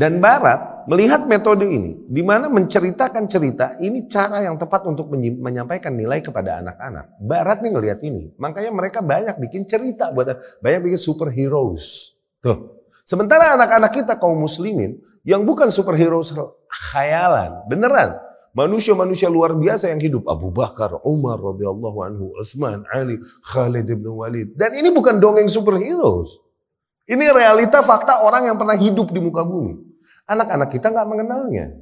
Dan 0.00 0.16
Barat 0.16 0.88
melihat 0.88 1.28
metode 1.28 1.68
ini, 1.68 2.08
di 2.08 2.24
mana 2.24 2.48
menceritakan 2.48 3.28
cerita, 3.28 3.76
ini 3.84 4.08
cara 4.08 4.40
yang 4.40 4.56
tepat 4.56 4.88
untuk 4.88 5.12
menyampaikan 5.12 5.92
nilai 5.92 6.24
kepada 6.24 6.64
anak-anak. 6.64 7.20
Barat 7.20 7.60
nih 7.60 7.68
ngelihat 7.76 8.00
ini, 8.08 8.32
makanya 8.40 8.72
mereka 8.72 9.04
banyak 9.04 9.36
bikin 9.36 9.68
cerita 9.68 10.08
buat 10.16 10.40
banyak 10.64 10.88
bikin 10.88 10.96
superheroes. 10.96 12.16
Tuh. 12.40 12.80
Sementara 13.04 13.52
anak-anak 13.60 13.92
kita 13.92 14.16
kaum 14.16 14.40
muslimin 14.40 14.96
yang 15.20 15.44
bukan 15.44 15.68
superheroes 15.68 16.32
khayalan, 16.88 17.60
beneran. 17.68 18.16
Manusia-manusia 18.56 19.28
luar 19.28 19.52
biasa 19.52 19.92
yang 19.92 20.00
hidup. 20.00 20.32
Abu 20.32 20.48
Bakar, 20.48 20.96
Umar 21.04 21.36
radhiyallahu 21.38 21.98
anhu, 22.08 22.24
Utsman, 22.40 22.88
Ali, 22.88 23.20
Khalid 23.52 23.84
bin 23.84 24.16
Walid. 24.16 24.56
Dan 24.56 24.80
ini 24.80 24.88
bukan 24.88 25.20
dongeng 25.20 25.46
superheroes. 25.46 26.40
Ini 27.04 27.26
realita 27.36 27.84
fakta 27.84 28.24
orang 28.24 28.48
yang 28.48 28.56
pernah 28.56 28.80
hidup 28.80 29.12
di 29.12 29.20
muka 29.20 29.44
bumi. 29.44 29.89
Anak-anak 30.30 30.70
kita 30.70 30.94
nggak 30.94 31.10
mengenalnya. 31.10 31.74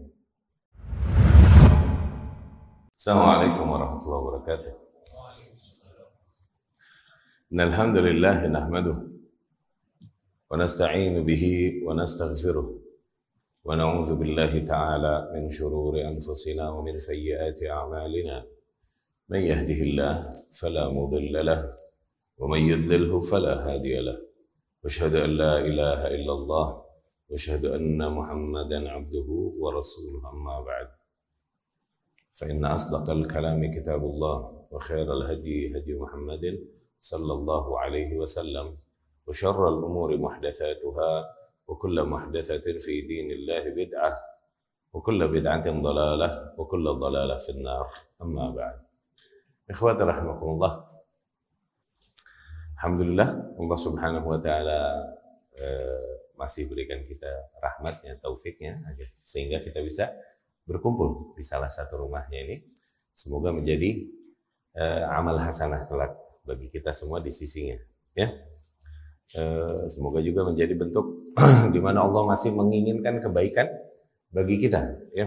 Assalamualaikum 2.96 3.68
warahmatullahi 3.68 4.22
wabarakatuh. 4.25 4.72
Alhamdulillah 7.53 8.48
nahmaduh 8.48 8.96
wa 10.48 10.56
nasta'inu 10.56 11.29
bihi 11.29 11.84
wa 11.84 11.92
nastaghfiruh 11.92 12.64
wa 13.68 13.76
na'udzu 13.76 14.16
billahi 14.16 14.64
ta'ala 14.64 15.28
min 15.36 15.53
shururi 15.53 16.08
anfusina 16.08 16.72
wa 16.72 16.80
min 16.80 16.96
sayyiati 16.96 17.68
a'malina. 17.68 18.48
Man 19.28 19.44
yahdihillah 19.44 20.25
fala 20.56 20.89
mudilla 20.89 21.44
lahu 21.53 21.68
wa 22.40 22.56
man 22.56 22.64
yudlilhu 22.64 23.20
fala 23.20 23.61
hadiya 23.61 24.08
lahu. 24.08 24.25
Wa 24.80 24.89
an 25.04 25.32
la 25.36 25.61
ilaha 25.61 26.08
illallah 26.17 26.87
واشهد 27.29 27.64
أن 27.64 28.13
محمدا 28.13 28.89
عبده 28.89 29.29
ورسوله 29.59 30.31
أما 30.31 30.61
بعد. 30.61 30.89
فإن 32.33 32.65
أصدق 32.65 33.11
الكلام 33.11 33.70
كتاب 33.70 34.05
الله 34.05 34.67
وخير 34.70 35.12
الهدي 35.12 35.79
هدي 35.79 35.95
محمد 35.95 36.69
صلى 37.01 37.33
الله 37.33 37.81
عليه 37.81 38.17
وسلم 38.19 38.77
وشر 39.27 39.69
الأمور 39.69 40.17
محدثاتها 40.17 41.12
وكل 41.69 42.05
محدثة 42.05 42.79
في 42.79 43.01
دين 43.01 43.31
الله 43.31 43.70
بدعة 43.70 44.13
وكل 44.92 45.29
بدعة 45.29 45.83
ضلالة 45.83 46.55
وكل 46.59 46.85
ضلالة 46.95 47.37
في 47.39 47.48
النار. 47.48 47.87
أما 48.23 48.51
بعد. 48.51 48.81
إخواتي 49.70 50.03
رحمكم 50.03 50.47
الله. 50.47 50.73
الحمد 52.75 53.01
لله. 53.01 53.29
الله 53.61 53.77
سبحانه 53.77 54.29
وتعالى 54.29 54.79
masih 56.39 56.70
berikan 56.70 57.03
kita 57.03 57.28
rahmatnya, 57.58 58.14
taufiknya, 58.22 58.78
sehingga 59.19 59.58
kita 59.58 59.83
bisa 59.83 60.14
berkumpul 60.62 61.34
di 61.34 61.42
salah 61.42 61.69
satu 61.69 62.06
rumahnya 62.06 62.39
ini. 62.47 62.56
Semoga 63.11 63.50
menjadi 63.50 64.06
uh, 64.78 65.19
amal 65.19 65.42
hasanah 65.42 65.91
kelak 65.91 66.14
bagi 66.47 66.70
kita 66.70 66.95
semua 66.95 67.19
di 67.19 67.34
sisinya. 67.34 67.75
Ya, 68.14 68.30
uh, 69.34 69.83
semoga 69.91 70.22
juga 70.22 70.47
menjadi 70.47 70.78
bentuk 70.78 71.34
di 71.75 71.80
mana 71.83 72.06
Allah 72.06 72.22
masih 72.30 72.55
menginginkan 72.55 73.19
kebaikan 73.19 73.67
bagi 74.30 74.62
kita. 74.62 74.95
Ya, 75.19 75.27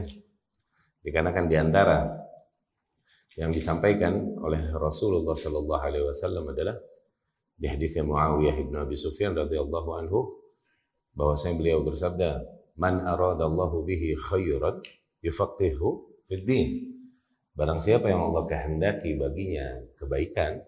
dikarenakan 1.03 1.45
di 1.51 1.59
antara 1.59 2.07
yang 3.35 3.51
disampaikan 3.51 4.39
oleh 4.39 4.59
Rasulullah 4.75 5.35
Shallallahu 5.35 5.83
Alaihi 5.83 6.07
Wasallam 6.07 6.51
adalah 6.51 6.79
di 7.55 7.67
hadisnya 7.67 8.07
Muawiyah 8.07 8.55
bin 8.63 8.75
Abi 8.79 8.95
Sufyan 8.95 9.35
radhiyallahu 9.37 9.89
anhu 9.99 10.40
bahwasanya 11.15 11.55
beliau 11.59 11.79
bersabda, 11.83 12.43
"Man 12.79 13.03
aradallahu 13.03 13.83
bihi 13.83 14.15
khairan 14.15 14.79
yufaqihu 15.23 16.21
fid 16.27 16.43
din." 16.47 16.69
Barang 17.51 17.83
siapa 17.83 18.07
yang 18.07 18.31
Allah 18.31 18.47
kehendaki 18.47 19.19
baginya 19.19 19.83
kebaikan, 19.99 20.63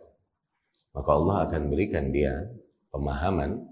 maka 0.91 1.09
Allah 1.15 1.47
akan 1.47 1.71
berikan 1.71 2.11
dia 2.11 2.35
pemahaman 2.91 3.63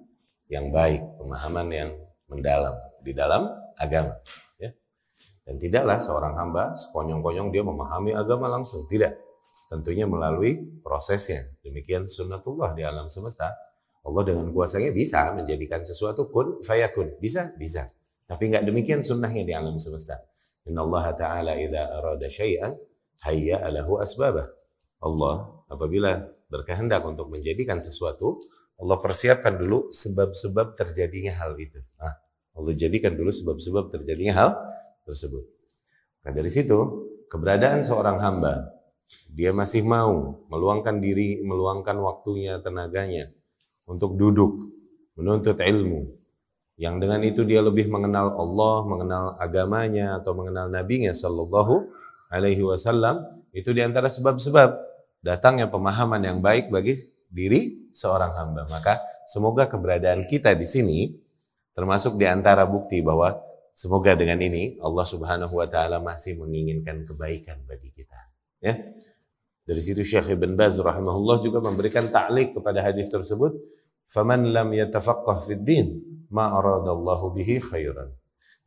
yang 0.47 0.71
baik, 0.71 1.03
pemahaman 1.19 1.67
yang 1.69 1.91
mendalam 2.31 2.75
di 3.03 3.11
dalam 3.11 3.51
agama. 3.75 4.15
Ya. 4.57 4.71
Dan 5.43 5.59
tidaklah 5.59 5.99
seorang 5.99 6.39
hamba 6.39 6.71
sekonyong-konyong 6.73 7.51
dia 7.51 7.63
memahami 7.67 8.15
agama 8.15 8.47
langsung, 8.47 8.87
tidak. 8.87 9.19
Tentunya 9.67 10.07
melalui 10.07 10.81
prosesnya. 10.83 11.43
Demikian 11.63 12.07
sunnatullah 12.07 12.75
di 12.75 12.83
alam 12.83 13.07
semesta 13.07 13.51
Allah 14.01 14.23
dengan 14.25 14.49
kuasanya 14.49 14.89
bisa 14.89 15.29
menjadikan 15.37 15.85
sesuatu 15.85 16.29
kun 16.33 16.61
fayakun. 16.65 17.21
Bisa? 17.21 17.53
Bisa. 17.57 17.85
Tapi 18.25 18.49
nggak 18.49 18.65
demikian 18.65 19.05
sunnahnya 19.05 19.43
di 19.45 19.53
alam 19.53 19.77
semesta. 19.77 20.17
Inna 20.65 20.85
Allah 20.85 21.05
Ta'ala 21.13 21.53
idha 21.57 21.89
arada 21.89 22.25
syai'an 22.25 22.73
hayya 23.27 23.61
alahu 23.61 24.01
asbabah. 24.01 24.49
Allah 25.01 25.35
apabila 25.69 26.29
berkehendak 26.49 27.01
untuk 27.05 27.29
menjadikan 27.29 27.81
sesuatu, 27.81 28.41
Allah 28.81 28.97
persiapkan 28.97 29.57
dulu 29.57 29.93
sebab-sebab 29.93 30.73
terjadinya 30.73 31.37
hal 31.37 31.53
itu. 31.57 31.77
Nah, 32.01 32.13
Allah 32.57 32.73
jadikan 32.73 33.13
dulu 33.13 33.29
sebab-sebab 33.29 33.93
terjadinya 33.93 34.33
hal 34.33 34.49
tersebut. 35.05 35.45
Nah 36.21 36.31
dari 36.33 36.49
situ, 36.49 36.77
keberadaan 37.29 37.81
seorang 37.81 38.21
hamba, 38.21 38.69
dia 39.33 39.51
masih 39.55 39.81
mau 39.85 40.45
meluangkan 40.51 41.01
diri, 41.01 41.41
meluangkan 41.41 41.97
waktunya, 42.03 42.61
tenaganya, 42.61 43.33
untuk 43.91 44.15
duduk 44.15 44.71
menuntut 45.19 45.59
ilmu 45.59 46.21
yang 46.81 46.97
dengan 46.97 47.21
itu 47.21 47.45
dia 47.45 47.61
lebih 47.61 47.93
mengenal 47.93 48.33
Allah, 48.41 48.77
mengenal 48.89 49.23
agamanya 49.37 50.17
atau 50.17 50.33
mengenal 50.33 50.65
nabinya 50.65 51.13
sallallahu 51.13 51.93
alaihi 52.33 52.65
wasallam 52.65 53.21
itu 53.53 53.69
di 53.69 53.85
antara 53.85 54.09
sebab-sebab 54.09 54.81
datangnya 55.21 55.69
pemahaman 55.69 56.25
yang 56.25 56.41
baik 56.41 56.73
bagi 56.73 56.97
diri 57.29 57.91
seorang 57.93 58.33
hamba. 58.33 58.65
Maka 58.65 58.97
semoga 59.29 59.69
keberadaan 59.69 60.25
kita 60.25 60.57
di 60.57 60.65
sini 60.65 60.99
termasuk 61.77 62.17
di 62.17 62.25
antara 62.25 62.65
bukti 62.65 63.05
bahwa 63.05 63.37
semoga 63.77 64.17
dengan 64.17 64.41
ini 64.41 64.81
Allah 64.81 65.05
Subhanahu 65.05 65.53
wa 65.53 65.69
taala 65.69 66.01
masih 66.01 66.41
menginginkan 66.41 67.05
kebaikan 67.05 67.61
bagi 67.69 67.93
kita. 67.93 68.19
Ya. 68.57 68.73
Dari 69.61 69.81
situ 69.85 70.01
Syekh 70.01 70.33
Ibn 70.33 70.57
Baz 70.57 70.81
rahimahullah 70.81 71.45
juga 71.45 71.61
memberikan 71.61 72.09
ta'liq 72.09 72.57
kepada 72.57 72.81
hadis 72.81 73.13
tersebut 73.13 73.53
faman 74.11 74.51
lam 74.51 74.75
yatafaqqah 74.75 75.39
fid 75.47 75.63
din 75.63 75.87
ma 76.27 76.51
aradallahu 76.59 77.31
bihi 77.31 77.63
khairan. 77.63 78.11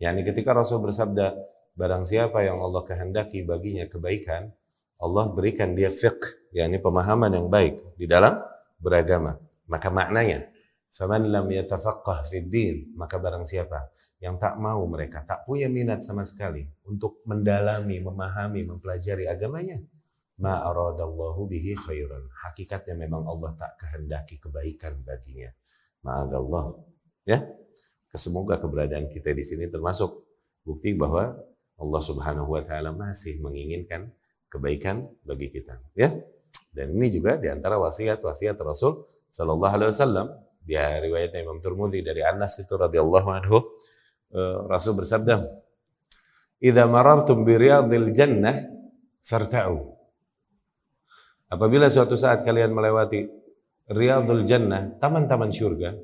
Yani 0.01 0.25
ketika 0.25 0.57
Rasul 0.57 0.81
bersabda, 0.81 1.37
barang 1.77 2.05
siapa 2.09 2.41
yang 2.41 2.57
Allah 2.65 2.81
kehendaki 2.89 3.45
baginya 3.45 3.85
kebaikan, 3.85 4.49
Allah 4.97 5.29
berikan 5.37 5.77
dia 5.77 5.93
fiqh, 5.93 6.49
yakni 6.57 6.81
pemahaman 6.81 7.37
yang 7.37 7.53
baik 7.53 7.77
di 8.01 8.09
dalam 8.09 8.41
beragama. 8.81 9.37
Maka 9.69 9.93
maknanya, 9.93 10.49
faman 10.89 11.29
lam 11.29 11.47
yatafaqqah 11.53 12.25
fid 12.25 12.49
din, 12.49 12.97
maka 12.97 13.21
barang 13.21 13.45
siapa 13.45 13.93
yang 14.25 14.41
tak 14.41 14.57
mau 14.57 14.81
mereka, 14.89 15.21
tak 15.29 15.45
punya 15.45 15.69
minat 15.69 16.01
sama 16.01 16.25
sekali 16.25 16.65
untuk 16.89 17.21
mendalami, 17.29 18.01
memahami, 18.01 18.65
mempelajari 18.65 19.29
agamanya, 19.29 19.77
ma 20.41 20.63
aradallahu 20.67 21.47
bihi 21.47 21.79
khairan. 21.79 22.27
Hakikatnya 22.49 22.99
memang 22.99 23.23
Allah 23.29 23.55
tak 23.55 23.79
kehendaki 23.79 24.43
kebaikan 24.43 24.99
baginya. 25.07 25.51
Ma'adallah. 26.03 26.75
Ya. 27.25 27.45
Semoga 28.15 28.63
keberadaan 28.63 29.11
kita 29.11 29.35
di 29.35 29.43
sini 29.43 29.67
termasuk 29.67 30.15
bukti 30.63 30.95
bahwa 30.95 31.35
Allah 31.75 32.03
Subhanahu 32.03 32.55
wa 32.55 32.63
taala 32.63 32.95
masih 32.95 33.43
menginginkan 33.43 34.07
kebaikan 34.47 35.11
bagi 35.27 35.51
kita, 35.51 35.83
ya. 35.99 36.15
Dan 36.71 36.95
ini 36.95 37.11
juga 37.11 37.35
di 37.43 37.51
antara 37.51 37.75
wasiat-wasiat 37.83 38.55
Rasul 38.63 39.03
sallallahu 39.35 39.75
alaihi 39.75 39.91
wasallam 39.91 40.27
di 40.63 40.79
riwayat 40.79 41.35
Imam 41.43 41.59
Turmudi 41.59 42.07
dari 42.07 42.23
Anas 42.23 42.63
itu 42.63 42.71
radhiyallahu 42.79 43.29
anhu 43.35 43.59
eh, 44.31 44.59
Rasul 44.71 44.95
bersabda, 44.95 45.43
"Idza 46.63 46.87
marartum 46.87 47.43
bi 47.43 47.59
riyadil 47.59 48.15
jannah 48.15 48.55
farta'u." 49.27 49.94
Apabila 51.55 51.87
suatu 51.87 52.19
saat 52.19 52.43
kalian 52.43 52.75
melewati 52.75 53.31
Riyadul 53.87 54.43
Jannah, 54.43 54.99
taman-taman 54.99 55.55
syurga, 55.55 55.95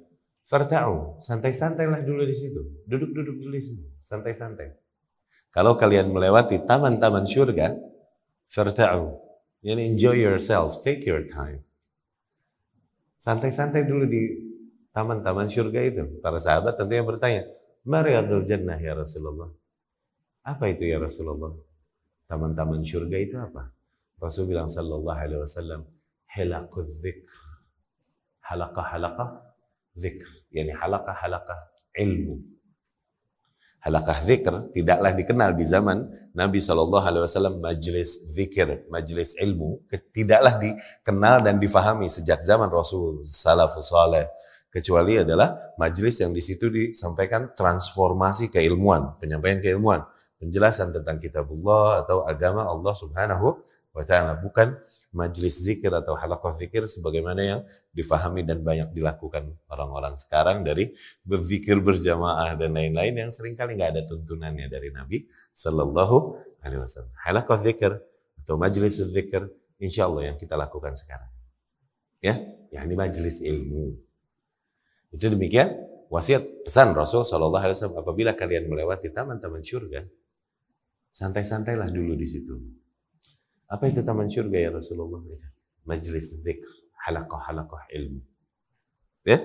farta'u, 0.47 1.19
santai-santailah 1.19 2.07
dulu 2.07 2.23
di 2.23 2.37
situ. 2.37 2.87
Duduk-duduk 2.87 3.35
dulu 3.43 3.51
di 3.51 3.63
situ, 3.63 3.83
santai-santai. 3.99 4.79
Kalau 5.51 5.75
kalian 5.75 6.15
melewati 6.15 6.63
taman-taman 6.63 7.27
syurga, 7.27 7.75
farta'u, 8.47 9.19
yani 9.67 9.91
enjoy 9.91 10.23
yourself, 10.23 10.79
take 10.87 11.03
your 11.03 11.27
time. 11.27 11.67
Santai-santai 13.19 13.91
dulu 13.91 14.07
di 14.07 14.23
taman-taman 14.95 15.51
syurga 15.51 15.83
itu. 15.83 16.23
Para 16.23 16.39
sahabat 16.39 16.79
tentunya 16.79 17.03
bertanya, 17.03 17.43
Mariyadul 17.83 18.47
Jannah 18.47 18.79
ya 18.79 18.95
Rasulullah. 18.95 19.51
Apa 20.47 20.71
itu 20.71 20.87
ya 20.87 21.03
Rasulullah? 21.03 21.59
Taman-taman 22.31 22.87
syurga 22.87 23.19
itu 23.19 23.35
apa? 23.35 23.80
Rasul 24.21 24.53
bilang 24.53 24.69
sallallahu 24.69 25.17
alaihi 25.17 25.41
wasallam 25.41 25.89
halaqul 26.29 26.87
dzikr. 26.87 27.41
Halaqah 28.45 28.87
halaqah 28.93 29.29
dzikr, 29.97 30.29
yani 30.53 30.77
halaqah 30.77 31.17
halaqah 31.17 31.59
ilmu. 31.97 32.61
halakah 33.81 34.19
zikr 34.21 34.55
tidaklah 34.77 35.13
dikenal 35.17 35.57
di 35.57 35.65
zaman 35.65 36.05
Nabi 36.37 36.61
Shallallahu 36.61 37.01
Alaihi 37.01 37.25
Wasallam 37.25 37.65
majelis 37.65 38.29
zikir, 38.29 38.87
majelis 38.93 39.35
ilmu 39.41 39.89
tidaklah 40.13 40.61
dikenal 40.61 41.41
dan 41.43 41.57
difahami 41.57 42.07
sejak 42.07 42.45
zaman 42.45 42.69
Rasul 42.69 43.25
salafus 43.25 43.89
saleh 43.89 44.29
kecuali 44.69 45.19
adalah 45.19 45.57
majelis 45.81 46.21
yang 46.23 46.31
di 46.31 46.45
situ 46.45 46.71
disampaikan 46.71 47.57
transformasi 47.57 48.53
keilmuan, 48.53 49.17
penyampaian 49.19 49.59
keilmuan, 49.59 50.05
penjelasan 50.39 50.95
tentang 50.95 51.19
kitabullah 51.19 52.05
atau 52.07 52.23
agama 52.29 52.69
Allah 52.69 52.95
Subhanahu 52.95 53.49
wa 53.91 54.07
taala, 54.07 54.39
bukan 54.39 54.79
majelis 55.11 55.67
zikir 55.67 55.91
atau 55.91 56.15
halaqah 56.15 56.55
zikir 56.55 56.87
sebagaimana 56.87 57.43
yang 57.43 57.61
difahami 57.91 58.47
dan 58.47 58.63
banyak 58.63 58.95
dilakukan 58.95 59.51
orang-orang 59.67 60.15
sekarang 60.15 60.63
dari 60.63 60.95
berzikir 61.27 61.83
berjamaah 61.83 62.55
dan 62.55 62.71
lain-lain 62.71 63.27
yang 63.27 63.31
sering 63.35 63.59
kali 63.59 63.75
nggak 63.75 63.99
ada 63.99 64.03
tuntunannya 64.07 64.71
dari 64.71 64.95
Nabi 64.95 65.27
Sallallahu 65.51 66.39
Alaihi 66.63 66.81
Wasallam. 66.87 67.15
Halaqah 67.19 67.59
zikir 67.67 67.93
atau 68.47 68.55
majelis 68.55 69.03
zikir, 69.03 69.51
insya 69.83 70.07
Allah 70.07 70.31
yang 70.33 70.37
kita 70.39 70.55
lakukan 70.55 70.95
sekarang. 70.95 71.31
Ya, 72.23 72.39
yang 72.71 72.87
ini 72.87 72.95
majelis 72.95 73.43
ilmu. 73.43 73.99
Itu 75.11 75.27
demikian 75.27 75.75
wasiat 76.07 76.67
pesan 76.67 76.95
Rasul 76.95 77.27
Shallallahu 77.27 77.63
Alaihi 77.63 77.77
Wasallam 77.79 77.99
apabila 77.99 78.39
kalian 78.39 78.71
melewati 78.71 79.11
taman-taman 79.11 79.67
surga, 79.67 80.07
santai-santailah 81.11 81.91
dulu 81.91 82.15
di 82.15 82.27
situ. 82.31 82.80
Apa 83.71 83.87
itu 83.87 84.03
taman 84.03 84.27
surga 84.27 84.59
ya 84.67 84.71
Rasulullah? 84.75 85.23
Majlis 85.87 86.43
dzikr, 86.43 86.91
halaqah-halaqah 87.07 87.95
ilmu. 87.95 88.21
Ya? 89.23 89.39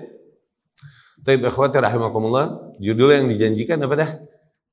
Tapi 1.22 1.40
ikhwati 1.46 1.78
rahimakumullah, 1.78 2.74
judul 2.82 3.14
yang 3.14 3.26
dijanjikan 3.30 3.78
apa 3.86 3.94
dah? 3.94 4.10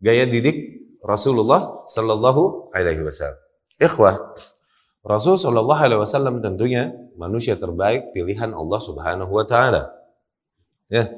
Gaya 0.01 0.25
didik 0.25 0.83
Rasulullah 1.05 1.69
Sallallahu 1.85 2.73
Alaihi 2.73 3.05
Wasallam. 3.05 3.39
Ikhwah, 3.77 4.15
Rasul 5.05 5.37
Sallallahu 5.37 5.79
Alaihi 5.79 6.01
Wasallam 6.01 6.41
tentunya 6.41 6.89
manusia 7.13 7.53
terbaik 7.53 8.09
pilihan 8.11 8.51
Allah 8.51 8.79
Subhanahu 8.81 9.31
Wa 9.31 9.45
Taala. 9.45 9.93
Ya. 10.89 11.09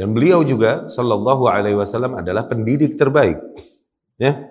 Dan 0.00 0.16
beliau 0.16 0.40
juga 0.40 0.88
sallallahu 0.88 1.44
alaihi 1.44 1.76
wasallam 1.76 2.16
adalah 2.16 2.48
pendidik 2.48 2.96
terbaik. 2.96 3.36
Ya. 4.16 4.49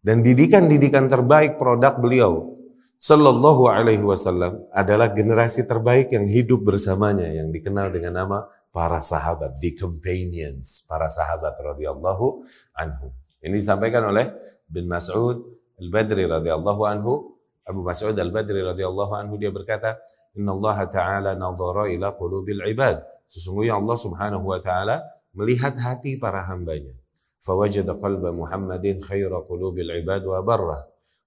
Dan 0.00 0.24
didikan-didikan 0.24 1.12
terbaik 1.12 1.60
produk 1.60 2.00
beliau 2.00 2.56
sallallahu 3.00 3.68
alaihi 3.68 4.04
wasallam 4.04 4.64
adalah 4.72 5.12
generasi 5.12 5.68
terbaik 5.68 6.12
yang 6.12 6.24
hidup 6.24 6.64
bersamanya 6.64 7.28
yang 7.28 7.52
dikenal 7.52 7.92
dengan 7.92 8.24
nama 8.24 8.38
para 8.72 9.00
sahabat, 9.00 9.56
the 9.60 9.76
companions, 9.76 10.84
para 10.88 11.08
sahabat 11.08 11.52
radhiyallahu 11.56 12.44
anhu. 12.76 13.12
Ini 13.40 13.56
disampaikan 13.56 14.08
oleh 14.08 14.28
bin 14.68 14.88
Mas'ud 14.88 15.40
Al-Badri 15.80 16.28
radhiyallahu 16.28 16.82
anhu, 16.84 17.40
Abu 17.64 17.80
Mas'ud 17.80 18.12
Al-Badri 18.12 18.60
radhiyallahu 18.60 19.12
anhu 19.16 19.40
dia 19.40 19.48
berkata, 19.48 19.96
Inna 20.36 20.54
Allah 20.54 20.78
Ta'ala 20.86 21.30
nazara 21.34 21.90
ila 21.90 22.14
qulubil 22.14 22.62
ibad. 22.68 23.00
Sesungguhnya 23.26 23.78
Allah 23.78 23.96
Subhanahu 23.98 24.44
wa 24.44 24.58
taala 24.58 25.02
melihat 25.34 25.74
hati 25.78 26.18
para 26.18 26.42
hambanya. 26.46 26.99
Fawajada 27.40 27.96
qalba 27.96 28.36
Muhammadin 28.36 29.00
khaira 29.00 29.40
qulubil 29.48 29.88
ibad 29.96 30.20
wa. 30.28 30.44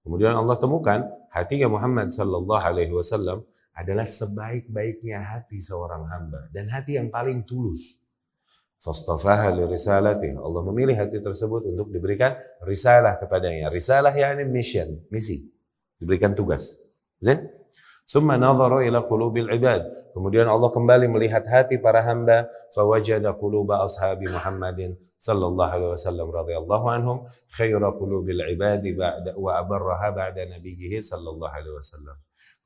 Kemudian 0.06 0.38
Allah 0.38 0.56
temukan 0.60 1.02
hatinya 1.34 1.66
Muhammad 1.66 2.14
sallallahu 2.14 2.62
alaihi 2.62 2.94
wasallam 2.94 3.42
adalah 3.74 4.06
sebaik-baiknya 4.06 5.18
hati 5.34 5.58
seorang 5.58 6.06
hamba 6.06 6.46
dan 6.54 6.70
hati 6.70 6.94
yang 6.94 7.10
paling 7.10 7.42
tulus. 7.42 8.04
Fastafaha 8.78 9.48
li 9.50 9.64
risalati. 9.64 10.30
Allah 10.36 10.62
memilih 10.62 10.94
hati 10.94 11.18
tersebut 11.18 11.72
untuk 11.72 11.88
diberikan 11.88 12.36
risalah 12.62 13.16
kepadanya. 13.16 13.72
Risalah 13.72 14.12
yakni 14.12 14.44
mission, 14.44 15.00
misi. 15.08 15.50
Diberikan 15.96 16.36
tugas. 16.36 16.84
Zain? 17.16 17.48
Summa 18.04 18.36
nadhara 18.36 18.84
ila 18.84 19.00
qulubil 19.00 19.48
ibad. 19.48 19.80
Kemudian 20.12 20.44
Allah 20.44 20.68
kembali 20.68 21.08
melihat 21.08 21.40
hati 21.48 21.80
para 21.80 22.04
hamba, 22.04 22.52
fawajada 22.76 23.32
quluba 23.40 23.80
ashabi 23.80 24.28
Muhammadin 24.28 24.92
sallallahu 25.16 25.72
alaihi 25.72 25.92
wasallam 25.96 26.28
radhiyallahu 26.28 26.86
anhum 26.92 27.16
khaira 27.48 27.96
qulubil 27.96 28.44
ibadi 28.52 28.92
ba'da 28.92 29.32
wa 29.40 29.56
abarraha 29.56 30.12
ba'da 30.12 30.44
nabiyhi 30.52 31.00
sallallahu 31.00 31.48
alaihi 31.48 31.72
wasallam. 31.80 32.16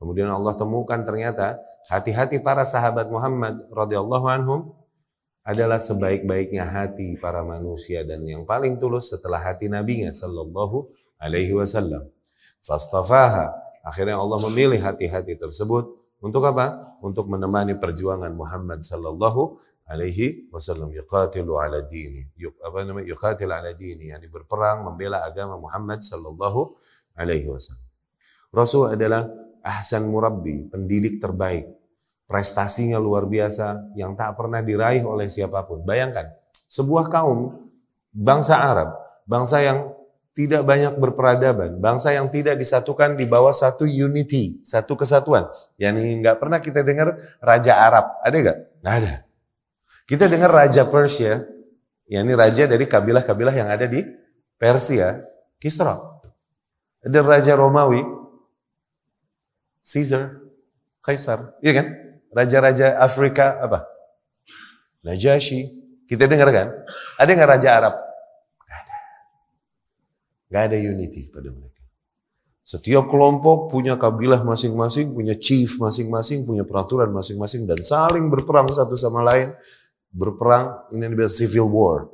Kemudian 0.02 0.26
Allah 0.26 0.58
temukan 0.58 1.06
ternyata 1.06 1.62
hati-hati 1.86 2.42
para 2.42 2.66
sahabat 2.66 3.06
Muhammad 3.06 3.62
radhiyallahu 3.70 4.26
anhum 4.26 4.74
adalah 5.46 5.78
sebaik-baiknya 5.78 6.66
hati 6.66 7.14
para 7.16 7.46
manusia 7.46 8.02
dan 8.02 8.26
yang 8.26 8.42
paling 8.42 8.76
tulus 8.76 9.14
setelah 9.14 9.38
hati 9.38 9.70
nabinya 9.70 10.10
sallallahu 10.10 10.90
alaihi 11.22 11.54
wasallam. 11.54 12.10
Fastafaha 12.58 13.67
Akhirnya 13.88 14.20
Allah 14.20 14.36
memilih 14.52 14.76
hati-hati 14.84 15.40
tersebut 15.40 15.88
untuk 16.20 16.44
apa? 16.44 16.98
Untuk 17.00 17.32
menemani 17.32 17.80
perjuangan 17.80 18.28
Muhammad 18.36 18.84
sallallahu 18.84 19.56
alaihi 19.88 20.52
wasallam 20.52 20.92
yuqatilu 20.92 21.56
ala 21.56 21.80
dini. 21.80 22.28
Yuk, 22.36 22.60
apa 22.60 22.84
namanya? 22.84 23.08
Yuqatil 23.08 23.48
ala 23.48 23.72
dini, 23.72 24.12
yani 24.12 24.28
berperang 24.28 24.84
membela 24.84 25.24
agama 25.24 25.56
Muhammad 25.56 26.04
sallallahu 26.04 26.76
alaihi 27.16 27.48
wasallam. 27.48 27.88
Rasul 28.52 28.92
adalah 28.92 29.24
ahsan 29.64 30.04
murabbi, 30.04 30.68
pendidik 30.68 31.16
terbaik. 31.16 31.64
Prestasinya 32.28 33.00
luar 33.00 33.24
biasa 33.24 33.96
yang 33.96 34.12
tak 34.12 34.36
pernah 34.36 34.60
diraih 34.60 35.00
oleh 35.08 35.32
siapa 35.32 35.64
pun. 35.64 35.80
Bayangkan, 35.80 36.28
sebuah 36.68 37.08
kaum 37.08 37.72
bangsa 38.12 38.60
Arab, 38.60 38.92
bangsa 39.24 39.64
yang 39.64 39.96
tidak 40.38 40.62
banyak 40.62 40.94
berperadaban, 41.02 41.82
bangsa 41.82 42.14
yang 42.14 42.30
tidak 42.30 42.54
disatukan 42.54 43.18
di 43.18 43.26
bawah 43.26 43.50
satu 43.50 43.82
unity, 43.82 44.62
satu 44.62 44.94
kesatuan. 44.94 45.50
Yani 45.82 46.14
nggak 46.22 46.38
pernah 46.38 46.62
kita 46.62 46.86
dengar 46.86 47.18
raja 47.42 47.74
Arab, 47.74 48.06
ada 48.22 48.36
nggak? 48.38 48.58
Nggak 48.78 48.94
ada. 49.02 49.12
Kita 50.06 50.30
dengar 50.30 50.54
raja 50.54 50.86
Persia, 50.86 51.42
yakni 52.06 52.38
raja 52.38 52.70
dari 52.70 52.86
kabilah-kabilah 52.86 53.50
yang 53.50 53.66
ada 53.66 53.90
di 53.90 54.06
Persia, 54.54 55.18
Kisra. 55.58 55.98
Ada 57.02 57.18
raja 57.26 57.58
Romawi, 57.58 58.06
Caesar, 59.82 60.38
Kaisar, 61.02 61.58
iya 61.66 61.82
kan? 61.82 61.86
Raja-raja 62.30 62.94
Afrika 63.02 63.58
apa? 63.58 63.90
Najasyi. 65.02 65.82
Kita 66.06 66.30
dengar 66.30 66.54
kan? 66.54 66.70
Ada 67.18 67.30
nggak 67.34 67.50
raja 67.58 67.70
Arab? 67.74 67.94
Gak 70.48 70.72
ada 70.72 70.76
unity 70.80 71.28
pada 71.28 71.52
mereka. 71.52 71.78
Setiap 72.68 73.08
kelompok 73.08 73.72
punya 73.72 73.96
kabilah 73.96 74.44
masing-masing, 74.44 75.16
punya 75.16 75.32
chief 75.40 75.80
masing-masing, 75.80 76.44
punya 76.44 76.68
peraturan 76.68 77.08
masing-masing, 77.08 77.64
dan 77.64 77.80
saling 77.80 78.28
berperang 78.28 78.68
satu 78.68 78.92
sama 78.92 79.24
lain. 79.24 79.48
Berperang, 80.12 80.88
ini 80.92 81.08
disebut 81.16 81.32
civil 81.32 81.68
war, 81.72 82.12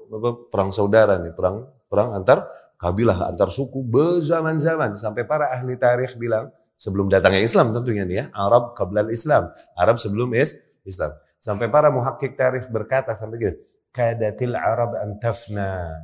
perang 0.51 0.71
saudara 0.71 1.19
nih, 1.19 1.35
perang 1.35 1.67
perang 1.91 2.15
antar 2.15 2.47
kabilah, 2.79 3.31
antar 3.35 3.51
suku 3.51 3.83
berzaman-zaman. 3.83 4.95
Sampai 4.95 5.27
para 5.27 5.51
ahli 5.51 5.75
tarikh 5.75 6.15
bilang, 6.23 6.55
sebelum 6.79 7.11
datangnya 7.11 7.43
Islam 7.43 7.75
tentunya 7.75 8.07
nih 8.07 8.17
ya, 8.23 8.25
Arab 8.31 8.79
kabilal 8.79 9.11
Islam, 9.11 9.51
Arab 9.75 9.99
sebelum 9.99 10.35
is 10.39 10.79
Islam. 10.87 11.15
Sampai 11.43 11.67
para 11.67 11.91
muhakkik 11.91 12.39
tarikh 12.39 12.71
berkata 12.71 13.11
sampai 13.15 13.37
gini, 13.43 13.55
kadatil 13.91 14.55
Arab 14.55 14.95
antafna. 15.03 15.99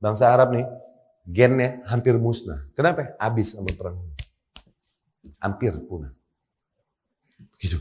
Bangsa 0.00 0.32
Arab 0.32 0.56
nih, 0.56 0.64
gennya 1.28 1.84
hampir 1.84 2.16
musnah. 2.16 2.64
Kenapa? 2.72 3.12
Habis 3.20 3.60
sama 3.60 3.68
perang. 3.76 4.00
Hampir 5.44 5.76
punah. 5.84 6.10
Gitu. 7.60 7.76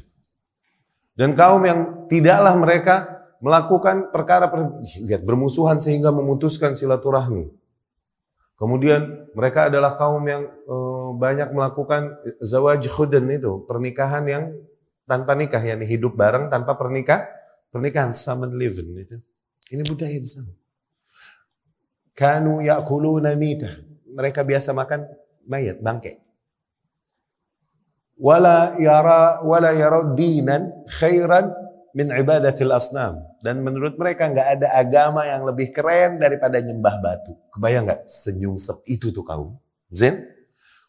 Dan 1.16 1.34
kaum 1.34 1.64
yang 1.64 2.06
tidaklah 2.12 2.54
mereka 2.60 2.96
melakukan 3.40 4.14
perkara 4.14 4.52
per, 4.52 4.84
lihat 5.08 5.24
bermusuhan 5.24 5.80
sehingga 5.80 6.12
memutuskan 6.12 6.76
silaturahmi. 6.76 7.50
Kemudian 8.58 9.30
mereka 9.38 9.70
adalah 9.70 9.94
kaum 9.98 10.26
yang 10.26 10.50
e, 10.50 10.76
banyak 11.18 11.54
melakukan 11.54 12.18
zawaj 12.42 12.82
khudan 12.90 13.30
itu, 13.30 13.66
pernikahan 13.70 14.26
yang 14.26 14.44
tanpa 15.06 15.38
nikah, 15.38 15.62
yakni 15.62 15.86
hidup 15.86 16.18
bareng 16.18 16.50
tanpa 16.50 16.74
pernikah, 16.74 17.30
pernikahan 17.70 18.18
summon 18.18 18.58
living 18.58 18.98
itu. 18.98 19.18
Ini 19.74 19.86
budaya 19.86 20.18
di 20.18 20.30
sana. 20.30 20.50
Kanu 22.18 22.66
ya'kuluna 22.66 23.38
mitah. 23.38 23.70
Mereka 24.18 24.42
biasa 24.42 24.74
makan 24.74 25.06
mayat, 25.46 25.78
bangke. 25.78 26.18
Wala 28.18 28.74
yara 28.82 29.46
wala 29.46 29.78
yara 29.78 30.18
dinan 30.18 30.74
khairan 30.90 31.54
min 31.94 32.10
ibadatil 32.10 32.74
asnam. 32.74 33.22
Dan 33.46 33.62
menurut 33.62 33.94
mereka 34.02 34.26
nggak 34.26 34.48
ada 34.58 34.68
agama 34.74 35.30
yang 35.30 35.46
lebih 35.46 35.70
keren 35.70 36.18
daripada 36.18 36.58
nyembah 36.58 36.98
batu. 36.98 37.38
Kebayang 37.54 37.86
nggak 37.86 38.10
senyum 38.10 38.58
itu 38.90 39.14
tuh 39.14 39.22
kaum? 39.22 39.54
Zen 39.94 40.18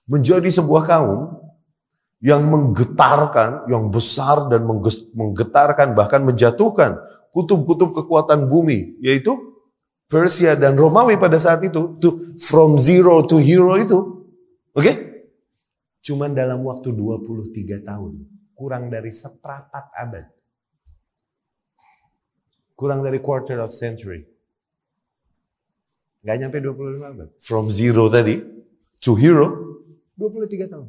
menjadi 0.08 0.48
sebuah 0.48 0.88
kaum 0.88 1.44
yang 2.24 2.48
menggetarkan, 2.48 3.68
yang 3.68 3.92
besar 3.92 4.48
dan 4.48 4.64
menggetarkan 5.12 5.92
bahkan 5.92 6.24
menjatuhkan 6.24 6.98
kutub-kutub 7.30 7.92
kekuatan 7.92 8.48
bumi, 8.48 8.96
yaitu 9.04 9.36
Persia 10.08 10.56
dan 10.56 10.72
Romawi 10.72 11.20
pada 11.20 11.36
saat 11.36 11.60
itu, 11.60 12.00
to, 12.00 12.16
from 12.40 12.80
zero 12.80 13.28
to 13.28 13.36
hero 13.36 13.76
itu, 13.76 14.24
oke? 14.72 14.80
Okay? 14.80 14.96
Cuman 16.00 16.32
dalam 16.32 16.64
waktu 16.64 16.96
23 16.96 17.84
tahun, 17.84 18.24
kurang 18.56 18.88
dari 18.88 19.12
seperempat 19.12 19.92
abad. 19.92 20.24
Kurang 22.72 23.04
dari 23.04 23.20
quarter 23.20 23.60
of 23.60 23.68
century. 23.68 24.24
Gak 26.24 26.40
nyampe 26.40 26.56
25 26.56 27.04
abad. 27.04 27.28
From 27.36 27.68
zero 27.68 28.08
tadi, 28.08 28.40
to 29.04 29.12
hero, 29.12 29.84
23 30.16 30.72
tahun. 30.72 30.88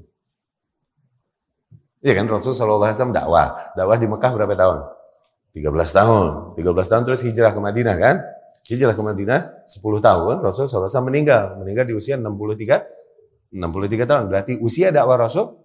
Iya 1.99 2.15
kan 2.15 2.31
Rasul 2.31 2.55
SAW 2.55 3.11
dakwah. 3.11 3.75
Dakwah 3.75 3.99
di 3.99 4.07
Mekah 4.07 4.31
berapa 4.31 4.55
tahun? 4.55 4.79
13 5.51 5.67
tahun. 5.91 6.55
13 6.55 6.63
tahun 6.63 7.03
terus 7.03 7.21
hijrah 7.27 7.51
ke 7.51 7.59
Madinah 7.59 7.95
kan? 7.99 8.23
Hijrah 8.69 8.93
ke 8.93 9.01
Madinah 9.01 9.65
10 9.65 9.81
tahun. 9.81 10.35
Rasul 10.45 10.69
SAW 10.69 11.09
meninggal. 11.09 11.57
Meninggal 11.57 11.89
di 11.89 11.97
usia 11.97 12.21
63 12.21 12.85
63 13.49 14.05
tahun. 14.05 14.23
Berarti 14.29 14.61
usia 14.61 14.93
dakwah 14.93 15.17
Rasul 15.17 15.57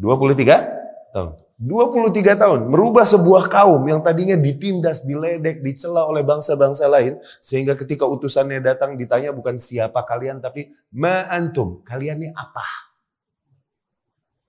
23 0.00 1.12
tahun. 1.12 1.36
23 1.58 2.38
tahun 2.38 2.70
merubah 2.70 3.02
sebuah 3.02 3.50
kaum 3.50 3.82
yang 3.90 3.98
tadinya 3.98 4.38
ditindas, 4.38 5.02
diledek, 5.02 5.58
dicela 5.58 6.06
oleh 6.06 6.22
bangsa-bangsa 6.22 6.86
lain 6.86 7.18
sehingga 7.42 7.74
ketika 7.74 8.06
utusannya 8.06 8.62
datang 8.62 8.94
ditanya 8.94 9.34
bukan 9.34 9.58
siapa 9.58 10.06
kalian 10.06 10.38
tapi 10.38 10.70
ma 10.94 11.26
antum, 11.26 11.82
kalian 11.82 12.22
ini 12.22 12.30
apa? 12.30 12.62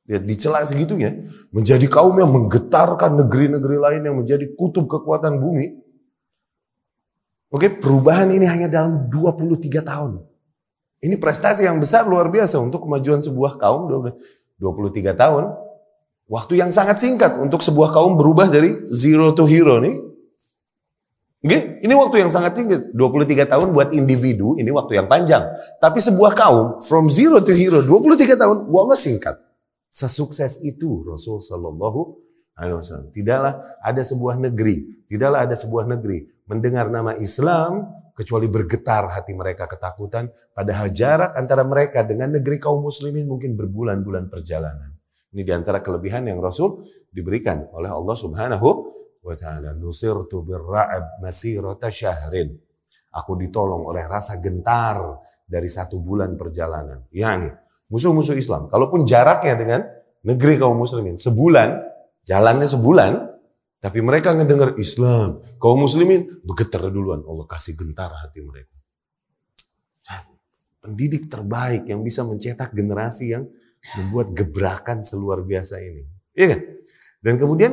Lihat 0.05 0.21
dicela 0.21 0.61
segitunya, 0.61 1.17
menjadi 1.49 1.89
kaum 1.89 2.13
yang 2.13 2.29
menggetarkan 2.29 3.25
negeri-negeri 3.25 3.77
lain 3.81 4.01
yang 4.05 4.17
menjadi 4.21 4.45
kutub 4.53 4.85
kekuatan 4.85 5.41
bumi. 5.41 5.88
Oke, 7.50 7.65
perubahan 7.65 8.29
ini 8.29 8.46
hanya 8.46 8.70
dalam 8.70 9.10
23 9.10 9.82
tahun. 9.82 10.22
Ini 11.01 11.18
prestasi 11.18 11.65
yang 11.65 11.82
besar 11.82 12.06
luar 12.06 12.29
biasa 12.29 12.62
untuk 12.62 12.86
kemajuan 12.86 13.25
sebuah 13.25 13.58
kaum 13.58 13.89
23 13.89 15.18
tahun. 15.18 15.50
Waktu 16.29 16.62
yang 16.62 16.70
sangat 16.70 17.01
singkat 17.01 17.41
untuk 17.41 17.65
sebuah 17.65 17.89
kaum 17.89 18.13
berubah 18.13 18.53
dari 18.53 18.70
zero 18.94 19.34
to 19.34 19.50
hero 19.50 19.82
nih. 19.82 19.98
Oke, 21.41 21.82
ini 21.82 21.94
waktu 21.98 22.22
yang 22.22 22.29
sangat 22.29 22.53
singkat. 22.53 22.94
23 22.94 23.50
tahun 23.50 23.74
buat 23.74 23.98
individu, 23.98 24.53
ini 24.62 24.70
waktu 24.70 25.01
yang 25.01 25.10
panjang. 25.10 25.41
Tapi 25.82 25.98
sebuah 25.98 26.38
kaum 26.38 26.77
from 26.86 27.10
zero 27.10 27.41
to 27.41 27.50
hero 27.50 27.82
23 27.82 28.38
tahun, 28.38 28.58
wallah 28.70 29.00
singkat. 29.00 29.41
Sesukses 29.89 30.62
itu 30.62 31.01
Rasul 31.01 31.41
Wasallam. 31.41 31.82
Tidaklah 33.10 33.82
ada 33.82 34.01
sebuah 34.06 34.38
negeri, 34.38 35.08
tidaklah 35.10 35.50
ada 35.50 35.56
sebuah 35.58 35.89
negeri 35.89 36.38
mendengar 36.50 36.89
nama 36.89 37.13
Islam 37.15 37.86
kecuali 38.18 38.51
bergetar 38.51 39.15
hati 39.15 39.32
mereka 39.38 39.70
ketakutan. 39.70 40.27
Padahal 40.51 40.91
jarak 40.91 41.38
antara 41.38 41.63
mereka 41.63 42.03
dengan 42.03 42.36
negeri 42.36 42.60
kaum 42.60 42.84
muslimin 42.84 43.29
mungkin 43.29 43.56
berbulan-bulan 43.56 44.27
perjalanan. 44.27 44.91
Ini 45.29 45.46
di 45.46 45.53
antara 45.53 45.79
kelebihan 45.79 46.25
yang 46.25 46.41
Rasul 46.41 46.82
diberikan 47.13 47.70
oleh 47.72 47.94
Allah 47.94 48.18
Subhanahu 48.18 48.70
wa 49.22 49.36
taala. 49.38 49.77
Nusirtu 49.77 50.41
birra'ab 50.41 51.22
masirata 51.22 51.88
syahrin. 51.94 52.58
Aku 53.13 53.38
ditolong 53.38 53.86
oleh 53.86 54.03
rasa 54.10 54.41
gentar 54.41 55.22
dari 55.46 55.70
satu 55.70 56.01
bulan 56.01 56.34
perjalanan. 56.34 57.06
Yani 57.13 57.48
musuh-musuh 57.94 58.34
Islam. 58.36 58.68
Kalaupun 58.74 59.06
jaraknya 59.06 59.53
dengan 59.53 59.82
negeri 60.25 60.58
kaum 60.58 60.82
muslimin 60.82 61.15
sebulan, 61.15 61.77
jalannya 62.25 62.68
sebulan, 62.68 63.12
tapi 63.79 64.03
mereka 64.03 64.36
ngedengar 64.36 64.75
Islam, 64.75 65.39
kaum 65.55 65.79
muslimin 65.79 66.27
bergetar 66.43 66.91
duluan. 66.91 67.24
Allah 67.24 67.48
kasih 67.48 67.79
gentar 67.79 68.12
hati 68.12 68.43
mereka. 68.43 68.75
Pendidik 70.83 71.31
terbaik 71.31 71.88
yang 71.88 72.03
bisa 72.03 72.27
mencetak 72.27 72.75
generasi 72.75 73.36
yang 73.36 73.48
membuat 74.00 74.36
gebrakan 74.36 75.00
seluar 75.00 75.43
biasa 75.43 75.79
ini. 75.79 76.03
Iya 76.36 76.55
kan? 76.55 76.59
Dan 77.19 77.33
kemudian 77.39 77.71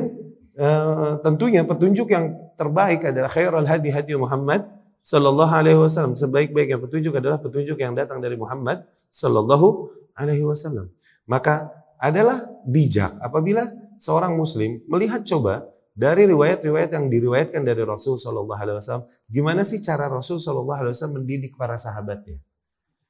uh, 0.59 1.19
tentunya 1.23 1.67
petunjuk 1.67 2.07
yang 2.07 2.35
terbaik 2.55 3.03
adalah 3.03 3.31
khairul 3.31 3.67
hadi 3.67 3.91
hadi 3.91 4.15
Muhammad 4.15 4.63
sallallahu 5.03 5.53
alaihi 5.55 5.79
wasallam. 5.79 6.15
Sebaik-baiknya 6.15 6.79
petunjuk 6.79 7.15
adalah 7.15 7.39
petunjuk 7.39 7.79
yang 7.79 7.95
datang 7.95 8.23
dari 8.23 8.39
Muhammad 8.39 8.87
sallallahu 9.11 9.91
alaihi 10.15 10.43
wasallam. 10.47 10.91
Maka 11.27 11.71
adalah 11.99 12.47
bijak 12.63 13.15
apabila 13.19 13.67
seorang 13.99 14.35
muslim 14.39 14.83
melihat 14.87 15.23
coba 15.27 15.67
dari 15.97 16.29
riwayat-riwayat 16.29 16.93
yang 16.93 17.09
diriwayatkan 17.09 17.65
dari 17.65 17.81
Rasul 17.81 18.21
Shallallahu 18.21 18.61
Alaihi 18.61 18.77
Wasallam, 18.77 19.09
gimana 19.33 19.65
sih 19.65 19.81
cara 19.81 20.05
Rasul 20.05 20.37
Shallallahu 20.37 20.85
Alaihi 20.85 20.93
Wasallam 20.93 21.25
mendidik 21.25 21.57
para 21.57 21.73
sahabatnya? 21.73 22.37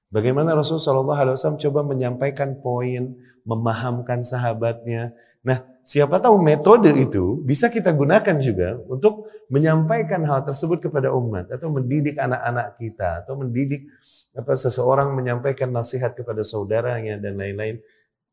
Bagaimana 0.08 0.56
Rasul 0.56 0.80
Shallallahu 0.80 1.20
Alaihi 1.20 1.36
Wasallam 1.36 1.60
coba 1.60 1.84
menyampaikan 1.84 2.64
poin, 2.64 3.12
memahamkan 3.44 4.24
sahabatnya. 4.24 5.12
Nah, 5.44 5.68
siapa 5.84 6.24
tahu 6.24 6.40
metode 6.40 6.88
itu 6.96 7.44
bisa 7.44 7.68
kita 7.68 7.92
gunakan 7.92 8.40
juga 8.40 8.80
untuk 8.88 9.28
menyampaikan 9.52 10.24
hal 10.24 10.48
tersebut 10.48 10.88
kepada 10.88 11.12
umat 11.12 11.52
atau 11.52 11.68
mendidik 11.68 12.16
anak-anak 12.16 12.80
kita 12.80 13.28
atau 13.28 13.36
mendidik 13.36 13.84
apa 14.32 14.56
seseorang 14.56 15.12
menyampaikan 15.12 15.76
nasihat 15.76 16.16
kepada 16.16 16.40
saudaranya 16.48 17.20
dan 17.20 17.36
lain-lain. 17.36 17.84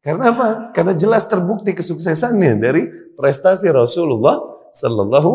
Karena 0.04 0.36
apa? 0.36 0.48
Karena 0.76 0.92
jelas 0.92 1.24
terbukti 1.24 1.72
kesuksesannya 1.72 2.60
dari 2.60 2.82
prestasi 3.16 3.72
Rasulullah 3.72 4.36
Sallallahu 4.68 5.30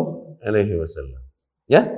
Alaihi 0.46 0.78
Wasallam. 0.78 1.26
Ya, 1.66 1.90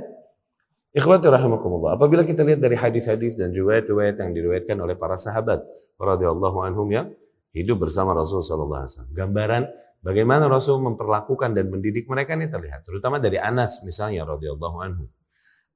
Ikhwati 0.91 1.31
rahimakumullah. 1.31 1.95
Apabila 1.95 2.27
kita 2.27 2.43
lihat 2.43 2.59
dari 2.59 2.75
hadis-hadis 2.75 3.39
dan 3.39 3.55
riwayat-riwayat 3.55 4.19
yang 4.19 4.35
diriwayatkan 4.35 4.75
oleh 4.75 4.99
para 4.99 5.15
sahabat 5.15 5.63
radhiyallahu 5.95 6.67
anhum 6.67 6.87
yang 6.91 7.07
hidup 7.55 7.87
bersama 7.87 8.11
Rasul 8.11 8.43
sallallahu 8.43 8.83
alaihi 8.83 8.91
wasallam. 8.91 9.13
Gambaran 9.15 9.63
bagaimana 10.03 10.51
Rasul 10.51 10.83
memperlakukan 10.83 11.55
dan 11.55 11.71
mendidik 11.71 12.11
mereka 12.11 12.35
ini 12.35 12.51
terlihat, 12.51 12.83
terutama 12.83 13.23
dari 13.23 13.39
Anas 13.39 13.87
misalnya 13.87 14.27
radhiyallahu 14.27 14.77
anhu. 14.83 15.07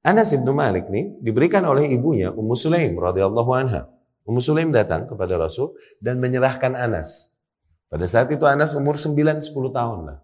Anas 0.04 0.36
bin 0.36 0.44
Malik 0.52 0.92
nih 0.92 1.16
diberikan 1.24 1.64
oleh 1.64 1.88
ibunya 1.88 2.28
Ummu 2.36 2.52
Sulaim 2.52 2.92
radhiyallahu 3.00 3.50
anha. 3.56 3.88
Ummu 4.26 4.42
Sulaim 4.42 4.74
datang 4.74 5.06
kepada 5.06 5.38
Rasul 5.38 5.78
dan 6.02 6.18
menyerahkan 6.18 6.74
Anas. 6.74 7.38
Pada 7.86 8.10
saat 8.10 8.26
itu 8.34 8.42
Anas 8.42 8.74
umur 8.74 8.98
9-10 8.98 9.38
tahun 9.70 9.98
lah. 10.10 10.18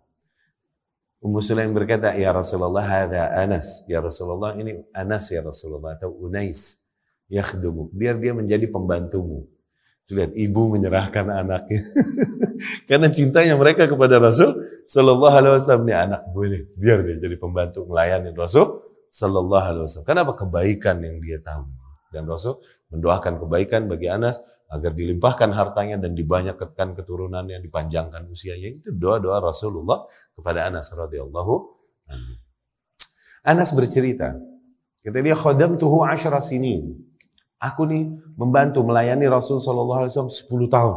Ummu 1.22 1.38
Sulaim 1.38 1.70
berkata, 1.70 2.18
Ya 2.18 2.34
Rasulullah, 2.34 2.82
hadha 2.82 3.30
Anas. 3.30 3.86
Ya 3.86 4.02
Rasulullah, 4.02 4.58
ini 4.58 4.82
Anas 4.90 5.30
ya 5.30 5.38
Rasulullah. 5.38 5.94
Atau 5.94 6.10
Unais. 6.18 6.90
Yakhdumu. 7.30 7.94
Biar 7.94 8.18
dia 8.18 8.34
menjadi 8.34 8.66
pembantumu. 8.66 9.46
Lihat, 10.10 10.34
ibu 10.36 10.76
menyerahkan 10.76 11.24
anaknya. 11.24 11.80
Karena 12.90 13.08
cintanya 13.08 13.54
mereka 13.56 13.88
kepada 13.88 14.20
Rasul 14.20 14.52
Sallallahu 14.84 15.34
Alaihi 15.40 15.54
Wasallam. 15.56 15.88
Ini 15.88 15.94
anak 15.94 16.22
gue 16.34 16.46
nih. 16.52 16.62
Biar 16.76 16.98
dia 17.06 17.16
jadi 17.22 17.36
pembantu 17.38 17.86
melayani 17.88 18.34
Rasul 18.34 18.82
Sallallahu 19.08 19.66
Alaihi 19.72 19.84
Wasallam. 19.88 20.08
Kenapa 20.10 20.36
kebaikan 20.36 21.00
yang 21.00 21.16
dia 21.22 21.40
tahu? 21.40 21.64
Dan 22.12 22.28
Rasul 22.28 22.60
mendoakan 22.92 23.40
kebaikan 23.40 23.88
bagi 23.88 24.12
Anas 24.12 24.38
agar 24.68 24.92
dilimpahkan 24.92 25.48
hartanya 25.56 25.96
dan 25.96 26.12
dibanyakkan 26.12 26.92
keturunannya, 26.92 27.56
dipanjangkan 27.64 28.28
usianya. 28.28 28.68
Itu 28.76 28.92
doa-doa 28.92 29.40
Rasulullah 29.40 30.04
kepada 30.36 30.68
Anas 30.68 30.92
radhiyallahu 30.92 31.54
anhu. 32.12 32.32
Anas 33.42 33.74
bercerita, 33.74 34.38
kata 35.02 35.18
dia 35.18 35.34
khodam 35.34 35.74
tuhu 35.74 36.06
asyara 36.06 36.38
sinin. 36.38 36.94
Aku 37.58 37.88
nih 37.90 38.06
membantu 38.38 38.86
melayani 38.86 39.26
Rasul 39.26 39.58
Sallallahu 39.58 40.06
Alaihi 40.06 40.12
Wasallam 40.14 40.30
10 40.30 40.70
tahun. 40.70 40.96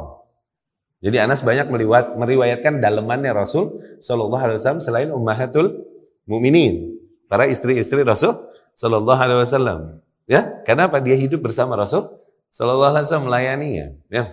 Jadi 1.05 1.17
Anas 1.21 1.41
banyak 1.45 1.69
meliwat, 1.69 2.17
meriwayatkan 2.17 2.81
dalemannya 2.81 3.33
Rasul 3.33 3.81
Sallallahu 4.01 4.41
Alaihi 4.41 4.59
Wasallam 4.61 4.81
selain 4.81 5.09
ummahatul 5.13 5.85
muminin 6.25 6.97
para 7.29 7.45
istri-istri 7.49 8.01
Rasul 8.05 8.33
Shallallahu 8.77 9.21
Alaihi 9.21 9.41
Wasallam. 9.41 9.79
Ya, 10.25 10.61
kenapa 10.65 10.97
dia 11.01 11.13
hidup 11.13 11.45
bersama 11.45 11.77
Rasul 11.77 12.09
Shallallahu 12.49 12.89
Alaihi 12.89 13.05
Wasallam 13.05 13.27
melayaninya. 13.29 13.87
Ya. 14.09 14.23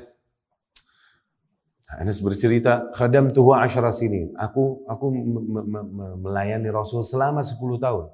Anas 2.01 2.25
bercerita, 2.25 2.89
khadam 2.97 3.29
tuhu 3.37 3.53
asyara 3.53 3.93
sini. 3.93 4.33
Aku 4.41 4.89
aku 4.89 5.13
melayani 6.17 6.73
Rasul 6.73 7.05
selama 7.05 7.45
10 7.45 7.61
tahun. 7.77 8.09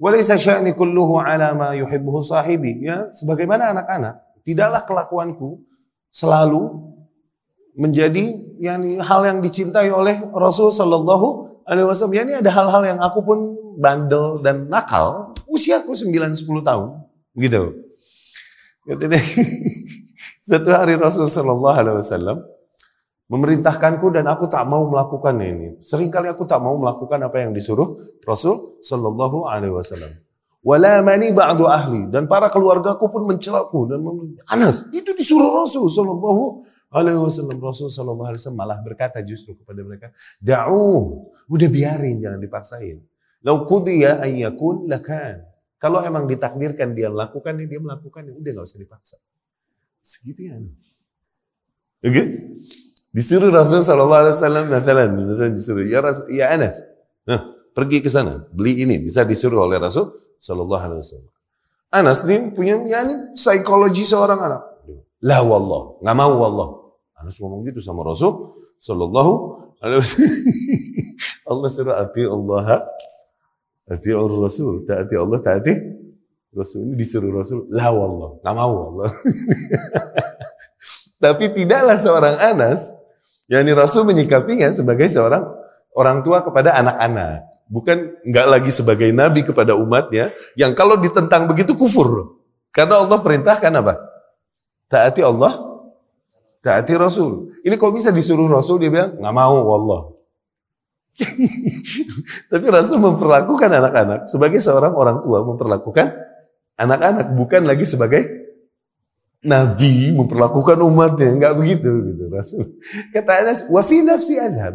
Walaysa 0.00 0.38
sya'ni 0.38 0.72
kulluhu 0.72 1.20
ala 1.20 1.52
ma 1.52 1.76
yuhibbuhu 1.76 2.24
sahibi. 2.24 2.86
Ya, 2.86 3.12
sebagaimana 3.12 3.76
anak-anak, 3.76 4.14
tidaklah 4.46 4.86
kelakuanku 4.88 5.60
selalu 6.08 6.88
menjadi 7.76 8.56
yani 8.58 8.96
hal 8.98 9.26
yang 9.26 9.38
dicintai 9.44 9.92
oleh 9.92 10.16
Rasul 10.32 10.72
sallallahu 10.72 11.62
alaihi 11.68 11.84
wasallam. 11.84 12.14
Ya 12.16 12.22
ini 12.24 12.34
ada 12.40 12.50
hal-hal 12.50 12.82
yang 12.96 12.98
aku 13.02 13.20
pun 13.26 13.38
bandel 13.78 14.42
dan 14.42 14.66
nakal, 14.66 15.36
usiaku 15.46 15.94
9-10 15.94 16.42
tahun. 16.64 16.97
Gitu. 17.38 17.62
Satu 20.48 20.70
hari 20.74 20.98
Rasulullah 20.98 21.30
Sallallahu 21.30 21.76
Alaihi 21.76 21.96
Wasallam 22.02 22.38
memerintahkanku 23.28 24.08
dan 24.10 24.24
aku 24.26 24.48
tak 24.48 24.64
mau 24.64 24.88
melakukan 24.88 25.36
ini. 25.38 25.76
Seringkali 25.78 26.32
aku 26.32 26.48
tak 26.48 26.64
mau 26.64 26.74
melakukan 26.80 27.20
apa 27.20 27.44
yang 27.44 27.52
disuruh 27.52 27.94
Rasul 28.24 28.80
Shallallahu 28.80 29.44
Alaihi 29.44 29.76
Wasallam. 29.76 30.12
Walamani 30.64 31.30
ba'du 31.30 31.70
ahli 31.70 32.10
dan 32.10 32.26
para 32.26 32.50
keluargaku 32.50 33.06
pun 33.06 33.30
mencelaku 33.30 33.86
dan 33.86 34.02
Anas 34.50 34.90
itu 34.90 35.14
disuruh 35.14 35.52
Rasul 35.54 35.86
Shallallahu 35.92 36.64
Alaihi 36.96 37.20
Wasallam. 37.20 37.60
Rasul 37.60 37.92
Shallallahu 37.92 38.32
Alaihi 38.32 38.40
Wasallam 38.42 38.60
malah 38.64 38.80
berkata 38.80 39.20
justru 39.20 39.54
kepada 39.60 39.84
mereka, 39.84 40.08
da'u, 40.40 41.28
udah 41.46 41.68
biarin 41.68 42.18
jangan 42.18 42.40
dipaksain. 42.40 42.96
Lau 43.44 43.68
kudiya 43.68 44.24
ayyakun 44.24 44.88
lakan. 44.88 45.47
Kalau 45.78 46.02
emang 46.02 46.26
ditakdirkan 46.26 46.90
dia 46.92 47.06
melakukan 47.06 47.54
dia 47.54 47.80
melakukan, 47.80 48.22
udah 48.34 48.50
nggak 48.50 48.66
usah 48.66 48.78
dipaksa. 48.82 49.16
Segitu 50.02 50.50
ya. 50.50 50.58
Oke? 50.58 50.74
Okay? 52.02 52.26
Disuruh 53.08 53.48
Rasul 53.48 53.80
Sallallahu 53.80 54.20
Alaihi 54.20 54.36
Wasallam, 54.36 54.64
Nathalan, 54.68 55.10
disuruh, 55.56 55.82
ya, 55.82 56.04
Rasul, 56.04 56.28
ya 56.28 56.52
Anas, 56.52 56.84
nah, 57.24 57.40
pergi 57.72 58.04
ke 58.04 58.12
sana, 58.12 58.46
beli 58.52 58.84
ini, 58.84 59.00
bisa 59.00 59.24
disuruh 59.24 59.64
oleh 59.64 59.80
Rasul 59.80 60.12
Sallallahu 60.36 60.82
Alaihi 60.82 61.00
Wasallam. 61.00 61.32
Anas 61.88 62.28
ini 62.28 62.52
punya, 62.52 62.84
ya 62.84 63.08
ini 63.08 63.32
psikologi 63.32 64.04
seorang 64.04 64.38
anak. 64.38 64.62
La 65.24 65.40
wallah, 65.40 65.98
nggak 66.04 66.16
mau 66.20 66.32
wallah. 66.36 66.68
Anas 67.18 67.40
ngomong 67.40 67.64
gitu 67.66 67.80
sama 67.80 68.04
Rasul 68.04 68.52
Sallallahu 68.76 69.32
Alaihi 69.80 69.98
Wasallam. 70.04 70.36
Allah 71.50 71.68
suruh 71.72 71.96
ati 71.96 72.22
Allah, 72.28 72.84
ati 73.88 74.12
Rasul, 74.12 74.84
taati 74.84 75.14
Allah, 75.16 75.38
taati 75.40 75.72
Rasul 76.52 76.88
ini 76.88 76.94
disuruh 76.96 77.32
Rasul, 77.32 77.68
la 77.72 77.88
wallah, 77.90 78.40
nggak 78.44 78.54
mau 78.54 78.72
wallah. 78.72 79.10
Tapi 81.24 81.44
tidaklah 81.50 81.98
seorang 81.98 82.36
Anas 82.38 82.98
Yani 83.48 83.72
Rasul 83.72 84.04
menyikapinya 84.04 84.68
sebagai 84.68 85.08
seorang 85.08 85.40
orang 85.96 86.20
tua 86.20 86.44
kepada 86.44 86.76
anak-anak. 86.76 87.48
Bukan 87.68 88.20
nggak 88.28 88.46
lagi 88.48 88.68
sebagai 88.72 89.08
nabi 89.12 89.44
kepada 89.44 89.72
umatnya 89.72 90.32
yang 90.56 90.76
kalau 90.76 91.00
ditentang 91.00 91.48
begitu 91.48 91.72
kufur. 91.72 92.36
Karena 92.72 93.00
Allah 93.00 93.18
perintahkan 93.24 93.72
apa? 93.72 93.96
Taati 94.88 95.24
Allah, 95.24 95.52
taati 96.60 96.92
Rasul. 96.96 97.56
Ini 97.64 97.74
kok 97.80 97.92
bisa 97.96 98.12
disuruh 98.12 98.48
Rasul 98.48 98.84
dia 98.84 98.92
bilang 98.92 99.16
nggak 99.16 99.34
mau 99.34 99.56
Allah. 99.72 100.00
Tapi 102.50 102.66
Rasul 102.70 103.02
memperlakukan 103.02 103.70
anak-anak 103.70 104.30
sebagai 104.30 104.62
seorang 104.62 104.94
orang 104.94 105.18
tua 105.20 105.42
memperlakukan 105.42 106.14
anak-anak 106.78 107.34
bukan 107.34 107.66
lagi 107.66 107.82
sebagai 107.82 108.38
Nabi 109.38 110.10
memperlakukan 110.18 110.82
umatnya, 110.82 111.30
nggak 111.38 111.54
begitu 111.54 111.90
gitu 112.10 112.26
Rasul. 112.26 112.74
Kata 113.14 113.46
Anas, 113.46 113.70
wa 113.70 113.82
fi 113.86 114.02
nafsi 114.02 114.34
adhab. 114.34 114.74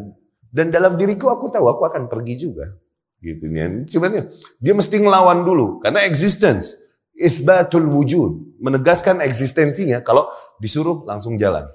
Dan 0.54 0.70
dalam 0.70 0.96
diriku 0.96 1.28
aku 1.34 1.50
tahu 1.52 1.66
aku 1.68 1.84
akan 1.84 2.08
pergi 2.08 2.48
juga. 2.48 2.72
Gitu 3.20 3.52
nih. 3.52 3.84
Cuman 3.88 4.12
ya, 4.14 4.24
dia 4.60 4.74
mesti 4.76 5.00
ngelawan 5.00 5.44
dulu 5.44 5.84
karena 5.84 6.04
existence, 6.08 6.80
isbatul 7.16 7.88
wujud, 7.92 8.60
menegaskan 8.64 9.20
eksistensinya 9.24 10.00
kalau 10.00 10.28
disuruh 10.64 11.04
langsung 11.04 11.36
jalan. 11.36 11.68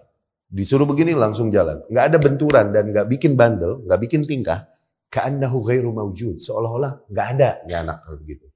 Disuruh 0.49 0.88
begini 0.88 1.12
langsung 1.12 1.52
jalan. 1.52 1.85
Nggak 1.93 2.05
ada 2.09 2.19
benturan 2.19 2.67
dan 2.73 2.88
nggak 2.88 3.07
bikin 3.12 3.37
bandel, 3.37 3.85
nggak 3.85 4.00
bikin 4.00 4.25
tingkah. 4.25 4.64
Ka'annahu 5.12 5.61
ghairu 5.64 5.93
mawjud. 5.93 6.40
Seolah-olah 6.40 7.09
nggak 7.09 7.26
ada 7.37 7.50
ya 7.69 7.85
anak 7.85 8.05
begitu. 8.17 8.49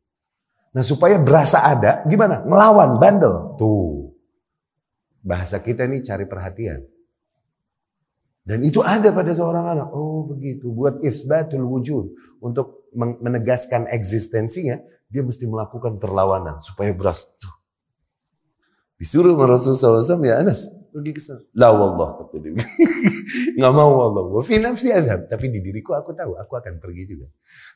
Nah 0.72 0.80
supaya 0.80 1.20
berasa 1.20 1.68
ada, 1.68 2.00
gimana? 2.08 2.40
Ngelawan, 2.48 2.96
bandel. 2.96 3.60
Tuh. 3.60 4.08
Bahasa 5.20 5.60
kita 5.60 5.84
ini 5.84 6.00
cari 6.00 6.24
perhatian. 6.24 6.80
Dan 8.42 8.58
itu 8.66 8.82
ada 8.82 9.14
pada 9.14 9.30
seorang 9.30 9.78
anak. 9.78 9.88
Oh 9.94 10.26
begitu. 10.26 10.72
Buat 10.72 11.04
isbatul 11.04 11.62
wujud. 11.62 12.16
Untuk 12.42 12.90
menegaskan 12.96 13.86
eksistensinya. 13.86 14.82
Dia 15.12 15.22
mesti 15.22 15.46
melakukan 15.46 16.02
perlawanan. 16.02 16.58
Supaya 16.58 16.90
beras. 16.96 17.38
Tuh. 17.38 17.61
Disuruh 19.02 19.34
Rasulullah 19.34 19.98
SAW. 19.98 20.22
Ya 20.22 20.38
Anas. 20.38 20.70
Pergi 20.94 21.10
ke 21.10 21.18
sana. 21.18 21.42
La 21.58 21.74
wallah. 21.74 22.22
Kata 22.22 22.38
dia. 22.38 22.54
Nggak 23.58 23.72
mau 23.74 23.90
wallah. 23.98 24.30
Wa 24.30 24.42
fi 24.46 24.62
nafsi. 24.62 24.94
Tapi 24.94 25.50
di 25.50 25.58
diriku 25.58 25.98
aku 25.98 26.14
tahu. 26.14 26.38
Aku 26.38 26.54
akan 26.54 26.78
pergi 26.78 27.18
juga. 27.18 27.26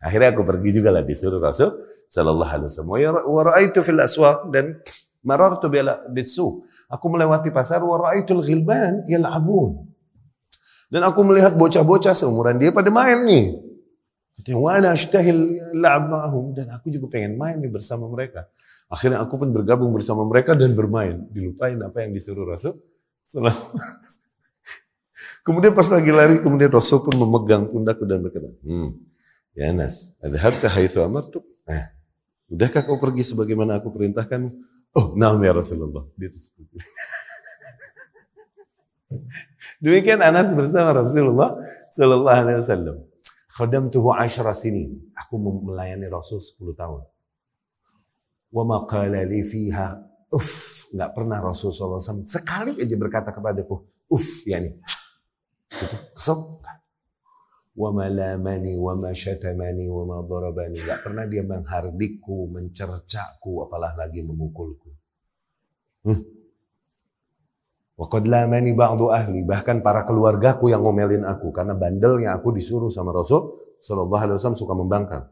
Akhirnya 0.07 0.31
aku 0.31 0.47
pergi 0.47 0.71
juga 0.79 0.95
lah. 0.95 1.03
Disuruh 1.03 1.43
Rasul 1.43 1.83
Sallallahu 2.07 2.47
Alaihi 2.47 2.71
Wasallam. 2.71 3.27
Wa 3.27 3.41
ra'aitu 3.43 3.83
fil 3.83 3.99
aswaq. 3.99 4.55
Dan 4.55 4.79
Marartu 5.27 5.67
bisu. 6.15 6.63
Aku 6.87 7.07
melewati 7.11 7.51
pasar 7.51 7.83
wa 7.83 7.99
raaitul 7.99 8.47
ghilban 8.47 9.03
yal'abun. 9.11 9.91
Dan 10.87 11.03
aku 11.03 11.27
melihat 11.27 11.59
bocah-bocah 11.59 12.15
seumuran 12.15 12.63
dia 12.63 12.71
pada 12.71 12.95
main 12.95 13.27
nih. 13.27 13.59
Katanya, 14.39 14.59
wa 14.63 14.71
ana 14.71 14.89
ashtahil. 14.95 15.59
Dan 16.55 16.67
aku 16.71 16.95
juga 16.95 17.11
pengen 17.11 17.35
main 17.35 17.59
nih 17.59 17.67
bersama 17.67 18.07
mereka. 18.07 18.47
Akhirnya 18.87 19.19
aku 19.19 19.35
pun 19.43 19.51
bergabung 19.51 19.91
bersama 19.91 20.23
mereka 20.23 20.55
dan 20.55 20.79
bermain. 20.79 21.27
Dilupain 21.35 21.75
apa 21.83 22.07
yang 22.07 22.15
disuruh 22.15 22.47
Rasul. 22.47 22.79
Kemudian 25.47 25.75
pas 25.79 25.87
lagi 25.87 26.11
lari, 26.11 26.43
kemudian 26.43 26.75
Rasul 26.75 27.07
pun 27.07 27.15
memegang 27.23 27.71
pundakku 27.71 28.03
dan 28.03 28.19
berkata, 28.19 28.51
hmm, 28.67 28.99
ya 29.55 29.71
Anas, 29.71 30.19
adhabta 30.19 30.67
haithu 30.67 31.07
amartuk? 31.07 31.47
Eh, 31.71 31.87
udahkah 32.51 32.83
kau 32.83 32.99
pergi 32.99 33.23
sebagaimana 33.23 33.79
aku 33.79 33.95
perintahkan? 33.95 34.43
Oh, 34.99 35.15
naam 35.15 35.39
ya 35.47 35.55
Rasulullah. 35.55 36.03
Dia 36.19 36.35
seperti 36.35 36.83
Demikian 39.87 40.19
Anas 40.19 40.51
bersama 40.51 40.99
Rasulullah 40.99 41.55
Sallallahu 41.95 42.39
Alaihi 42.43 42.59
Wasallam. 42.59 42.97
tuhu 43.93 44.11
ashra 44.19 44.51
sini. 44.51 44.89
Aku 45.15 45.39
melayani 45.39 46.11
Rasul 46.11 46.43
10 46.43 46.75
tahun. 46.75 47.07
Wa 48.57 48.65
maqala 48.65 49.21
li 49.29 49.45
fiha 49.45 49.93
uff. 50.33 50.89
Nggak 50.97 51.13
pernah 51.13 51.45
Rasul 51.45 51.69
SAW 51.69 52.25
sekali 52.25 52.73
aja 52.73 52.97
berkata 52.97 53.37
kepadaku. 53.37 53.77
Uff, 54.09 54.49
yani. 54.49 54.73
Itu 55.69 55.97
kesel 56.17 56.57
wa 57.77 57.93
malamani 57.93 58.73
wa 58.81 58.97
wa 58.97 60.03
ma 60.09 60.17
darabani. 60.25 60.81
Gak 60.81 61.05
pernah 61.05 61.29
dia 61.29 61.45
menghardikku, 61.45 62.49
mencercaku, 62.49 63.69
apalah 63.69 63.93
lagi 63.93 64.25
memukulku. 64.25 64.91
Hmm. 66.09 66.21
Wa 67.97 68.07
qad 68.09 68.25
lamani 68.29 68.73
ba'du 68.77 69.09
ahli, 69.13 69.45
bahkan 69.45 69.81
para 69.81 70.05
keluargaku 70.05 70.69
yang 70.69 70.85
ngomelin 70.85 71.25
aku 71.25 71.53
karena 71.53 71.73
bandelnya 71.77 72.37
aku 72.37 72.53
disuruh 72.53 72.93
sama 72.93 73.13
Rasul 73.13 73.77
sallallahu 73.81 74.21
alaihi 74.21 74.37
wasallam 74.37 74.61
suka 74.61 74.75
membangkang. 74.77 75.25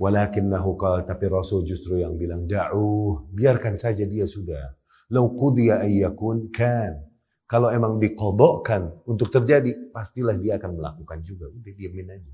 Walakinnahu 0.00 0.80
qala 0.80 1.04
tapi 1.04 1.28
Rasul 1.28 1.68
justru 1.68 2.00
yang 2.00 2.16
bilang 2.16 2.48
da'u, 2.48 3.28
biarkan 3.36 3.76
saja 3.76 4.08
dia 4.08 4.24
sudah. 4.24 4.80
Lau 5.12 5.36
qudiya 5.36 5.84
ayyakun 5.84 6.48
kan. 6.48 7.04
Kalau 7.44 7.68
emang 7.68 8.00
dikodokkan 8.00 9.04
untuk 9.04 9.28
terjadi, 9.28 9.92
pastilah 9.92 10.38
dia 10.40 10.56
akan 10.56 10.80
melakukan 10.80 11.20
juga. 11.20 11.52
Udah 11.52 11.72
diamin 11.76 12.16
aja. 12.16 12.32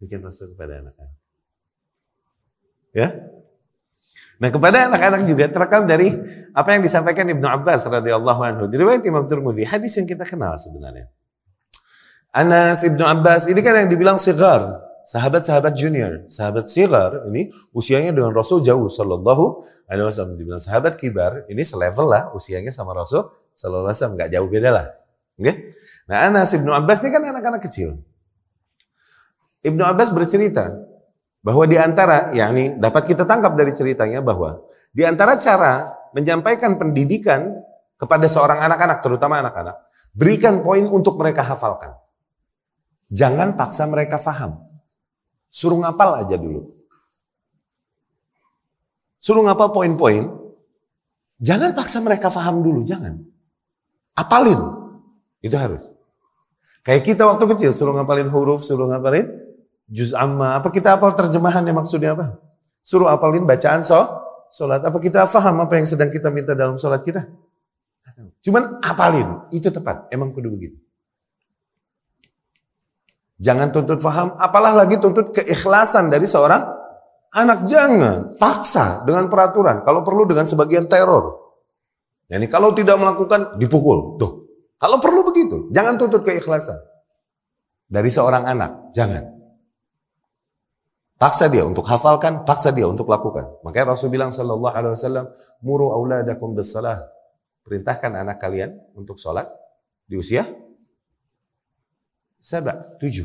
Bikin 0.00 0.24
rasul 0.24 0.54
kepada 0.56 0.80
anak-anak. 0.80 1.18
Ya? 2.94 3.08
Nah 4.38 4.48
kepada 4.48 4.86
anak-anak 4.88 5.26
juga 5.26 5.50
terekam 5.50 5.84
dari 5.90 6.08
apa 6.54 6.68
yang 6.70 6.82
disampaikan 6.86 7.26
Ibnu 7.26 7.46
Abbas 7.50 7.90
radhiyallahu 7.90 8.40
anhu. 8.46 8.64
Diriwayat 8.70 9.02
Imam 9.04 9.26
Tirmidzi, 9.26 9.66
hadis 9.66 9.92
yang 9.98 10.06
kita 10.06 10.22
kenal 10.22 10.54
sebenarnya. 10.54 11.10
Anas 12.30 12.82
Ibnu 12.86 13.02
Abbas 13.02 13.50
ini 13.50 13.58
kan 13.62 13.74
yang 13.74 13.90
dibilang 13.90 14.18
sigar, 14.18 14.83
sahabat-sahabat 15.04 15.76
junior, 15.76 16.24
sahabat 16.32 16.66
sigar 16.66 17.28
ini 17.28 17.52
usianya 17.76 18.10
dengan 18.10 18.32
Rasul 18.32 18.64
jauh 18.64 18.88
sallallahu 18.88 19.64
alaihi 19.88 20.08
wasallam. 20.08 20.34
Dibilang 20.40 20.60
sahabat 20.60 20.96
kibar, 20.96 21.44
ini 21.52 21.62
selevel 21.62 22.08
lah 22.08 22.32
usianya 22.32 22.72
sama 22.72 22.96
Rasul 22.96 23.28
Sallallahu 23.54 23.86
Alaihi 23.86 23.96
Wasallam 23.96 24.14
nggak 24.18 24.30
jauh 24.34 24.48
beda 24.50 24.70
lah. 24.74 24.86
Okay? 25.38 25.70
Nah 26.10 26.26
Anas 26.26 26.50
ibnu 26.58 26.74
Abbas 26.74 27.00
ini 27.06 27.10
kan 27.14 27.22
anak-anak 27.22 27.62
kecil. 27.62 28.02
Ibnu 29.62 29.80
Abbas 29.86 30.10
bercerita 30.10 30.74
bahwa 31.40 31.64
di 31.64 31.78
antara, 31.78 32.34
yakni 32.34 32.76
dapat 32.76 33.08
kita 33.08 33.24
tangkap 33.24 33.54
dari 33.54 33.72
ceritanya 33.72 34.20
bahwa 34.20 34.60
di 34.90 35.06
antara 35.06 35.38
cara 35.38 35.86
menyampaikan 36.12 36.76
pendidikan 36.76 37.62
kepada 37.94 38.26
seorang 38.26 38.60
anak-anak, 38.60 39.00
terutama 39.00 39.40
anak-anak, 39.40 39.76
berikan 40.12 40.60
poin 40.60 40.84
untuk 40.84 41.16
mereka 41.16 41.46
hafalkan. 41.46 41.94
Jangan 43.08 43.54
paksa 43.54 43.86
mereka 43.86 44.18
faham. 44.18 44.66
Suruh 45.54 45.78
ngapal 45.78 46.26
aja 46.26 46.34
dulu. 46.34 46.66
Suruh 49.22 49.46
ngapal 49.46 49.70
poin-poin. 49.70 50.26
Jangan 51.38 51.78
paksa 51.78 52.02
mereka 52.02 52.26
faham 52.26 52.66
dulu, 52.66 52.82
jangan. 52.82 53.22
Apalin. 54.18 54.58
Itu 55.38 55.54
harus. 55.54 55.94
Kayak 56.82 57.06
kita 57.06 57.22
waktu 57.30 57.44
kecil 57.54 57.70
suruh 57.70 57.94
ngapalin 57.94 58.28
huruf, 58.34 58.66
suruh 58.66 58.90
ngapalin 58.90 59.30
juz 59.86 60.10
amma. 60.10 60.58
Apa 60.58 60.74
kita 60.74 60.98
apal 60.98 61.14
terjemahannya 61.14 61.70
maksudnya 61.70 62.18
apa? 62.18 62.42
Suruh 62.82 63.06
apalin 63.06 63.46
bacaan 63.46 63.86
so, 63.86 63.96
solat. 64.50 64.82
Apa 64.84 64.98
kita 65.00 65.24
faham 65.30 65.64
apa 65.64 65.78
yang 65.78 65.86
sedang 65.88 66.10
kita 66.10 66.28
minta 66.34 66.52
dalam 66.52 66.76
solat 66.76 67.00
kita? 67.00 67.24
Cuman 68.44 68.84
apalin, 68.84 69.48
itu 69.48 69.72
tepat. 69.72 70.12
Emang 70.12 70.28
kudu 70.34 70.52
begitu. 70.52 70.83
Jangan 73.42 73.74
tuntut 73.74 73.98
faham, 73.98 74.38
apalah 74.38 74.70
lagi 74.70 74.98
tuntut 75.02 75.34
keikhlasan 75.34 76.06
dari 76.06 76.22
seorang 76.22 76.62
anak. 77.34 77.66
Jangan 77.66 78.38
paksa 78.38 79.02
dengan 79.02 79.26
peraturan. 79.26 79.82
Kalau 79.82 80.06
perlu 80.06 80.22
dengan 80.26 80.46
sebagian 80.46 80.86
teror. 80.86 81.42
Yani 82.30 82.46
kalau 82.46 82.70
tidak 82.70 82.94
melakukan 82.94 83.58
dipukul. 83.58 84.16
Tuh. 84.16 84.32
Kalau 84.78 84.98
perlu 85.02 85.26
begitu, 85.26 85.70
jangan 85.74 85.98
tuntut 85.98 86.22
keikhlasan 86.22 86.76
dari 87.90 88.10
seorang 88.10 88.46
anak. 88.46 88.94
Jangan. 88.94 89.34
Paksa 91.14 91.46
dia 91.46 91.62
untuk 91.62 91.86
hafalkan, 91.86 92.42
paksa 92.42 92.74
dia 92.74 92.90
untuk 92.90 93.06
lakukan. 93.06 93.62
Makanya 93.62 93.94
Rasul 93.94 94.10
bilang 94.10 94.34
sallallahu 94.34 94.74
alaihi 94.74 94.94
wasallam, 94.98 95.26
"Muru 95.62 95.94
auladakum 95.94 96.52
bis 96.52 96.74
Perintahkan 97.64 98.12
anak 98.12 98.36
kalian 98.36 98.76
untuk 98.92 99.16
sholat 99.16 99.48
di 100.04 100.20
usia 100.20 100.44
Saba, 102.44 102.76
tujuh. 103.00 103.24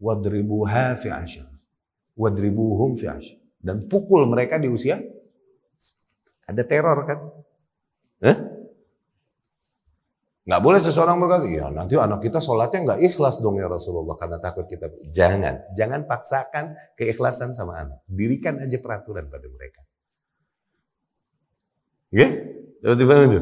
Wadribuha 0.00 0.96
fi 0.96 1.12
ashar. 1.12 1.52
Wadribuhum 2.16 2.96
fi 2.96 3.12
ashar. 3.12 3.36
Dan 3.60 3.84
pukul 3.84 4.24
mereka 4.24 4.56
di 4.56 4.72
usia 4.72 4.96
ada 6.48 6.62
teror 6.64 7.04
kan? 7.04 7.20
Eh? 8.24 8.36
Nggak 10.48 10.62
boleh 10.64 10.80
seseorang 10.80 11.20
berkata, 11.20 11.46
ya 11.46 11.68
nanti 11.68 11.94
anak 12.00 12.24
kita 12.24 12.40
sholatnya 12.40 12.82
nggak 12.82 13.00
ikhlas 13.12 13.38
dong 13.44 13.60
ya 13.60 13.68
Rasulullah 13.68 14.16
karena 14.16 14.40
takut 14.40 14.64
kita. 14.64 14.88
Jangan, 15.12 15.76
jangan 15.76 16.08
paksakan 16.08 16.96
keikhlasan 16.96 17.52
sama 17.52 17.76
anak. 17.76 18.00
Dirikan 18.08 18.56
aja 18.56 18.80
peraturan 18.80 19.28
pada 19.28 19.46
mereka. 19.46 19.84
Oke? 22.10 22.16
Okay? 22.16 22.30
Coba 22.80 23.04
paham 23.04 23.22
itu? 23.28 23.40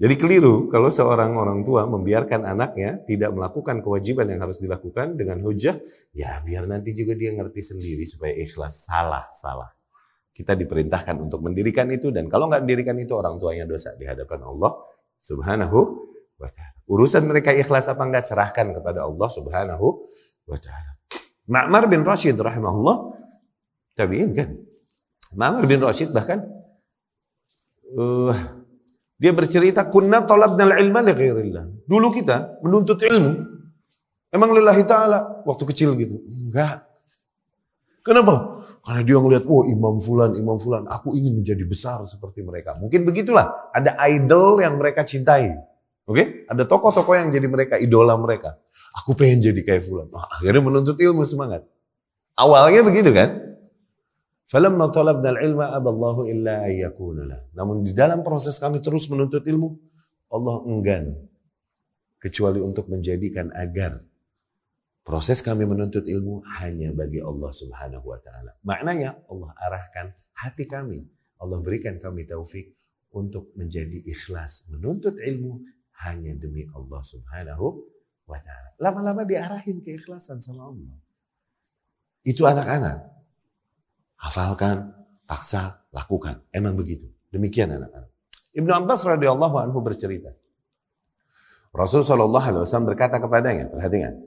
Jadi 0.00 0.14
keliru 0.16 0.72
kalau 0.72 0.88
seorang 0.88 1.36
orang 1.36 1.60
tua 1.60 1.84
membiarkan 1.84 2.48
anaknya 2.48 3.04
tidak 3.04 3.36
melakukan 3.36 3.84
kewajiban 3.84 4.32
yang 4.32 4.40
harus 4.40 4.56
dilakukan 4.56 5.20
dengan 5.20 5.44
hujah, 5.44 5.76
ya 6.16 6.40
biar 6.40 6.64
nanti 6.64 6.96
juga 6.96 7.12
dia 7.12 7.36
ngerti 7.36 7.60
sendiri 7.60 8.08
supaya 8.08 8.32
ikhlas. 8.32 8.88
Salah, 8.88 9.28
salah. 9.28 9.68
Kita 10.32 10.56
diperintahkan 10.56 11.20
untuk 11.20 11.44
mendirikan 11.44 11.84
itu 11.92 12.08
dan 12.08 12.32
kalau 12.32 12.48
nggak 12.48 12.64
mendirikan 12.64 12.96
itu 12.96 13.12
orang 13.12 13.36
tuanya 13.36 13.68
dosa 13.68 13.92
di 14.00 14.08
hadapan 14.08 14.40
Allah 14.40 14.72
Subhanahu 15.20 15.78
wa 16.40 16.48
taala. 16.48 16.80
Urusan 16.88 17.28
mereka 17.28 17.52
ikhlas 17.52 17.92
apa 17.92 18.00
enggak 18.00 18.24
serahkan 18.24 18.72
kepada 18.72 19.04
Allah 19.04 19.28
Subhanahu 19.28 19.86
wa 20.48 20.56
taala. 20.56 20.96
Ma'mar 21.44 21.92
bin 21.92 22.08
Rashid 22.08 22.40
rahimahullah 22.40 23.20
tabi'in 24.00 24.32
kan. 24.32 24.48
Ma'mar 25.36 25.68
bin 25.68 25.76
Rashid 25.84 26.08
bahkan 26.16 26.40
uh, 28.00 28.32
dia 29.20 29.36
bercerita, 29.36 29.84
kunna 29.92 30.24
talabna 30.24 30.80
ilma 30.80 31.04
li 31.04 31.12
ghairillah. 31.12 31.84
Dulu 31.84 32.08
kita 32.08 32.64
menuntut 32.64 33.04
ilmu, 33.04 33.32
emang 34.32 34.56
lillahi 34.56 34.80
ta'ala, 34.88 35.44
waktu 35.44 35.64
kecil 35.68 35.92
gitu. 36.00 36.16
Enggak. 36.24 36.88
Kenapa? 38.00 38.64
Karena 38.80 39.04
dia 39.04 39.20
ngelihat, 39.20 39.44
oh 39.44 39.68
imam 39.68 40.00
fulan, 40.00 40.32
imam 40.40 40.56
fulan, 40.56 40.88
aku 40.88 41.12
ingin 41.20 41.36
menjadi 41.36 41.68
besar 41.68 42.00
seperti 42.08 42.40
mereka. 42.40 42.80
Mungkin 42.80 43.04
begitulah, 43.04 43.68
ada 43.76 43.92
idol 44.08 44.56
yang 44.64 44.80
mereka 44.80 45.04
cintai. 45.04 45.52
Oke? 46.08 46.16
Okay? 46.16 46.26
Ada 46.48 46.64
tokoh-tokoh 46.64 47.12
yang 47.12 47.28
jadi 47.28 47.44
mereka, 47.44 47.76
idola 47.76 48.16
mereka. 48.16 48.56
Aku 49.04 49.12
pengen 49.12 49.44
jadi 49.44 49.60
kayak 49.60 49.84
fulan. 49.84 50.08
Nah, 50.08 50.32
akhirnya 50.32 50.64
menuntut 50.64 50.96
ilmu 50.96 51.28
semangat. 51.28 51.68
Awalnya 52.40 52.88
begitu 52.88 53.12
kan? 53.12 53.49
Falamma 54.50 54.90
talabna 54.90 55.30
al-ilma 55.30 55.70
aballahu 55.70 56.26
illa 56.26 56.66
ayyakuna. 56.66 57.54
Namun 57.54 57.86
di 57.86 57.94
dalam 57.94 58.26
proses 58.26 58.58
kami 58.58 58.82
terus 58.82 59.06
menuntut 59.06 59.46
ilmu, 59.46 59.78
Allah 60.34 60.66
enggan 60.66 61.14
kecuali 62.18 62.58
untuk 62.58 62.90
menjadikan 62.90 63.54
agar 63.54 64.02
proses 65.06 65.38
kami 65.38 65.70
menuntut 65.70 66.02
ilmu 66.02 66.42
hanya 66.58 66.90
bagi 66.98 67.22
Allah 67.22 67.46
Subhanahu 67.54 68.02
wa 68.02 68.18
taala. 68.18 68.58
Maknanya 68.66 69.22
Allah 69.30 69.54
arahkan 69.54 70.18
hati 70.42 70.66
kami, 70.66 70.98
Allah 71.38 71.62
berikan 71.62 72.02
kami 72.02 72.26
taufik 72.26 72.74
untuk 73.14 73.54
menjadi 73.54 74.02
ikhlas 74.02 74.66
menuntut 74.74 75.14
ilmu 75.14 75.62
hanya 76.10 76.34
demi 76.34 76.66
Allah 76.74 76.98
Subhanahu 77.06 77.86
wa 78.26 78.38
taala. 78.42 78.74
Lama-lama 78.82 79.22
diarahin 79.22 79.78
keikhlasan 79.78 80.42
sama 80.42 80.74
Allah. 80.74 80.98
Itu 82.26 82.50
anak-anak. 82.50 83.19
Hafalkan, 84.20 84.92
paksa, 85.24 85.88
lakukan. 85.96 86.44
Emang 86.52 86.76
begitu. 86.76 87.08
Demikian 87.32 87.72
anak-anak. 87.72 88.12
Ibnu 88.52 88.68
Abbas 88.68 89.00
radhiyallahu 89.08 89.56
anhu 89.64 89.80
bercerita. 89.80 90.36
Rasul 91.70 92.02
Shallallahu 92.02 92.46
alaihi 92.50 92.62
wasallam 92.66 92.90
berkata 92.90 93.22
kepadanya, 93.22 93.70
perhatikan. 93.70 94.18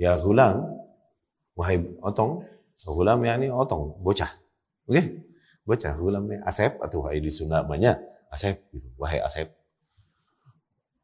Ya 0.00 0.16
gulam, 0.16 0.70
wahai 1.58 1.82
otong, 2.00 2.46
gulam 2.86 3.20
yakni 3.26 3.50
otong, 3.50 3.98
bocah. 4.00 4.30
Oke? 4.88 4.96
Okay? 4.96 5.04
Bocah, 5.66 5.92
gulam 5.98 6.24
ini 6.30 6.40
Asep 6.40 6.80
atau 6.80 7.04
wahai 7.04 7.20
di 7.20 7.28
Sunda 7.28 7.60
namanya 7.60 8.00
Asep 8.32 8.70
gitu. 8.72 8.88
Wahai 8.96 9.20
Asep. 9.20 9.50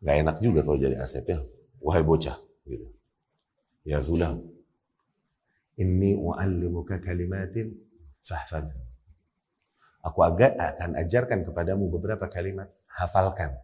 Gak 0.00 0.16
enak 0.22 0.36
juga 0.40 0.62
kalau 0.64 0.78
jadi 0.78 0.96
Asep 1.02 1.26
ya. 1.28 1.36
Wahai 1.82 2.06
bocah 2.06 2.34
gitu. 2.64 2.88
Ya 3.86 4.00
gulam, 4.00 4.42
inni 5.76 6.16
u'allimuka 6.16 6.98
kalimatin 7.02 7.85
fahfadh. 8.26 8.74
Aku 10.02 10.22
agak 10.22 10.54
akan 10.54 10.98
ajarkan 11.02 11.42
kepadamu 11.46 11.90
beberapa 11.90 12.26
kalimat, 12.30 12.70
hafalkan. 12.86 13.54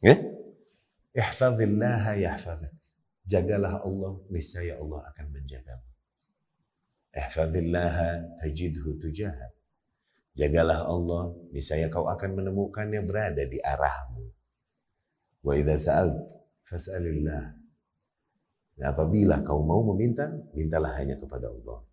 Ya? 0.00 0.16
Ihfazillah 1.16 2.16
yahfazak. 2.16 2.72
Jagalah 3.24 3.80
Allah, 3.80 4.20
niscaya 4.32 4.76
Allah 4.76 5.00
akan 5.12 5.26
menjagamu. 5.32 5.88
Ihfazillah 7.16 7.96
tajidhu 8.44 9.00
tujahat. 9.00 9.52
Jagalah 10.36 10.86
Allah, 10.86 11.36
niscaya 11.52 11.90
kau 11.90 12.06
akan 12.06 12.38
menemukannya 12.38 13.00
berada 13.02 13.44
di 13.44 13.58
arahmu. 13.60 14.24
Wa 15.42 15.52
idza 15.56 15.76
sa'alt 15.80 16.28
fas'alillah. 16.64 17.44
Dan 18.78 18.84
apabila 18.96 19.42
kau 19.42 19.64
mau 19.64 19.84
meminta, 19.92 20.28
mintalah 20.52 20.94
hanya 20.96 21.16
kepada 21.18 21.50
Allah. 21.50 21.89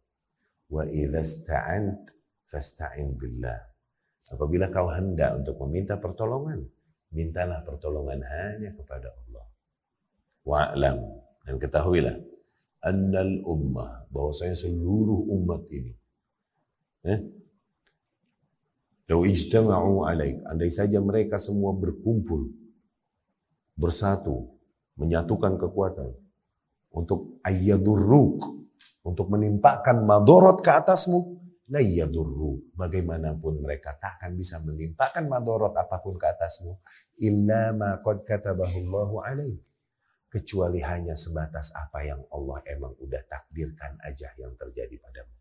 Wa 0.68 0.84
idza 0.88 1.24
sta'ant 1.24 2.04
fasta'in 2.44 3.16
billah. 3.16 3.60
Apabila 4.36 4.68
kau 4.68 4.92
hendak 4.92 5.40
untuk 5.40 5.56
meminta 5.64 5.96
pertolongan, 5.96 6.60
mintalah 7.16 7.64
pertolongan 7.64 8.20
hanya 8.24 8.76
kepada 8.76 9.08
Allah. 9.08 9.46
Wa'lam 10.44 11.00
dan 11.48 11.56
ketahuilah 11.56 12.16
annal 12.84 13.44
ummah 13.48 14.08
bahwasanya 14.12 14.56
seluruh 14.56 15.28
umat 15.36 15.68
ini 15.72 15.92
eh, 17.04 17.20
Lau 19.08 19.24
ijtama'u 19.24 20.04
alaik. 20.04 20.44
Andai 20.44 20.68
saja 20.68 21.00
mereka 21.00 21.40
semua 21.40 21.72
berkumpul, 21.72 22.52
bersatu, 23.80 24.52
menyatukan 25.00 25.56
kekuatan 25.56 26.12
untuk 26.92 27.40
ayyadurruk, 27.48 28.67
untuk 29.08 29.32
menimpakan 29.32 30.04
madorot 30.04 30.60
ke 30.60 30.68
atasmu, 30.68 31.40
la. 31.72 31.80
Bagaimanapun 32.76 33.64
mereka 33.64 33.96
tak 33.96 34.20
akan 34.20 34.36
bisa 34.36 34.60
menimpakan 34.68 35.32
madorot 35.32 35.72
apa 35.80 36.04
pun 36.04 36.20
ke 36.20 36.28
atasmu. 36.28 36.76
Illa 37.24 37.72
ma 37.72 38.04
qad 38.04 38.28
katabahullahu 38.28 39.24
alaih. 39.24 39.56
Kecuali 40.28 40.84
hanya 40.84 41.16
sebatas 41.16 41.72
apa 41.72 42.04
yang 42.04 42.20
Allah 42.36 42.60
emang 42.68 42.92
udah 43.00 43.24
takdirkan 43.32 43.96
aja 44.04 44.28
yang 44.36 44.60
terjadi 44.60 45.00
padamu. 45.00 45.36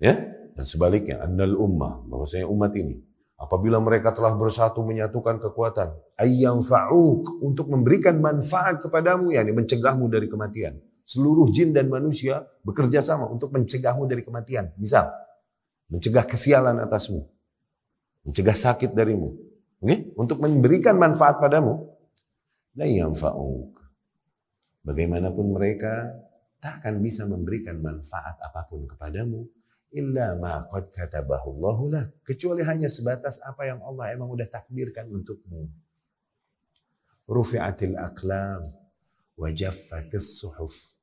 Ya, 0.00 0.16
dan 0.56 0.66
sebaliknya, 0.66 1.22
annal 1.22 1.54
ummah, 1.54 2.02
bahwasanya 2.08 2.50
umat 2.50 2.72
ini, 2.74 2.98
apabila 3.40 3.80
mereka 3.80 4.12
telah 4.12 4.36
bersatu 4.36 4.84
menyatukan 4.84 5.40
kekuatan, 5.40 5.96
ayyam 6.20 6.60
fa'uk, 6.60 7.40
untuk 7.40 7.72
memberikan 7.72 8.20
manfaat 8.20 8.84
kepadamu, 8.84 9.32
yakni 9.32 9.56
mencegahmu 9.56 10.06
dari 10.12 10.28
kematian 10.28 10.76
seluruh 11.10 11.50
jin 11.50 11.74
dan 11.74 11.90
manusia 11.90 12.46
bekerja 12.62 13.02
sama 13.02 13.26
untuk 13.26 13.50
mencegahmu 13.50 14.06
dari 14.06 14.22
kematian. 14.22 14.70
Misal, 14.78 15.10
mencegah 15.90 16.22
kesialan 16.22 16.78
atasmu, 16.86 17.18
mencegah 18.30 18.54
sakit 18.54 18.94
darimu, 18.94 19.34
okay? 19.82 20.14
untuk 20.14 20.38
memberikan 20.38 20.94
manfaat 20.94 21.42
padamu. 21.42 21.90
La 22.78 22.86
yanfa'uk. 22.86 23.74
Bagaimanapun 24.86 25.50
mereka 25.50 26.14
tak 26.62 26.86
akan 26.86 27.02
bisa 27.02 27.26
memberikan 27.26 27.82
manfaat 27.82 28.38
apa 28.38 28.62
pun 28.70 28.86
kepadamu 28.86 29.42
illa 29.90 30.38
ma 30.38 30.64
qad 30.70 30.88
katabahu 30.90 31.58
lah 31.90 32.06
kecuali 32.22 32.62
hanya 32.62 32.86
sebatas 32.86 33.42
apa 33.42 33.66
yang 33.66 33.82
Allah 33.82 34.14
emang 34.14 34.30
udah 34.30 34.46
takdirkan 34.46 35.10
untukmu. 35.10 35.66
Rufi'atil 37.30 37.94
aqlam 37.94 38.62
wa 39.38 39.48
jaffatis 39.54 40.42
suhuf 40.42 41.00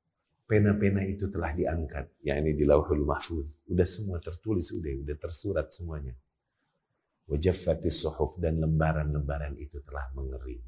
pena-pena 0.48 1.04
itu 1.04 1.28
telah 1.28 1.52
diangkat, 1.52 2.24
ya 2.24 2.40
ini 2.40 2.56
di 2.56 2.64
lauhul 2.64 3.04
mahfuz. 3.04 3.68
Udah 3.68 3.84
semua 3.84 4.18
tertulis, 4.24 4.72
udah, 4.72 5.04
udah 5.04 5.18
tersurat 5.20 5.68
semuanya. 5.68 6.16
Wajaffatis 7.28 8.08
suhuf 8.08 8.40
dan 8.40 8.64
lembaran-lembaran 8.64 9.60
itu 9.60 9.84
telah 9.84 10.08
mengering. 10.16 10.64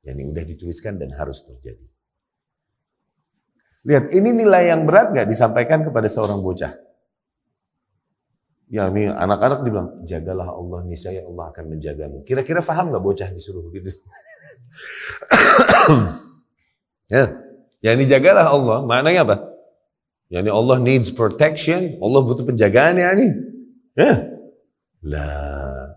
Yang 0.00 0.16
ini 0.16 0.24
udah 0.32 0.44
dituliskan 0.48 0.96
dan 0.96 1.12
harus 1.12 1.44
terjadi. 1.44 1.84
Lihat, 3.84 4.16
ini 4.16 4.32
nilai 4.32 4.72
yang 4.72 4.88
berat 4.88 5.12
gak 5.12 5.28
disampaikan 5.28 5.84
kepada 5.84 6.08
seorang 6.08 6.40
bocah? 6.40 6.72
Ya 8.72 8.88
ini 8.88 9.04
anak-anak 9.04 9.68
dibilang, 9.68 9.92
jagalah 10.08 10.48
Allah, 10.48 10.80
niscaya 10.88 11.20
Allah 11.28 11.52
akan 11.52 11.76
menjagamu. 11.76 12.24
Kira-kira 12.24 12.64
faham 12.64 12.88
gak 12.88 13.04
bocah 13.04 13.28
disuruh 13.28 13.60
begitu? 13.68 13.92
ya, 17.12 17.36
yang 17.84 18.00
dijagalah 18.00 18.48
Allah, 18.48 18.80
maknanya 18.80 19.28
apa? 19.28 19.36
Yani 20.32 20.48
Allah 20.48 20.80
needs 20.80 21.12
protection, 21.12 22.00
Allah 22.00 22.24
butuh 22.24 22.48
penjagaan 22.48 22.96
ya 22.96 23.12
ini. 23.12 23.28
Ya. 23.92 24.12
Lah. 25.04 25.92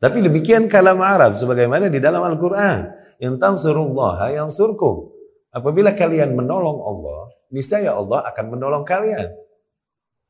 Tapi 0.00 0.24
demikian 0.24 0.72
kalam 0.72 1.04
Arab 1.04 1.36
sebagaimana 1.36 1.92
di 1.92 2.00
dalam 2.00 2.24
Al-Qur'an. 2.24 2.96
In 3.20 3.36
tansurullaha 3.36 4.32
yansurkum. 4.32 5.12
Apabila 5.52 5.92
kalian 5.92 6.32
menolong 6.32 6.80
Allah, 6.80 7.28
niscaya 7.52 7.92
Allah 7.92 8.24
akan 8.32 8.56
menolong 8.56 8.88
kalian. 8.88 9.28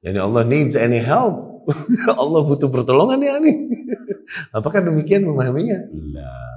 Yani 0.02 0.18
Allah 0.18 0.42
needs 0.42 0.74
any 0.74 0.98
help, 0.98 1.55
Allah 2.22 2.40
butuh 2.46 2.70
pertolongan 2.70 3.20
ya 3.22 3.36
nih. 3.42 3.56
Apakah 4.54 4.82
demikian 4.82 5.26
memahaminya? 5.26 5.78
Lah. 6.14 6.56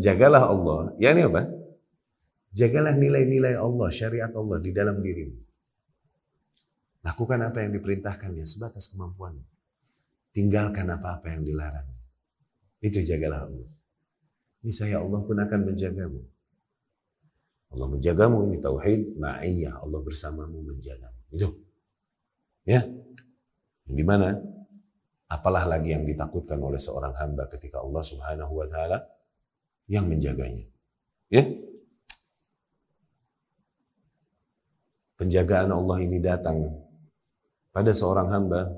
Jagalah 0.00 0.50
Allah. 0.50 0.92
Ya 0.98 1.14
ini 1.14 1.28
apa? 1.28 1.46
Jagalah 2.54 2.94
nilai-nilai 2.94 3.58
Allah, 3.58 3.88
syariat 3.90 4.30
Allah 4.30 4.58
di 4.62 4.70
dalam 4.70 5.02
dirimu. 5.02 5.38
Lakukan 7.04 7.40
apa 7.44 7.66
yang 7.66 7.76
diperintahkannya 7.76 8.46
sebatas 8.46 8.94
kemampuan. 8.94 9.36
Tinggalkan 10.34 10.88
apa-apa 10.88 11.36
yang 11.36 11.42
dilarang. 11.44 11.86
Itu 12.80 13.04
jagalah 13.04 13.46
Allah. 13.46 13.70
Ini 14.64 14.72
saya 14.72 14.96
Allah 15.04 15.20
pun 15.22 15.36
akan 15.36 15.60
menjagamu. 15.68 16.20
Allah 17.74 17.88
menjagamu 17.90 18.48
ini 18.48 18.56
tauhid 18.62 19.18
ma'iyah 19.18 19.82
Allah 19.82 20.00
bersamamu 20.00 20.62
menjagamu. 20.62 21.20
Itu. 21.34 21.48
Ya. 22.64 22.80
Yang 23.88 23.96
di 24.00 24.04
mana 24.04 24.28
apalah 25.28 25.64
lagi 25.68 25.92
yang 25.92 26.04
ditakutkan 26.08 26.60
oleh 26.60 26.80
seorang 26.80 27.12
hamba 27.18 27.48
ketika 27.50 27.80
Allah 27.82 28.04
Subhanahu 28.04 28.52
wa 28.52 28.66
taala 28.68 28.98
yang 29.90 30.08
menjaganya. 30.08 30.64
Ya. 31.28 31.44
Penjagaan 35.14 35.70
Allah 35.70 35.98
ini 36.02 36.18
datang 36.18 36.74
pada 37.70 37.94
seorang 37.94 38.28
hamba 38.30 38.70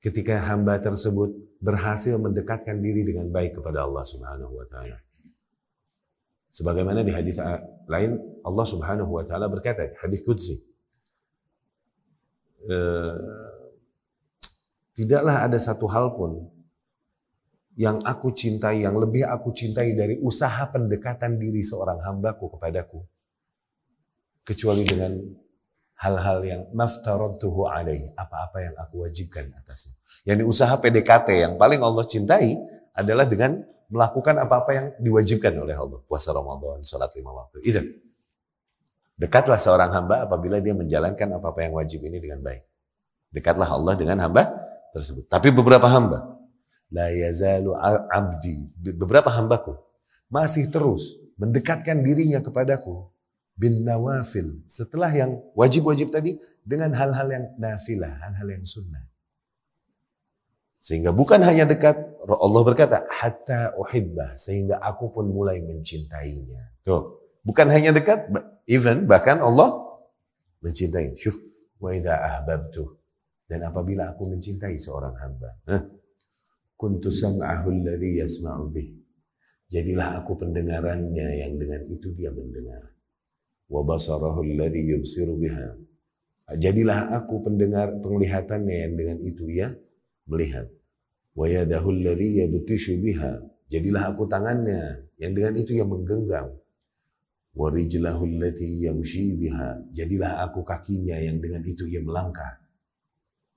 ketika 0.00 0.40
hamba 0.50 0.80
tersebut 0.80 1.30
berhasil 1.60 2.16
mendekatkan 2.16 2.80
diri 2.80 3.04
dengan 3.04 3.28
baik 3.28 3.60
kepada 3.60 3.84
Allah 3.84 4.02
Subhanahu 4.02 4.56
wa 4.56 4.66
taala. 4.66 4.98
Sebagaimana 6.50 7.06
di 7.06 7.12
hadis 7.14 7.38
lain 7.86 8.18
Allah 8.42 8.66
Subhanahu 8.66 9.10
wa 9.14 9.22
taala 9.22 9.46
berkata, 9.46 9.86
hadis 10.02 10.26
qudsi. 10.26 10.58
Eh, 12.66 13.16
Tidaklah 14.94 15.46
ada 15.46 15.58
satu 15.58 15.86
hal 15.86 16.12
pun 16.18 16.50
yang 17.78 18.02
aku 18.02 18.34
cintai, 18.34 18.82
yang 18.84 18.98
lebih 18.98 19.24
aku 19.24 19.54
cintai 19.54 19.94
dari 19.94 20.18
usaha 20.20 20.68
pendekatan 20.68 21.38
diri 21.38 21.62
seorang 21.64 22.02
hambaku 22.02 22.52
kepadaku. 22.58 23.00
Kecuali 24.44 24.82
dengan 24.82 25.14
hal-hal 26.02 26.38
yang 26.42 26.62
maftaradtuhu 26.74 27.70
alaih, 27.70 28.12
apa-apa 28.18 28.58
yang 28.60 28.74
aku 28.76 29.06
wajibkan 29.06 29.48
atasnya. 29.64 29.96
Yang 30.26 30.50
usaha 30.50 30.74
PDKT 30.76 31.28
yang 31.46 31.54
paling 31.56 31.80
Allah 31.80 32.04
cintai 32.04 32.58
adalah 32.92 33.24
dengan 33.24 33.62
melakukan 33.88 34.36
apa-apa 34.42 34.70
yang 34.74 34.86
diwajibkan 35.00 35.54
oleh 35.56 35.78
Allah. 35.78 36.02
Puasa 36.04 36.34
Ramadan, 36.34 36.82
sholat 36.82 37.14
lima 37.16 37.32
waktu. 37.32 37.62
Itu. 37.64 37.80
Dekatlah 39.20 39.60
seorang 39.60 39.92
hamba 39.92 40.28
apabila 40.28 40.60
dia 40.64 40.72
menjalankan 40.72 41.40
apa-apa 41.40 41.64
yang 41.64 41.76
wajib 41.76 42.00
ini 42.04 42.20
dengan 42.20 42.40
baik. 42.40 42.64
Dekatlah 43.30 43.68
Allah 43.68 43.94
dengan 43.94 44.20
hamba 44.20 44.42
tersebut. 44.94 45.26
Tapi 45.30 45.50
beberapa 45.54 45.86
hamba, 45.86 46.38
la 46.90 47.08
yazalu 47.10 47.74
abdi, 48.10 48.66
beberapa 48.94 49.30
hambaku 49.30 49.78
masih 50.30 50.70
terus 50.70 51.18
mendekatkan 51.38 52.02
dirinya 52.02 52.42
kepadaku 52.42 53.10
bin 53.58 53.82
nawafil 53.82 54.62
setelah 54.64 55.10
yang 55.12 55.36
wajib-wajib 55.52 56.10
tadi 56.12 56.38
dengan 56.64 56.94
hal-hal 56.94 57.28
yang 57.28 57.44
nafilah, 57.56 58.10
hal-hal 58.20 58.48
yang 58.48 58.64
sunnah. 58.66 59.04
Sehingga 60.80 61.12
bukan 61.12 61.44
hanya 61.44 61.68
dekat, 61.68 61.92
Allah 62.24 62.62
berkata, 62.64 63.04
hatta 63.04 63.76
uhibbah, 63.76 64.32
sehingga 64.32 64.80
aku 64.80 65.12
pun 65.12 65.28
mulai 65.28 65.60
mencintainya. 65.60 66.72
Tuh, 66.80 67.20
bukan 67.44 67.68
hanya 67.68 67.92
dekat, 67.92 68.32
even 68.64 69.04
bahkan 69.04 69.44
Allah 69.44 69.76
mencintai. 70.64 71.20
Syuf, 71.20 71.36
wa 71.84 71.92
idha 71.92 72.16
ahbabtu 72.16 72.99
dan 73.50 73.66
apabila 73.66 74.14
aku 74.14 74.30
mencintai 74.30 74.78
seorang 74.78 75.10
hamba, 75.18 75.50
kuntu 76.78 77.10
sam'ahu 77.10 77.66
alladhi 77.74 78.22
yasma'u. 78.22 78.70
Jadilah 79.66 80.22
aku 80.22 80.38
pendengarannya 80.38 81.42
yang 81.42 81.58
dengan 81.58 81.82
itu 81.90 82.14
dia 82.14 82.30
mendengar. 82.30 82.94
Wa 83.66 83.82
basarahu 83.82 84.46
alladhi 84.46 84.94
yubsiru 84.94 85.34
biha. 85.34 85.74
Jadilah 86.62 87.10
aku 87.18 87.42
pendengar 87.42 87.98
penglihatannya 87.98 88.76
yang 88.86 88.94
dengan 88.94 89.18
itu 89.18 89.50
ia 89.50 89.74
melihat. 90.30 90.70
Wa 91.34 91.50
yadahu 91.50 91.90
alladhi 91.90 92.46
yabtishu. 92.46 93.02
Jadilah 93.66 94.14
aku 94.14 94.30
tangannya 94.30 95.10
yang 95.18 95.34
dengan 95.34 95.58
itu 95.58 95.74
ia 95.74 95.82
menggenggam. 95.82 96.54
Wa 97.50 97.66
rijlahu 97.66 98.30
biha. 99.42 99.90
Jadilah 99.90 100.46
aku 100.46 100.62
kakinya 100.62 101.18
yang 101.18 101.42
dengan 101.42 101.66
itu 101.66 101.82
ia 101.90 101.98
melangkah. 101.98 102.59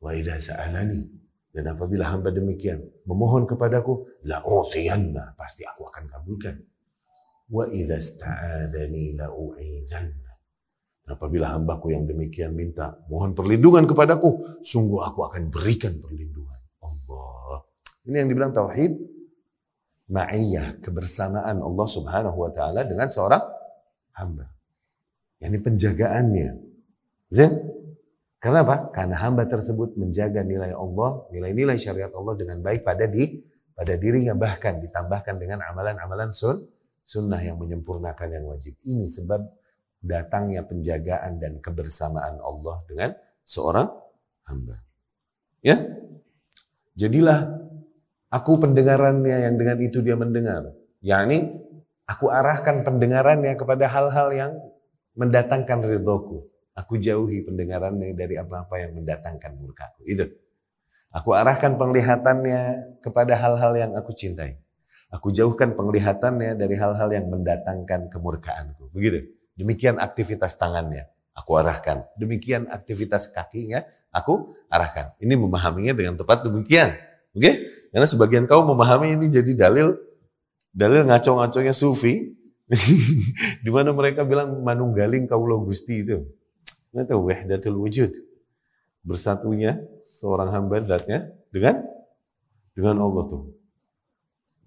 Wa 0.03 0.11
idza 0.11 0.35
sa'alani 0.35 1.23
dan 1.55 1.63
apabila 1.71 2.11
hamba 2.11 2.27
demikian 2.33 2.83
memohon 3.07 3.47
kepadaku 3.47 4.03
la 4.27 4.43
utiyanna 4.43 5.31
pasti 5.39 5.63
aku 5.63 5.87
akan 5.87 6.11
kabulkan. 6.11 6.59
Wa 7.47 7.71
idza 7.71 7.95
sta'adzani 8.03 9.15
la 9.15 9.31
u'izanna. 9.31 10.31
Apabila 11.07 11.55
hambaku 11.55 11.95
yang 11.95 12.03
demikian 12.03 12.51
minta 12.51 12.99
mohon 13.07 13.31
perlindungan 13.31 13.87
kepadaku, 13.87 14.59
sungguh 14.63 15.03
aku 15.07 15.23
akan 15.27 15.51
berikan 15.51 15.95
perlindungan. 15.99 16.59
Allah. 16.83 17.63
Ini 18.07 18.23
yang 18.23 18.29
dibilang 18.31 18.51
tauhid 18.51 18.91
ma'iyah, 20.11 20.83
kebersamaan 20.83 21.63
Allah 21.63 21.87
Subhanahu 21.87 22.37
wa 22.39 22.51
taala 22.51 22.83
dengan 22.83 23.07
seorang 23.07 23.43
hamba. 24.19 24.47
Yani 25.43 25.59
penjagaannya. 25.59 26.49
Zain, 27.31 27.51
karena 28.43 28.67
apa? 28.67 28.91
Karena 28.91 29.15
hamba 29.23 29.47
tersebut 29.47 29.95
menjaga 29.95 30.43
nilai 30.43 30.75
Allah, 30.75 31.31
nilai-nilai 31.31 31.79
syariat 31.79 32.11
Allah 32.11 32.35
dengan 32.35 32.59
baik 32.59 32.83
pada 32.83 33.07
di 33.07 33.39
pada 33.71 33.95
dirinya 33.95 34.35
bahkan 34.35 34.83
ditambahkan 34.83 35.39
dengan 35.39 35.63
amalan-amalan 35.63 36.27
sun 36.27 36.67
sunnah 37.07 37.39
yang 37.39 37.55
menyempurnakan 37.55 38.27
yang 38.35 38.43
wajib. 38.51 38.75
Ini 38.83 39.07
sebab 39.07 39.47
datangnya 40.03 40.67
penjagaan 40.67 41.39
dan 41.39 41.63
kebersamaan 41.63 42.43
Allah 42.43 42.83
dengan 42.83 43.15
seorang 43.47 43.87
hamba. 44.51 44.75
Ya, 45.63 45.79
jadilah 46.99 47.63
aku 48.27 48.59
pendengarannya 48.59 49.47
yang 49.47 49.55
dengan 49.55 49.79
itu 49.79 50.03
dia 50.03 50.19
mendengar. 50.19 50.67
yakni 50.99 51.47
aku 52.03 52.27
arahkan 52.27 52.83
pendengarannya 52.83 53.55
kepada 53.55 53.87
hal-hal 53.87 54.27
yang 54.35 54.51
mendatangkan 55.15 55.79
ridhoku. 55.87 56.52
Aku 56.73 56.97
jauhi 56.97 57.45
pendengarannya 57.45 58.17
dari 58.17 58.33
apa-apa 58.37 58.81
yang 58.81 58.97
mendatangkan 58.97 59.61
murkaku. 59.61 60.01
Itu. 60.09 60.25
Aku 61.13 61.37
arahkan 61.37 61.77
penglihatannya 61.77 62.61
kepada 63.05 63.37
hal-hal 63.37 63.73
yang 63.77 63.91
aku 63.93 64.17
cintai. 64.17 64.57
Aku 65.13 65.29
jauhkan 65.29 65.77
penglihatannya 65.77 66.57
dari 66.57 66.73
hal-hal 66.73 67.09
yang 67.13 67.29
mendatangkan 67.29 68.09
kemurkaanku. 68.09 68.89
Begitu. 68.89 69.29
Demikian 69.53 70.01
aktivitas 70.01 70.57
tangannya. 70.57 71.05
Aku 71.37 71.53
arahkan. 71.61 72.09
Demikian 72.17 72.65
aktivitas 72.65 73.29
kakinya. 73.29 73.85
Aku 74.09 74.57
arahkan. 74.73 75.13
Ini 75.21 75.37
memahaminya 75.37 75.93
dengan 75.93 76.17
tepat 76.17 76.41
demikian. 76.49 76.97
Oke? 77.37 77.41
Okay? 77.45 77.53
Karena 77.93 78.07
sebagian 78.09 78.45
kaum 78.49 78.73
memahami 78.73 79.13
ini 79.13 79.29
jadi 79.29 79.69
dalil 79.69 79.93
dalil 80.73 81.05
ngaco-ngaconya 81.05 81.77
sufi 81.77 82.33
di 83.63 83.69
mana 83.69 83.93
mereka 83.93 84.25
bilang 84.25 84.65
manunggaling 84.65 85.29
kaulo 85.29 85.61
gusti 85.61 86.01
itu. 86.01 86.25
Itu 86.93 87.17
wahdatul 87.17 87.77
wujud. 87.81 88.13
Bersatunya 89.03 89.83
seorang 89.99 90.53
hamba 90.53 90.79
zatnya 90.79 91.33
dengan 91.49 91.83
dengan 92.77 93.01
Allah 93.03 93.23
tuh. 93.27 93.43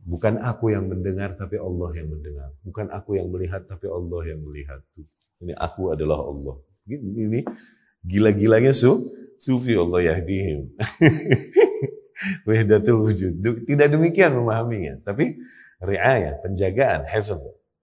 Bukan 0.06 0.38
aku 0.38 0.70
yang 0.70 0.86
mendengar 0.86 1.34
tapi 1.34 1.58
Allah 1.58 1.90
yang 1.98 2.10
mendengar. 2.10 2.54
Bukan 2.62 2.90
aku 2.94 3.18
yang 3.18 3.26
melihat 3.30 3.66
tapi 3.66 3.90
Allah 3.90 4.22
yang 4.26 4.42
melihat. 4.42 4.82
Ini 5.42 5.54
aku 5.58 5.94
adalah 5.94 6.22
Allah. 6.22 6.62
Ini 6.86 7.42
gila-gilanya 8.06 8.70
su, 8.70 9.02
sufi 9.34 9.74
Allah 9.74 10.14
yahdihim. 10.14 10.70
Wahdatul 12.46 13.02
wujud. 13.02 13.42
Tidak 13.66 13.88
demikian 13.90 14.38
memahaminya. 14.38 15.02
Tapi 15.02 15.42
riayah, 15.82 16.38
penjagaan, 16.38 17.02
hifz. 17.10 17.34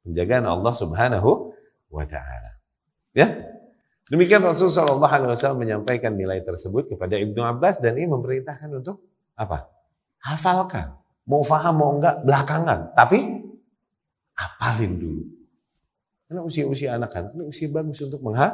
Penjagaan 0.08 0.48
Allah 0.48 0.74
subhanahu 0.76 1.52
wa 1.92 2.06
ta'ala. 2.08 2.60
Ya, 3.14 3.53
Demikian 4.14 4.46
Rasulullah 4.46 4.86
Shallallahu 4.94 5.10
Alaihi 5.10 5.32
Wasallam 5.34 5.60
menyampaikan 5.66 6.14
nilai 6.14 6.46
tersebut 6.46 6.86
kepada 6.86 7.18
Ibnu 7.18 7.42
Abbas 7.42 7.82
dan 7.82 7.98
ini 7.98 8.06
memerintahkan 8.06 8.70
untuk 8.70 9.02
apa? 9.34 9.66
Hafalkan. 10.22 10.94
Mau 11.26 11.42
faham 11.42 11.82
mau 11.82 11.98
enggak 11.98 12.22
belakangan, 12.22 12.94
tapi 12.94 13.18
apalin 14.38 15.02
dulu. 15.02 15.24
Karena 16.30 16.46
usia-usia 16.46 16.94
anak-anak 16.94 17.34
ini 17.34 17.44
usia 17.50 17.74
bagus 17.74 18.06
untuk 18.06 18.22
mengha 18.22 18.54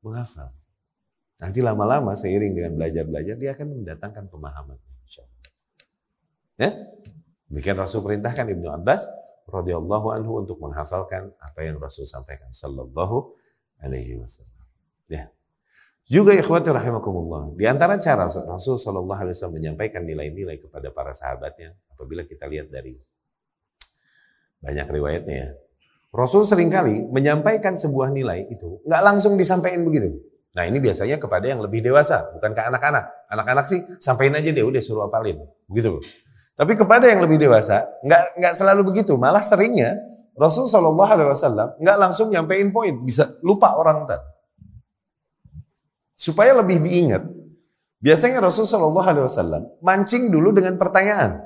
menghafal. 0.00 0.48
Nanti 1.36 1.60
lama-lama 1.60 2.16
seiring 2.16 2.56
dengan 2.56 2.72
belajar-belajar 2.80 3.36
dia 3.36 3.52
akan 3.52 3.84
mendatangkan 3.84 4.24
pemahaman. 4.32 4.80
Ya? 6.56 6.70
Demikian 7.52 7.76
Rasul 7.76 8.00
perintahkan 8.00 8.46
Ibnu 8.56 8.72
Abbas 8.72 9.04
radhiyallahu 9.52 10.16
anhu 10.16 10.40
untuk 10.40 10.64
menghafalkan 10.64 11.28
apa 11.44 11.60
yang 11.60 11.76
Rasul 11.76 12.08
sampaikan 12.08 12.48
sallallahu 12.48 13.36
alaihi 13.84 14.16
wasallam. 14.16 14.53
Ya. 15.10 15.30
Juga 16.04 16.36
ikhwati 16.36 16.68
rahimakumullah. 16.68 17.56
Di 17.56 17.64
antara 17.64 17.96
cara 17.96 18.28
Rasul 18.28 18.76
sallallahu 18.76 19.20
alaihi 19.24 19.32
wasallam 19.32 19.56
menyampaikan 19.56 20.04
nilai-nilai 20.04 20.60
kepada 20.60 20.92
para 20.92 21.16
sahabatnya 21.16 21.72
apabila 21.96 22.28
kita 22.28 22.44
lihat 22.44 22.68
dari 22.68 22.92
banyak 24.60 24.84
riwayatnya 24.84 25.36
ya. 25.36 25.48
Rasul 26.14 26.44
sering 26.44 26.68
kali 26.68 27.08
menyampaikan 27.08 27.74
sebuah 27.80 28.12
nilai 28.12 28.46
itu 28.52 28.84
nggak 28.84 29.02
langsung 29.02 29.40
disampaikan 29.40 29.80
begitu. 29.82 30.20
Nah 30.54 30.68
ini 30.68 30.78
biasanya 30.78 31.18
kepada 31.18 31.50
yang 31.50 31.58
lebih 31.58 31.82
dewasa, 31.82 32.30
bukan 32.36 32.54
ke 32.54 32.62
anak-anak. 32.62 33.04
Anak-anak 33.26 33.66
sih 33.66 33.82
sampaikan 33.98 34.38
aja 34.38 34.54
deh, 34.54 34.62
udah 34.62 34.78
suruh 34.78 35.10
apalin, 35.10 35.34
begitu. 35.66 35.98
Tapi 36.54 36.78
kepada 36.78 37.10
yang 37.10 37.26
lebih 37.26 37.42
dewasa, 37.42 37.82
nggak 38.06 38.38
nggak 38.38 38.54
selalu 38.54 38.94
begitu. 38.94 39.18
Malah 39.18 39.42
seringnya 39.42 39.98
Rasul 40.38 40.70
Shallallahu 40.70 41.10
Alaihi 41.10 41.30
Wasallam 41.34 41.68
nggak 41.82 41.96
langsung 41.98 42.30
nyampein 42.30 42.70
poin, 42.70 42.94
bisa 43.02 43.26
lupa 43.42 43.74
orang 43.74 44.06
tadi. 44.06 44.33
Supaya 46.14 46.54
lebih 46.54 46.78
diingat, 46.78 47.26
biasanya 47.98 48.38
Rasul 48.38 48.70
Shallallahu 48.70 49.08
Alaihi 49.10 49.26
mancing 49.82 50.30
dulu 50.30 50.54
dengan 50.54 50.78
pertanyaan, 50.78 51.42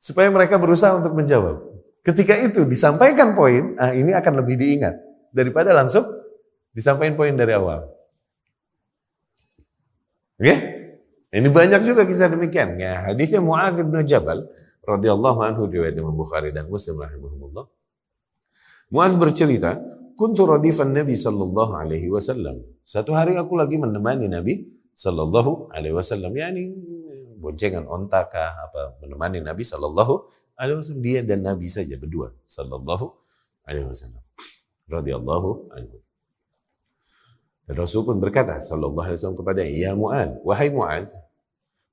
supaya 0.00 0.32
mereka 0.32 0.56
berusaha 0.56 0.96
untuk 0.96 1.12
menjawab. 1.12 1.60
Ketika 2.00 2.40
itu 2.40 2.64
disampaikan 2.64 3.36
poin, 3.36 3.76
ah 3.76 3.92
ini 3.92 4.16
akan 4.16 4.40
lebih 4.40 4.56
diingat 4.56 4.96
daripada 5.36 5.76
langsung 5.76 6.08
disampaikan 6.72 7.12
poin 7.12 7.36
dari 7.36 7.52
awal. 7.52 7.84
Oke? 10.40 10.48
Okay? 10.48 10.58
Ini 11.30 11.46
banyak 11.46 11.86
juga 11.86 12.02
kisah 12.08 12.32
demikian. 12.32 12.74
Ya, 12.80 13.06
hadisnya 13.12 13.38
Muaz 13.38 13.78
bin 13.78 13.94
Jabal 14.02 14.42
radhiyallahu 14.82 15.46
anhu 15.46 15.70
riwayat 15.70 15.94
Bukhari 16.00 16.50
dan 16.50 16.66
Muslim 16.66 16.98
rahimahumullah. 16.98 17.70
Muaz 18.90 19.14
bercerita, 19.14 19.78
kuntu 20.20 20.44
radifan 20.44 20.92
Nabi 20.92 21.16
sallallahu 21.16 21.80
alaihi 21.80 22.12
wasallam. 22.12 22.60
Satu 22.84 23.16
hari 23.16 23.40
aku 23.40 23.56
lagi 23.56 23.80
menemani 23.80 24.28
Nabi 24.28 24.68
sallallahu 24.92 25.72
alaihi 25.72 25.96
wasallam. 25.96 26.36
Yani 26.36 26.68
boncengan 27.40 27.88
onta 27.88 28.28
kah 28.28 28.52
apa 28.68 29.00
menemani 29.00 29.40
Nabi 29.40 29.64
sallallahu 29.64 30.28
alaihi 30.60 30.76
wasallam 30.76 31.00
dia 31.00 31.24
dan 31.24 31.40
Nabi 31.40 31.72
saja 31.72 31.96
berdua 31.96 32.36
sallallahu 32.44 33.16
alaihi 33.64 33.88
wasallam 33.88 34.20
radhiyallahu 34.92 35.72
anhu. 35.72 36.04
Dan 37.64 37.74
Rasul 37.80 38.04
pun 38.04 38.20
berkata 38.20 38.60
sallallahu 38.60 39.00
alaihi 39.00 39.16
wasallam 39.16 39.40
kepada 39.40 39.64
ya 39.64 39.96
Muaz, 39.96 40.36
wahai 40.44 40.68
Muaz. 40.68 41.16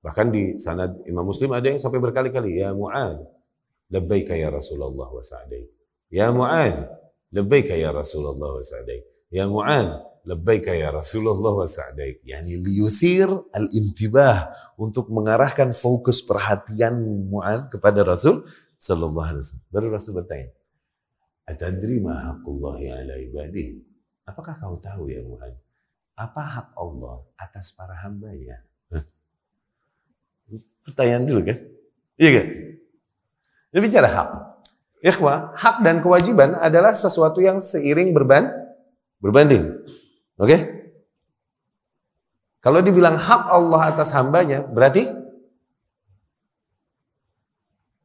Bahkan 0.04 0.36
di 0.36 0.60
sanad 0.60 1.00
Imam 1.08 1.24
Muslim 1.24 1.56
ada 1.56 1.72
yang 1.72 1.80
sampai 1.80 2.04
berkali-kali 2.04 2.60
ya 2.60 2.76
Muaz, 2.76 3.24
labbaika 3.88 4.36
ya 4.36 4.52
Rasulullah 4.52 5.08
wa 5.08 5.24
sa'daik. 5.24 5.72
Ya 6.12 6.28
Muaz, 6.36 6.76
labbaika 7.32 7.74
ya 7.76 7.92
Rasulullah 7.92 8.56
wa 8.56 8.63
sa'daik. 8.63 9.04
Ya 9.28 9.44
Muaz, 9.48 9.88
labbaika 10.28 10.76
ya 10.76 10.92
Rasulullah 10.92 11.54
wa 11.56 11.68
sa'daik. 11.68 12.24
Yani 12.28 12.60
liyuthir 12.60 13.28
al-intibah 13.56 14.52
untuk 14.76 15.08
mengarahkan 15.12 15.72
fokus 15.72 16.20
perhatian 16.24 17.00
Mu'ad 17.32 17.72
kepada 17.72 18.04
Rasul 18.04 18.44
sallallahu 18.76 19.28
alaihi 19.36 19.44
wasallam. 19.44 19.68
Baru 19.72 19.88
Rasul 19.92 20.12
bertanya, 20.20 20.52
"Atadri 21.48 22.04
ma 22.04 22.32
haqqullahi 22.32 22.86
ala 22.92 23.16
ibadihi?" 23.24 23.88
Apakah 24.28 24.60
kau 24.60 24.76
tahu 24.84 25.08
ya 25.08 25.24
Mu'ad? 25.24 25.56
Apa 26.20 26.42
hak 26.44 26.68
Allah 26.76 27.24
atas 27.40 27.72
para 27.72 27.96
hambanya? 28.04 28.60
Pertanyaan 30.84 31.28
dulu 31.28 31.44
kan? 31.44 31.60
Iya 32.16 32.30
kan? 32.40 32.46
Ini 33.76 33.80
bicara 33.84 34.08
hak. 34.08 34.30
Ikhwah, 35.08 35.56
hak 35.56 35.88
dan 35.88 36.04
kewajiban 36.04 36.60
adalah 36.60 36.91
sesuatu 36.91 37.39
yang 37.39 37.63
seiring 37.63 38.12
berban, 38.12 38.52
berbanding. 39.24 39.72
Oke? 40.36 40.48
Okay? 40.52 40.62
Kalau 42.60 42.84
dibilang 42.84 43.15
hak 43.15 43.43
Allah 43.48 43.96
atas 43.96 44.12
hambanya, 44.12 44.67
berarti 44.67 45.08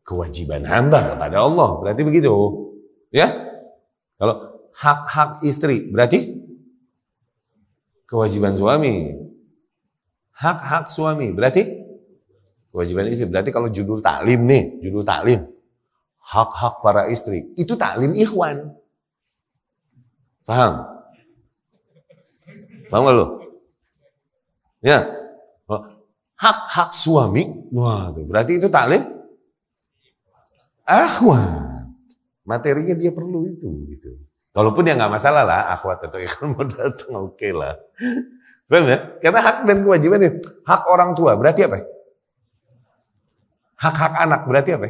kewajiban 0.06 0.62
hamba 0.62 1.18
kepada 1.18 1.42
Allah. 1.42 1.82
Berarti 1.82 2.06
begitu. 2.06 2.30
Ya? 3.10 3.26
Kalau 4.22 4.62
hak-hak 4.70 5.42
istri, 5.42 5.90
berarti 5.90 6.38
kewajiban 8.06 8.54
suami. 8.54 9.10
Hak-hak 10.38 10.86
suami, 10.86 11.34
berarti 11.34 11.66
kewajiban 12.70 13.10
istri. 13.10 13.26
Berarti 13.26 13.50
kalau 13.50 13.66
judul 13.66 13.98
taklim 13.98 14.46
nih, 14.46 14.78
judul 14.86 15.02
taklim. 15.02 15.42
Hak-hak 16.22 16.80
para 16.80 17.10
istri. 17.10 17.50
Itu 17.58 17.74
taklim 17.74 18.14
ikhwan. 18.14 18.72
Faham? 20.46 20.86
Paham 22.90 23.08
gak 23.08 23.16
lo? 23.16 23.26
Ya. 24.82 25.22
Hak-hak 26.42 26.90
suami, 26.90 27.46
wah 27.70 28.10
berarti 28.10 28.58
itu 28.58 28.66
taklim 28.66 28.98
akhwat. 30.82 31.86
Materinya 32.42 32.98
dia 32.98 33.14
perlu 33.14 33.46
itu 33.46 33.70
gitu. 33.86 34.18
Walaupun 34.50 34.84
ya 34.84 34.98
nggak 34.98 35.14
masalah 35.14 35.46
lah, 35.46 35.70
akhwat 35.70 36.10
atau 36.10 36.18
ikhwan 36.18 36.52
mau 36.52 36.66
datang 36.66 37.14
oke 37.14 37.38
okay 37.38 37.54
lah. 37.54 37.78
Paham 38.66 38.90
ya? 38.90 38.98
Karena 39.22 39.40
hak 39.40 39.56
dan 39.70 39.78
kewajiban 39.86 40.18
ini, 40.18 40.30
hak 40.66 40.82
orang 40.90 41.14
tua 41.14 41.38
berarti 41.38 41.70
apa? 41.70 41.86
Hak-hak 43.78 44.12
anak 44.26 44.42
berarti 44.50 44.70
apa? 44.74 44.86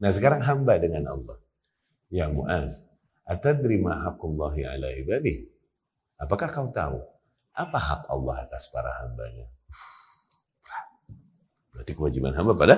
Nah 0.00 0.10
sekarang 0.10 0.40
hamba 0.42 0.80
dengan 0.80 1.12
Allah. 1.12 1.36
Ya 2.10 2.26
Mu'az, 2.26 2.82
atadri 3.28 3.78
ma 3.78 3.94
haqqullahi 4.08 4.66
ala 4.66 4.88
ibadih? 4.98 5.46
Apakah 6.18 6.50
kau 6.50 6.68
tahu 6.72 6.98
apa 7.54 7.78
hak 7.78 8.02
Allah 8.08 8.48
atas 8.48 8.72
para 8.72 8.90
hambanya? 9.04 9.46
Berarti 11.70 11.92
kewajiban 11.96 12.34
hamba 12.34 12.56
pada 12.56 12.76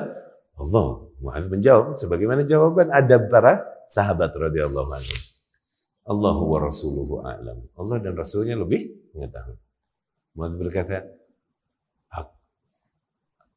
Allah. 0.58 1.10
Muaz 1.22 1.46
menjawab 1.46 1.98
sebagaimana 1.98 2.42
jawaban 2.42 2.90
adab 2.90 3.30
para 3.30 3.62
sahabat 3.86 4.34
radhiyallahu 4.34 4.90
anhu. 4.90 5.16
Allahu 6.02 6.42
wa 6.50 6.58
rasuluhu 6.58 7.22
a'lam. 7.22 7.62
Allah 7.78 7.96
dan 8.02 8.18
rasulnya 8.18 8.58
lebih 8.58 8.90
mengetahui. 9.14 9.58
Muaz 10.34 10.58
berkata, 10.58 11.06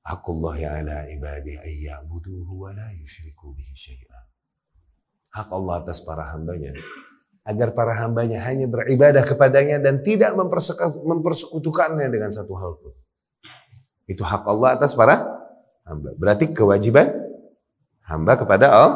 Hakullah 0.05 0.57
ala 0.77 1.09
ibadi 1.09 1.57
ayya'buduhu 1.57 2.61
wa 2.61 2.69
la 2.77 2.85
yushriku 2.93 3.57
bihi 3.57 3.73
syai'an. 3.73 4.25
Hak 5.33 5.49
Allah 5.49 5.81
atas 5.81 6.05
para 6.05 6.29
hambanya 6.29 6.77
agar 7.45 7.77
para 7.77 7.93
hambanya 8.01 8.41
hanya 8.45 8.65
beribadah 8.65 9.21
kepadanya 9.21 9.77
dan 9.77 10.01
tidak 10.01 10.33
mempersekutukannya 11.05 12.09
dengan 12.09 12.33
satu 12.33 12.53
hal 12.57 12.77
pun. 12.77 12.93
Itu 14.05 14.25
hak 14.25 14.45
Allah 14.45 14.77
atas 14.77 14.97
para 14.97 15.25
hamba. 15.85 16.13
Berarti 16.17 16.53
kewajiban 16.53 17.09
hamba 18.05 18.33
kepada 18.37 18.65
Allah. 18.69 18.93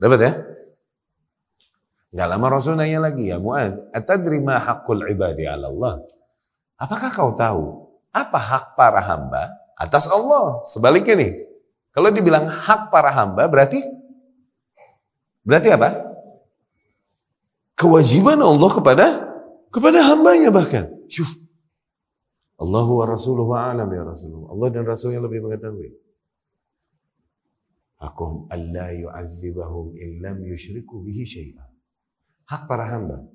Dapat 0.00 0.20
ya? 0.20 0.32
Gak 2.12 2.28
lama 2.28 2.46
Rasul 2.52 2.76
nanya 2.76 3.08
lagi 3.08 3.32
ya 3.32 3.40
Mu'ad, 3.40 3.88
atadri 3.96 4.36
ma 4.44 4.60
haqqul 4.60 5.08
ibadi 5.08 5.48
ala 5.48 5.72
Allah? 5.72 6.04
Apakah 6.76 7.08
kau 7.08 7.32
tahu 7.32 7.88
apa 8.12 8.36
hak 8.36 8.76
para 8.76 9.00
hamba 9.00 9.61
atas 9.82 10.06
Allah? 10.06 10.62
Sebaliknya 10.70 11.18
nih, 11.18 11.32
kalau 11.90 12.14
dibilang 12.14 12.46
hak 12.46 12.94
para 12.94 13.10
hamba 13.10 13.50
berarti 13.50 13.82
berarti 15.42 15.74
apa? 15.74 16.12
kewajiban 17.82 18.38
Allah 18.38 18.70
kepada 18.70 19.06
kepada 19.74 19.98
hambanya 20.06 20.54
bahkan. 20.54 20.86
Syuf. 21.10 21.34
Allah 22.62 22.86
wa 22.86 23.04
rasuluhu 23.10 23.50
alam 23.58 23.90
ya 23.90 24.06
Rasulullah. 24.06 24.54
Allah 24.54 24.68
dan 24.70 24.86
Rasulnya 24.86 25.18
lebih 25.18 25.42
mengetahui. 25.42 25.98
Hakum 27.98 28.46
alla 28.54 28.94
yu'adzibahum 28.94 29.98
illam 29.98 30.46
yushriku 30.46 31.02
bihi 31.02 31.26
syai'an. 31.26 31.70
Hak 32.46 32.70
para 32.70 32.86
hamba. 32.86 33.26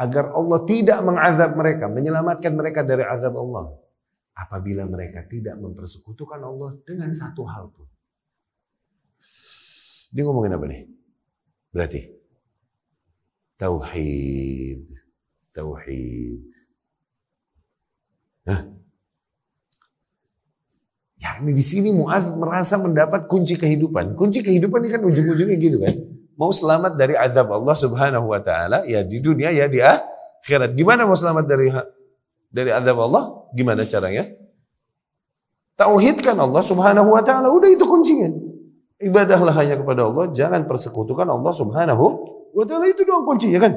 Agar 0.00 0.32
Allah 0.32 0.64
tidak 0.64 1.04
mengazab 1.04 1.60
mereka, 1.60 1.92
menyelamatkan 1.92 2.56
mereka 2.56 2.80
dari 2.80 3.04
azab 3.04 3.36
Allah. 3.36 3.76
Apabila 4.40 4.88
mereka 4.88 5.28
tidak 5.28 5.60
mempersekutukan 5.60 6.40
Allah 6.40 6.72
dengan 6.88 7.12
satu 7.12 7.44
hal 7.44 7.68
pun. 7.68 7.84
Dia 10.10 10.24
ngomongin 10.24 10.56
apa 10.56 10.64
nih? 10.66 10.88
Berarti 11.70 12.00
tauhid, 13.60 14.88
tauhid. 15.52 16.48
Hah? 18.48 18.60
Ya 21.20 21.36
ini 21.44 21.52
di 21.52 21.60
sini 21.60 21.92
Muaz 21.92 22.32
merasa 22.32 22.80
mendapat 22.80 23.28
kunci 23.28 23.60
kehidupan. 23.60 24.16
Kunci 24.16 24.40
kehidupan 24.40 24.80
ini 24.80 24.90
kan 24.90 25.02
ujung-ujungnya 25.04 25.56
gitu 25.60 25.76
kan. 25.76 25.92
Mau 26.40 26.48
selamat 26.48 26.96
dari 26.96 27.12
azab 27.12 27.52
Allah 27.52 27.76
Subhanahu 27.76 28.32
wa 28.32 28.40
taala 28.40 28.88
ya 28.88 29.04
di 29.04 29.20
dunia 29.20 29.52
ya 29.52 29.68
di 29.68 29.84
akhirat. 29.84 30.72
Gimana 30.72 31.04
mau 31.04 31.12
selamat 31.12 31.44
dari 31.44 31.68
dari 32.50 32.74
azab 32.74 32.98
Allah? 32.98 33.46
Gimana 33.54 33.86
caranya? 33.86 34.26
Tauhidkan 35.78 36.36
Allah 36.36 36.60
Subhanahu 36.60 37.08
wa 37.08 37.22
taala. 37.24 37.48
Udah 37.48 37.70
itu 37.70 37.86
kuncinya. 37.88 38.28
Ibadahlah 39.00 39.56
hanya 39.56 39.80
kepada 39.80 40.04
Allah, 40.04 40.28
jangan 40.36 40.68
persekutukan 40.68 41.24
Allah 41.24 41.52
Subhanahu 41.56 42.04
wa 42.52 42.64
taala. 42.68 42.84
Itu 42.90 43.08
doang 43.08 43.24
kuncinya 43.24 43.64
kan. 43.64 43.72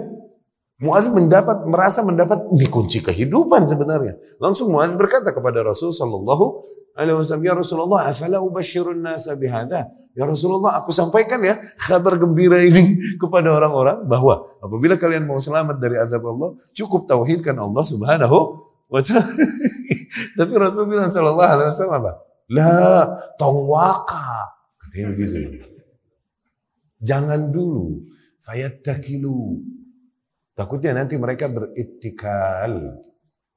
Muaz 0.84 1.08
mendapat 1.08 1.64
merasa 1.64 2.04
mendapat 2.04 2.44
ini 2.52 2.68
kunci 2.68 3.00
kehidupan 3.00 3.64
sebenarnya. 3.64 4.20
Langsung 4.44 4.68
Muaz 4.74 4.98
berkata 5.00 5.32
kepada 5.32 5.64
Rasul 5.64 5.96
sallallahu 5.96 6.60
alaihi 7.00 7.16
wasallam, 7.16 7.46
"Ya 7.48 7.56
Rasulullah, 7.56 8.12
afala 8.12 8.44
ubashirun 8.44 9.00
nasa 9.00 9.40
bihadza?" 9.40 9.88
Ya 10.14 10.30
Rasulullah, 10.30 10.78
aku 10.78 10.94
sampaikan 10.94 11.42
ya 11.42 11.58
kabar 11.90 12.22
gembira 12.22 12.62
ini 12.62 13.00
kepada 13.22 13.50
orang-orang 13.50 14.06
bahwa 14.06 14.46
apabila 14.62 14.94
kalian 15.00 15.26
mau 15.26 15.42
selamat 15.42 15.82
dari 15.82 15.98
azab 15.98 16.22
Allah, 16.22 16.54
cukup 16.76 17.10
tauhidkan 17.10 17.58
Allah 17.58 17.82
Subhanahu. 17.82 18.63
Tapi 20.38 20.54
Rasul 20.58 20.90
bilang 20.90 21.10
sallallahu 21.10 21.50
alaihi 21.50 21.70
wasallam 21.70 21.98
apa? 22.04 22.12
La 22.52 22.76
tongwaka. 23.40 24.58
Katanya 24.78 25.06
begitu. 25.16 25.38
Jangan 27.04 27.50
dulu. 27.50 28.04
Fayattakilu. 28.44 29.60
Takutnya 30.54 30.94
nanti 30.94 31.18
mereka 31.18 31.50
berittikal. 31.50 33.02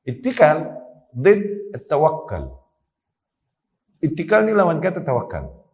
Ittikal, 0.06 0.72
did 1.12 1.74
tawakkal. 1.90 2.56
Itikal 4.00 4.46
ini 4.46 4.54
lawan 4.54 4.78
kata 4.78 5.02
tawakal. 5.02 5.66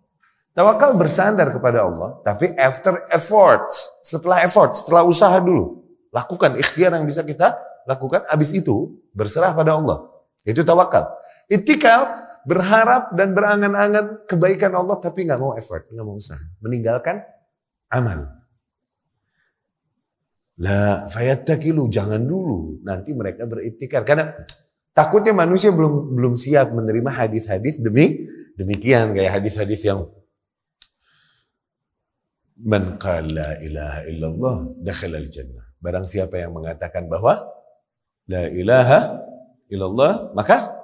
Tawakal 0.52 1.00
bersandar 1.00 1.48
kepada 1.48 1.84
Allah, 1.88 2.20
tapi 2.20 2.52
after 2.60 2.92
efforts, 3.08 4.04
setelah 4.04 4.44
effort, 4.44 4.76
setelah 4.76 5.00
usaha 5.04 5.40
dulu. 5.40 5.80
Lakukan 6.12 6.60
ikhtiar 6.60 6.92
yang 6.92 7.08
bisa 7.08 7.24
kita 7.24 7.56
lakukan, 7.88 8.24
habis 8.28 8.52
itu 8.52 9.00
berserah 9.12 9.52
pada 9.56 9.76
Allah. 9.78 10.08
Itu 10.42 10.66
tawakal. 10.66 11.08
Itikal 11.46 12.08
berharap 12.42 13.14
dan 13.14 13.32
berangan-angan 13.32 14.26
kebaikan 14.26 14.74
Allah, 14.74 14.98
tapi 14.98 15.28
nggak 15.28 15.40
mau 15.40 15.54
effort, 15.54 15.86
nggak 15.88 16.04
mau 16.04 16.18
usaha. 16.18 16.42
Meninggalkan 16.58 17.22
amal. 17.92 18.42
La 20.58 21.06
fayattakilu, 21.08 21.86
jangan 21.88 22.20
dulu. 22.24 22.82
Nanti 22.82 23.14
mereka 23.14 23.46
beritikar. 23.46 24.02
Karena 24.02 24.34
Takutnya 24.92 25.32
manusia 25.32 25.72
belum 25.72 26.12
belum 26.12 26.34
siap 26.36 26.76
menerima 26.76 27.10
hadis-hadis 27.24 27.80
demi 27.80 28.28
demikian 28.60 29.16
kayak 29.16 29.40
hadis-hadis 29.40 29.80
yang 29.88 30.04
Man 32.62 32.94
qala 32.94 33.58
ilaha 33.58 34.06
illallah 34.06 34.56
dakhala 34.86 35.18
al-jannah. 35.18 35.66
Barang 35.82 36.06
siapa 36.06 36.38
yang 36.38 36.54
mengatakan 36.54 37.10
bahwa 37.10 37.42
la 38.28 38.46
ilaha 38.50 39.00
illallah 39.72 40.34
maka 40.36 40.82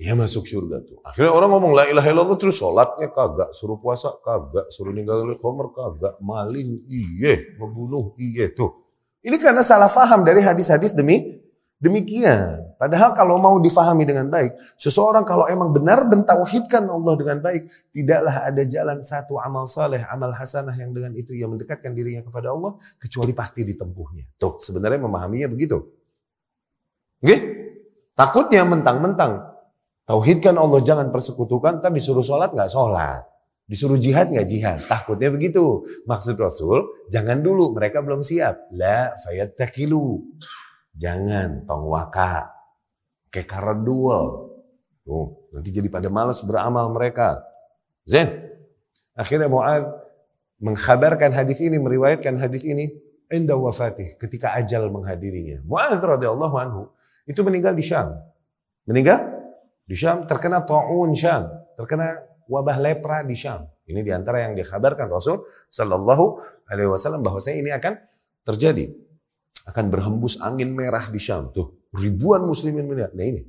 ia 0.00 0.16
masuk 0.16 0.48
surga 0.48 0.80
tuh. 0.80 0.96
Akhirnya 1.04 1.36
orang 1.36 1.52
ngomong 1.52 1.76
la 1.76 1.84
ilaha 1.84 2.08
illallah 2.08 2.38
terus 2.40 2.56
sholatnya 2.56 3.12
kagak, 3.12 3.52
suruh 3.52 3.76
puasa 3.76 4.08
kagak, 4.24 4.72
suruh 4.72 4.96
ninggalin 4.96 5.36
khomer 5.36 5.68
kagak, 5.76 6.16
maling 6.24 6.88
iye, 6.88 7.60
membunuh 7.60 8.16
iye 8.16 8.48
tuh. 8.56 8.80
Ini 9.20 9.36
karena 9.36 9.60
salah 9.60 9.92
faham 9.92 10.24
dari 10.24 10.40
hadis-hadis 10.40 10.96
demi 10.96 11.40
Demikian. 11.80 12.76
Padahal 12.76 13.16
kalau 13.16 13.40
mau 13.40 13.56
difahami 13.56 14.04
dengan 14.04 14.28
baik, 14.28 14.52
seseorang 14.76 15.24
kalau 15.24 15.48
emang 15.48 15.72
benar 15.72 16.04
mentauhidkan 16.04 16.84
Allah 16.84 17.16
dengan 17.16 17.40
baik, 17.40 17.72
tidaklah 17.88 18.36
ada 18.44 18.62
jalan 18.68 19.00
satu 19.00 19.40
amal 19.40 19.64
saleh, 19.64 20.04
amal 20.12 20.28
hasanah 20.28 20.76
yang 20.76 20.92
dengan 20.92 21.16
itu 21.16 21.32
yang 21.32 21.48
mendekatkan 21.48 21.96
dirinya 21.96 22.20
kepada 22.20 22.52
Allah, 22.52 22.76
kecuali 23.00 23.32
pasti 23.32 23.64
ditempuhnya. 23.64 24.36
Tuh, 24.36 24.60
sebenarnya 24.60 25.00
memahaminya 25.00 25.48
begitu. 25.48 25.99
Oke? 27.20 27.36
Takutnya 28.16 28.64
mentang-mentang 28.68 29.48
tauhidkan 30.04 30.56
Allah 30.60 30.80
jangan 30.84 31.08
persekutukan, 31.08 31.80
tapi 31.80 32.02
disuruh 32.02 32.24
sholat 32.24 32.52
nggak 32.52 32.68
sholat. 32.68 33.24
Disuruh 33.70 33.96
jihad 33.96 34.28
nggak 34.34 34.48
jihad. 34.50 34.78
Takutnya 34.90 35.30
begitu. 35.30 35.86
Maksud 36.04 36.34
Rasul, 36.34 37.06
jangan 37.08 37.38
dulu, 37.38 37.70
mereka 37.70 38.02
belum 38.02 38.20
siap. 38.20 38.74
La 38.74 39.14
fayattakilu. 39.14 40.20
Jangan 40.98 41.64
tong 41.64 41.86
waka. 41.86 42.50
Oh, 45.06 45.48
nanti 45.54 45.70
jadi 45.70 45.86
pada 45.86 46.10
malas 46.10 46.42
beramal 46.42 46.90
mereka. 46.90 47.46
Zen. 48.04 48.50
Akhirnya 49.14 49.46
Mu'ad 49.46 49.86
mengkhabarkan 50.58 51.30
hadis 51.30 51.62
ini, 51.62 51.78
meriwayatkan 51.78 52.42
hadis 52.42 52.66
ini 52.66 52.90
inda 53.30 53.54
wafatih 53.54 54.18
ketika 54.18 54.58
ajal 54.58 54.90
menghadirinya. 54.90 55.62
Mu'adz 55.62 56.02
radhiyallahu 56.02 56.56
anhu 56.58 56.82
itu 57.26 57.40
meninggal 57.42 57.76
di 57.76 57.84
Syam. 57.84 58.16
Meninggal 58.88 59.20
di 59.84 59.96
Syam 59.98 60.24
terkena 60.24 60.62
taun 60.62 61.12
Syam, 61.12 61.50
terkena 61.76 62.20
wabah 62.46 62.78
lepra 62.78 63.26
di 63.26 63.34
Syam. 63.34 63.66
Ini 63.90 64.06
di 64.06 64.12
antara 64.14 64.46
yang 64.46 64.54
dikhabarkan 64.54 65.10
Rasul 65.10 65.42
Shallallahu 65.66 66.24
Alaihi 66.70 66.86
Wasallam 66.86 67.26
bahwa 67.26 67.42
saya 67.42 67.58
ini 67.58 67.74
akan 67.74 67.98
terjadi 68.46 68.86
akan 69.66 69.90
berhembus 69.90 70.38
angin 70.40 70.72
merah 70.72 71.02
di 71.10 71.18
Syam. 71.18 71.50
Tuh, 71.50 71.90
ribuan 71.94 72.46
muslimin 72.46 72.86
melihat. 72.86 73.12
Nah 73.14 73.26
ini, 73.26 73.42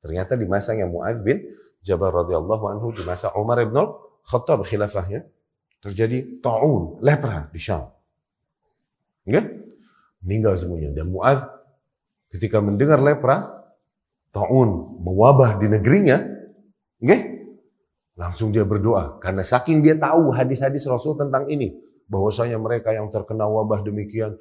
ternyata 0.00 0.36
di 0.36 0.48
masa 0.48 0.72
yang 0.76 0.90
Mu'adz 0.90 1.20
bin 1.20 1.44
Jabal 1.84 2.12
radhiyallahu 2.12 2.64
anhu, 2.72 2.94
di 2.96 3.02
masa 3.04 3.32
Umar 3.36 3.60
ibn 3.60 3.76
Khattab 4.22 4.62
khilafahnya, 4.62 5.26
terjadi 5.82 6.40
ta'un, 6.40 7.02
lepra 7.02 7.50
di 7.50 7.60
Syam. 7.60 7.90
Ya? 9.26 9.42
Meninggal 10.22 10.54
semuanya. 10.58 10.94
Dan 10.94 11.10
Mu'adz 11.10 11.42
ketika 12.32 12.64
mendengar 12.64 12.98
lepra, 12.98 13.44
ta'un 14.32 14.98
mewabah 15.04 15.60
di 15.60 15.68
negerinya, 15.68 16.18
ya? 17.04 17.18
langsung 18.16 18.48
dia 18.50 18.64
berdoa. 18.64 19.20
Karena 19.20 19.44
saking 19.44 19.84
dia 19.84 19.96
tahu 20.00 20.32
hadis-hadis 20.32 20.88
Rasul 20.88 21.20
tentang 21.20 21.48
ini. 21.52 21.76
Bahwasanya 22.08 22.60
mereka 22.60 22.92
yang 22.92 23.08
terkena 23.08 23.48
wabah 23.48 23.80
demikian 23.84 24.36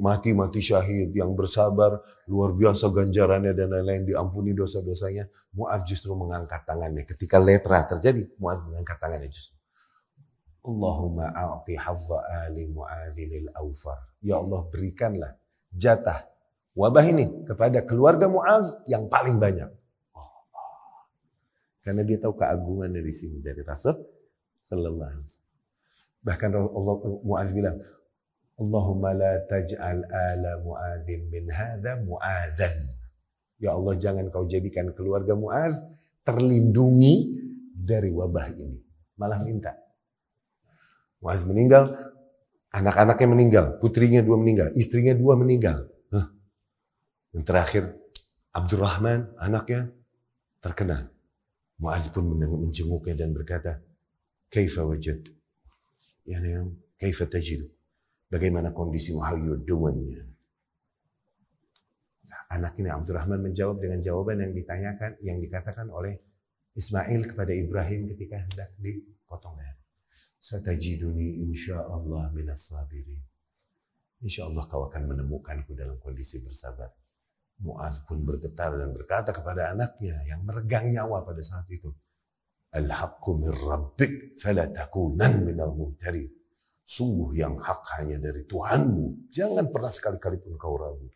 mati-mati 0.00 0.64
syahid 0.64 1.12
yang 1.12 1.36
bersabar 1.36 2.00
luar 2.24 2.56
biasa 2.56 2.88
ganjarannya 2.88 3.52
dan 3.52 3.68
lain-lain 3.68 4.08
diampuni 4.08 4.56
dosa-dosanya 4.56 5.28
Muaz 5.52 5.84
justru 5.84 6.16
mengangkat 6.16 6.64
tangannya 6.64 7.04
ketika 7.04 7.36
lepra 7.36 7.84
terjadi 7.84 8.32
Muaz 8.40 8.64
mengangkat 8.64 8.96
tangannya 8.96 9.28
justru 9.28 9.60
Allahumma 10.64 11.36
a'ti 11.36 11.76
hazza 11.76 12.16
ali 12.48 12.64
mu'adzinil 12.72 13.52
awfar 13.52 14.16
ya 14.24 14.40
Allah 14.40 14.64
berikanlah 14.72 15.36
jatah 15.68 16.31
wabah 16.72 17.04
ini 17.08 17.46
kepada 17.48 17.84
keluarga 17.84 18.26
Muaz 18.28 18.80
yang 18.88 19.06
paling 19.12 19.36
banyak 19.40 19.68
karena 21.82 22.02
dia 22.06 22.18
tahu 22.22 22.38
keagungannya 22.38 23.02
di 23.02 23.14
sini 23.14 23.38
dari 23.42 23.60
Rasul 23.66 23.98
sallallahu 24.62 25.10
alaihi 25.10 25.26
wasallam 25.26 25.52
bahkan 26.22 26.50
Allah 26.54 26.96
Muaz 27.26 27.50
bilang 27.50 27.76
Allahumma 28.62 29.16
la 29.16 29.42
taj'al 29.48 30.06
ala 30.06 30.52
mu'adzin 30.60 31.26
min 31.32 31.50
hadha 31.50 31.98
mu'adzan. 32.04 32.94
Ya 33.58 33.74
Allah 33.74 33.94
jangan 33.98 34.30
kau 34.30 34.46
jadikan 34.46 34.94
keluarga 34.94 35.34
Mu'az 35.34 35.82
terlindungi 36.22 37.42
dari 37.72 38.14
wabah 38.14 38.46
ini. 38.54 38.78
Malah 39.18 39.40
minta. 39.42 39.74
Mu'az 41.22 41.46
meninggal, 41.46 41.94
anak-anaknya 42.74 43.28
meninggal, 43.30 43.66
putrinya 43.78 44.20
dua 44.22 44.38
meninggal, 44.38 44.74
istrinya 44.74 45.14
dua 45.14 45.38
meninggal. 45.38 45.90
Yang 47.32 47.44
terakhir 47.48 47.84
Abdurrahman 48.52 49.32
anaknya 49.40 49.88
terkena. 50.60 51.08
Mu'az 51.80 52.12
pun 52.12 52.38
menjenguknya 52.38 53.26
dan 53.26 53.34
berkata, 53.34 53.82
Kaifa 54.52 54.84
wajad? 54.84 55.18
Yani, 56.28 56.76
kaifa 57.00 57.26
tajidu? 57.26 57.66
Bagaimana 58.30 58.70
kondisi 58.70 59.10
Muhayyid 59.16 59.64
dengannya? 59.66 60.22
Nah, 62.28 62.42
anak 62.52 62.78
ini 62.78 62.88
Abdurrahman 62.92 63.40
menjawab 63.42 63.82
dengan 63.82 63.98
jawaban 64.04 64.44
yang 64.44 64.52
ditanyakan, 64.52 65.10
yang 65.24 65.40
dikatakan 65.42 65.88
oleh 65.90 66.20
Ismail 66.76 67.28
kepada 67.28 67.52
Ibrahim 67.52 68.08
ketika 68.14 68.44
hendak 68.44 68.70
dipotong 68.78 69.56
leher. 69.56 69.76
Satajiduni 70.38 71.42
insya 71.44 71.82
Allah 71.82 72.28
minas 72.32 72.70
sabirin. 72.70 73.20
Insya 74.22 74.46
Allah 74.46 74.64
kau 74.70 74.86
akan 74.86 75.16
menemukanku 75.16 75.74
dalam 75.74 75.98
kondisi 75.98 76.40
bersabar. 76.44 76.92
Mu'az 77.62 78.02
pun 78.02 78.26
bergetar 78.26 78.74
dan 78.74 78.90
berkata 78.90 79.30
kepada 79.30 79.70
anaknya 79.70 80.18
yang 80.26 80.42
meregang 80.42 80.90
nyawa 80.90 81.22
pada 81.22 81.38
saat 81.38 81.70
itu. 81.70 81.94
Al-haqqu 82.74 83.30
min 83.38 83.52
rabbik 83.54 84.34
fala 84.34 84.66
takunan 84.66 85.46
minal 85.46 85.70
mumtari. 85.78 86.26
Sungguh 86.82 87.38
yang 87.38 87.54
hak 87.54 88.02
hanya 88.02 88.18
dari 88.18 88.42
Tuhanmu. 88.42 89.30
Jangan 89.30 89.70
pernah 89.70 89.92
sekali-kali 89.94 90.42
pun 90.42 90.58
kau 90.58 90.74
ragu. 90.74 91.06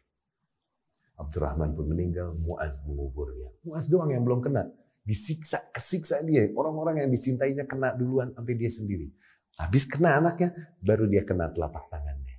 Abdurrahman 1.18 1.74
pun 1.74 1.90
meninggal, 1.90 2.36
Mu'az 2.38 2.86
menguburnya. 2.86 3.50
Mu'az 3.66 3.90
doang 3.90 4.12
yang 4.12 4.22
belum 4.22 4.44
kena. 4.44 4.68
Disiksa, 5.02 5.58
kesiksa 5.74 6.22
dia. 6.22 6.46
Orang-orang 6.54 7.02
yang 7.04 7.10
dicintainya 7.10 7.64
kena 7.66 7.96
duluan 7.96 8.30
sampai 8.36 8.54
dia 8.54 8.70
sendiri. 8.70 9.10
Habis 9.56 9.88
kena 9.88 10.20
anaknya, 10.20 10.52
baru 10.84 11.08
dia 11.08 11.24
kena 11.24 11.48
telapak 11.50 11.88
tangannya. 11.88 12.36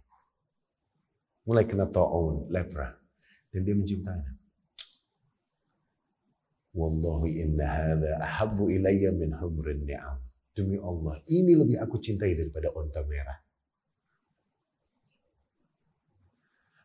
Mulai 1.49 1.65
kena 1.65 1.89
ta'un, 1.89 2.53
lepra. 2.53 2.96
Dan 3.57 3.65
dia 3.65 3.73
mencium 3.73 4.05
tangan. 4.05 4.37
Wallahi 6.77 7.41
inna 7.41 7.65
hadha 7.65 8.21
ahabbu 8.21 8.69
ilayya 8.69 9.17
min 9.17 9.33
humrin 9.33 9.81
ni'am. 9.81 10.21
Demi 10.53 10.77
Allah, 10.77 11.17
ini 11.25 11.57
lebih 11.57 11.81
aku 11.81 11.97
cintai 11.97 12.37
daripada 12.37 12.69
onta 12.69 13.01
merah. 13.09 13.33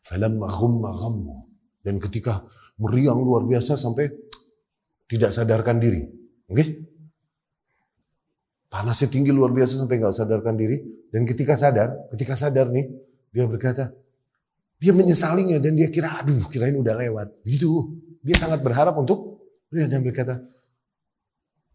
Falamma 0.00 0.48
ghumma 0.48 0.96
ghammu. 0.96 1.36
Dan 1.84 2.00
ketika 2.00 2.40
meriang 2.80 3.20
luar 3.20 3.44
biasa 3.44 3.76
sampai 3.76 4.08
tidak 5.04 5.28
sadarkan 5.28 5.76
diri. 5.76 6.08
Oke? 6.48 6.56
Okay? 6.56 6.68
Panasnya 8.72 9.12
tinggi 9.12 9.28
luar 9.28 9.52
biasa 9.52 9.76
sampai 9.76 10.00
nggak 10.00 10.16
sadarkan 10.16 10.56
diri. 10.56 10.80
Dan 11.12 11.28
ketika 11.28 11.52
sadar, 11.52 12.08
ketika 12.16 12.32
sadar 12.32 12.72
nih, 12.72 12.88
dia 13.28 13.44
berkata, 13.44 13.92
dia 14.82 14.90
menyesalinya 14.90 15.62
dan 15.62 15.78
dia 15.78 15.86
kira, 15.94 16.10
aduh 16.18 16.50
kirain 16.50 16.74
udah 16.74 16.98
lewat. 16.98 17.46
Gitu. 17.46 18.02
Dia 18.26 18.34
sangat 18.34 18.66
berharap 18.66 18.98
untuk 18.98 19.46
lihat 19.70 19.94
dan 19.94 20.02
berkata, 20.02 20.42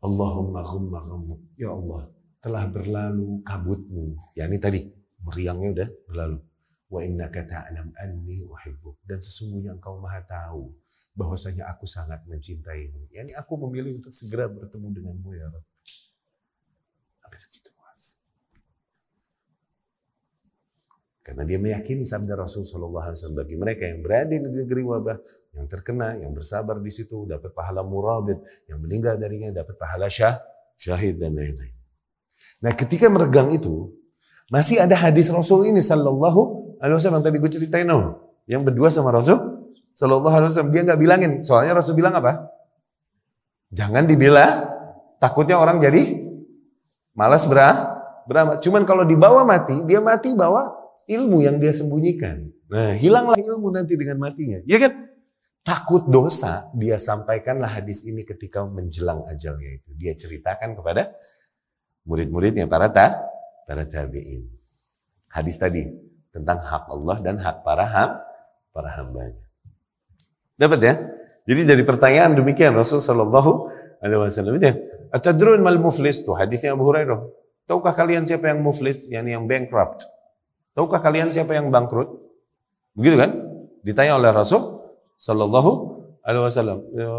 Allahumma 0.03 0.59
ghumma 0.59 0.99
ghammuk. 0.99 1.39
Ya 1.55 1.71
Allah, 1.71 2.11
telah 2.43 2.67
berlalu 2.67 3.39
kabutmu. 3.47 4.19
Ya 4.35 4.51
ini 4.51 4.59
tadi, 4.59 4.83
meriangnya 5.23 5.69
udah 5.71 5.89
berlalu. 6.11 6.39
Wa 6.91 6.99
innaka 7.07 7.47
ta'lam 7.47 7.95
anni 7.95 8.43
uhibbuk. 8.43 8.99
Dan 9.07 9.23
sesungguhnya 9.23 9.79
engkau 9.79 10.03
maha 10.03 10.19
tahu 10.27 10.67
bahwasanya 11.15 11.63
aku 11.71 11.87
sangat 11.87 12.27
mencintaimu. 12.27 13.07
Ya 13.15 13.23
ini 13.23 13.31
aku 13.39 13.55
memilih 13.55 14.03
untuk 14.03 14.11
segera 14.11 14.51
bertemu 14.51 14.91
denganmu 14.91 15.29
ya 15.31 15.47
Rabb. 15.47 15.65
Sampai 17.23 17.39
segitu. 17.39 17.66
Karena 21.27 21.43
dia 21.43 21.59
meyakini 21.59 22.07
sabda 22.07 22.39
Rasul 22.39 22.63
Shallallahu 22.63 23.03
Alaihi 23.03 23.19
Wasallam 23.19 23.35
bagi 23.43 23.59
mereka 23.59 23.83
yang 23.83 23.99
berada 23.99 24.31
di 24.31 24.47
negeri 24.47 24.79
wabah, 24.79 25.19
yang 25.59 25.67
terkena, 25.67 26.15
yang 26.23 26.31
bersabar 26.31 26.79
di 26.79 26.87
situ 26.87 27.27
dapat 27.27 27.51
pahala 27.51 27.83
murabit, 27.83 28.39
yang 28.71 28.79
meninggal 28.79 29.19
darinya 29.19 29.51
dapat 29.51 29.75
pahala 29.75 30.07
syah, 30.07 30.39
syahid 30.79 31.19
dan 31.19 31.35
lain-lain. 31.35 31.75
Nah 32.63 32.71
ketika 32.71 33.11
meregang 33.11 33.51
itu 33.51 33.91
masih 34.47 34.79
ada 34.79 34.95
hadis 34.95 35.27
Rasul 35.27 35.67
ini 35.67 35.83
Shallallahu 35.83 36.79
Alaihi 36.79 36.95
Wasallam 36.95 37.19
tadi 37.19 37.43
gue 37.43 37.51
ceritain 37.51 37.83
no, 37.83 38.31
yang 38.47 38.63
berdua 38.63 38.87
sama 38.87 39.11
Rasul 39.11 39.35
Shallallahu 39.91 40.31
Alaihi 40.31 40.55
Wasallam 40.55 40.71
dia 40.71 40.87
nggak 40.87 40.99
bilangin, 41.03 41.31
soalnya 41.43 41.75
Rasul 41.75 41.99
bilang 41.99 42.15
apa? 42.15 42.55
Jangan 43.75 44.07
dibela, 44.07 44.63
takutnya 45.19 45.59
orang 45.59 45.83
jadi 45.83 46.23
malas 47.19 47.43
berah, 47.51 47.99
beramat. 48.31 48.63
Cuman 48.63 48.87
kalau 48.87 49.03
dibawa 49.03 49.43
mati, 49.43 49.83
dia 49.83 49.99
mati 49.99 50.31
bawa 50.31 50.76
ilmu 51.07 51.41
yang 51.41 51.57
dia 51.57 51.71
sembunyikan. 51.71 52.51
Nah, 52.67 52.91
hilanglah 52.93 53.39
ilmu 53.39 53.71
nanti 53.71 53.95
dengan 53.95 54.19
matinya. 54.19 54.59
Ya 54.67 54.77
kan? 54.77 55.07
Takut 55.63 56.07
dosa, 56.07 56.71
dia 56.75 56.95
sampaikanlah 56.95 57.67
hadis 57.67 58.07
ini 58.07 58.23
ketika 58.23 58.63
menjelang 58.63 59.27
ajalnya 59.27 59.67
itu. 59.75 59.91
Dia 59.99 60.15
ceritakan 60.15 60.79
kepada 60.79 61.11
murid-muridnya 62.07 62.71
para 62.71 62.87
ta, 62.87 63.19
para 63.67 63.83
tabi'in. 63.83 64.47
Hadis 65.27 65.59
tadi 65.59 65.83
tentang 66.31 66.63
hak 66.63 66.87
Allah 66.87 67.17
dan 67.19 67.35
hak 67.35 67.67
para 67.67 67.83
ham, 67.83 68.15
para 68.71 68.95
hambanya. 68.95 69.43
Dapat 70.55 70.79
ya? 70.79 70.93
Jadi 71.47 71.61
dari 71.67 71.83
pertanyaan 71.83 72.35
demikian 72.35 72.71
Rasul 72.71 73.03
Shallallahu 73.03 73.51
Alaihi 74.03 74.19
Wasallam 74.23 74.55
itu. 74.55 74.71
Atadrun 75.11 75.63
mal 75.63 75.79
muflis 75.79 76.23
tuh 76.23 76.35
hadisnya 76.35 76.75
Abu 76.75 76.87
Hurairah. 76.87 77.19
Tahukah 77.67 77.91
kalian 77.91 78.23
siapa 78.23 78.51
yang 78.51 78.63
muflis? 78.63 79.07
Yani 79.11 79.35
yang 79.35 79.47
bankrupt. 79.47 80.07
Tahukah 80.77 81.01
kalian 81.01 81.33
siapa 81.33 81.57
yang 81.57 81.73
bangkrut? 81.73 82.05
Begitu 82.93 83.17
kan? 83.17 83.33
Ditanya 83.81 84.13
oleh 84.21 84.29
Rasul 84.29 84.61
Sallallahu 85.17 85.71
Alaihi 86.21 86.43
Wasallam. 86.45 86.79
Ya, 86.93 87.09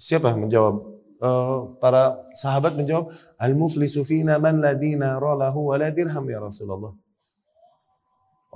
siapa 0.00 0.32
menjawab? 0.32 0.88
Uh, 1.20 1.76
para 1.76 2.16
sahabat 2.32 2.72
menjawab, 2.80 3.12
Al-muflisu 3.36 4.00
fina 4.08 4.40
man 4.40 4.64
la 4.64 4.72
dinara 4.72 5.36
lahu 5.36 5.68
wa 5.68 5.76
ya 5.76 6.40
Rasulullah. 6.40 6.96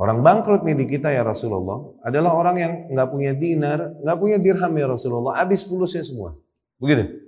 Orang 0.00 0.24
bangkrut 0.24 0.64
nih 0.64 0.72
di 0.72 0.88
kita 0.88 1.12
ya 1.12 1.20
Rasulullah 1.20 1.84
adalah 2.00 2.32
orang 2.32 2.56
yang 2.56 2.72
nggak 2.88 3.08
punya 3.12 3.36
dinar, 3.36 3.92
nggak 4.00 4.16
punya 4.16 4.40
dirham 4.40 4.72
ya 4.72 4.88
Rasulullah, 4.88 5.36
habis 5.36 5.68
fulusnya 5.68 6.00
semua. 6.00 6.32
Begitu. 6.80 7.20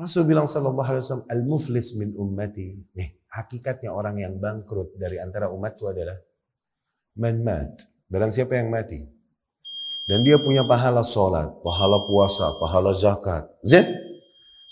Rasul 0.00 0.24
bilang 0.24 0.48
sallallahu 0.48 0.88
alaihi 0.88 1.04
wasallam, 1.04 1.28
al-muflis 1.28 2.00
min 2.00 2.16
ummati. 2.16 2.80
Nih, 2.96 3.17
hakikatnya 3.32 3.92
orang 3.92 4.16
yang 4.20 4.36
bangkrut 4.40 4.96
dari 4.96 5.20
antara 5.20 5.52
umatku 5.52 5.84
adalah 5.88 6.16
man 7.18 7.44
mat. 7.44 7.72
Barang 8.08 8.32
siapa 8.32 8.56
yang 8.56 8.72
mati. 8.72 9.04
Dan 10.08 10.24
dia 10.24 10.40
punya 10.40 10.64
pahala 10.64 11.04
sholat, 11.04 11.60
pahala 11.60 12.00
puasa, 12.08 12.56
pahala 12.56 12.96
zakat. 12.96 13.44
Zen. 13.60 13.84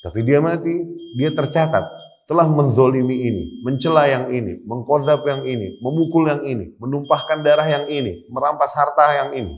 Tapi 0.00 0.24
dia 0.24 0.40
mati, 0.40 0.72
dia 1.20 1.28
tercatat. 1.28 1.84
Telah 2.26 2.48
menzolimi 2.50 3.22
ini, 3.22 3.62
mencela 3.62 4.08
yang 4.08 4.32
ini, 4.32 4.64
mengkodap 4.66 5.22
yang 5.28 5.46
ini, 5.46 5.78
memukul 5.78 6.26
yang 6.26 6.42
ini, 6.42 6.74
menumpahkan 6.80 7.44
darah 7.44 7.68
yang 7.68 7.86
ini, 7.86 8.26
merampas 8.32 8.74
harta 8.74 9.14
yang 9.14 9.30
ini. 9.36 9.54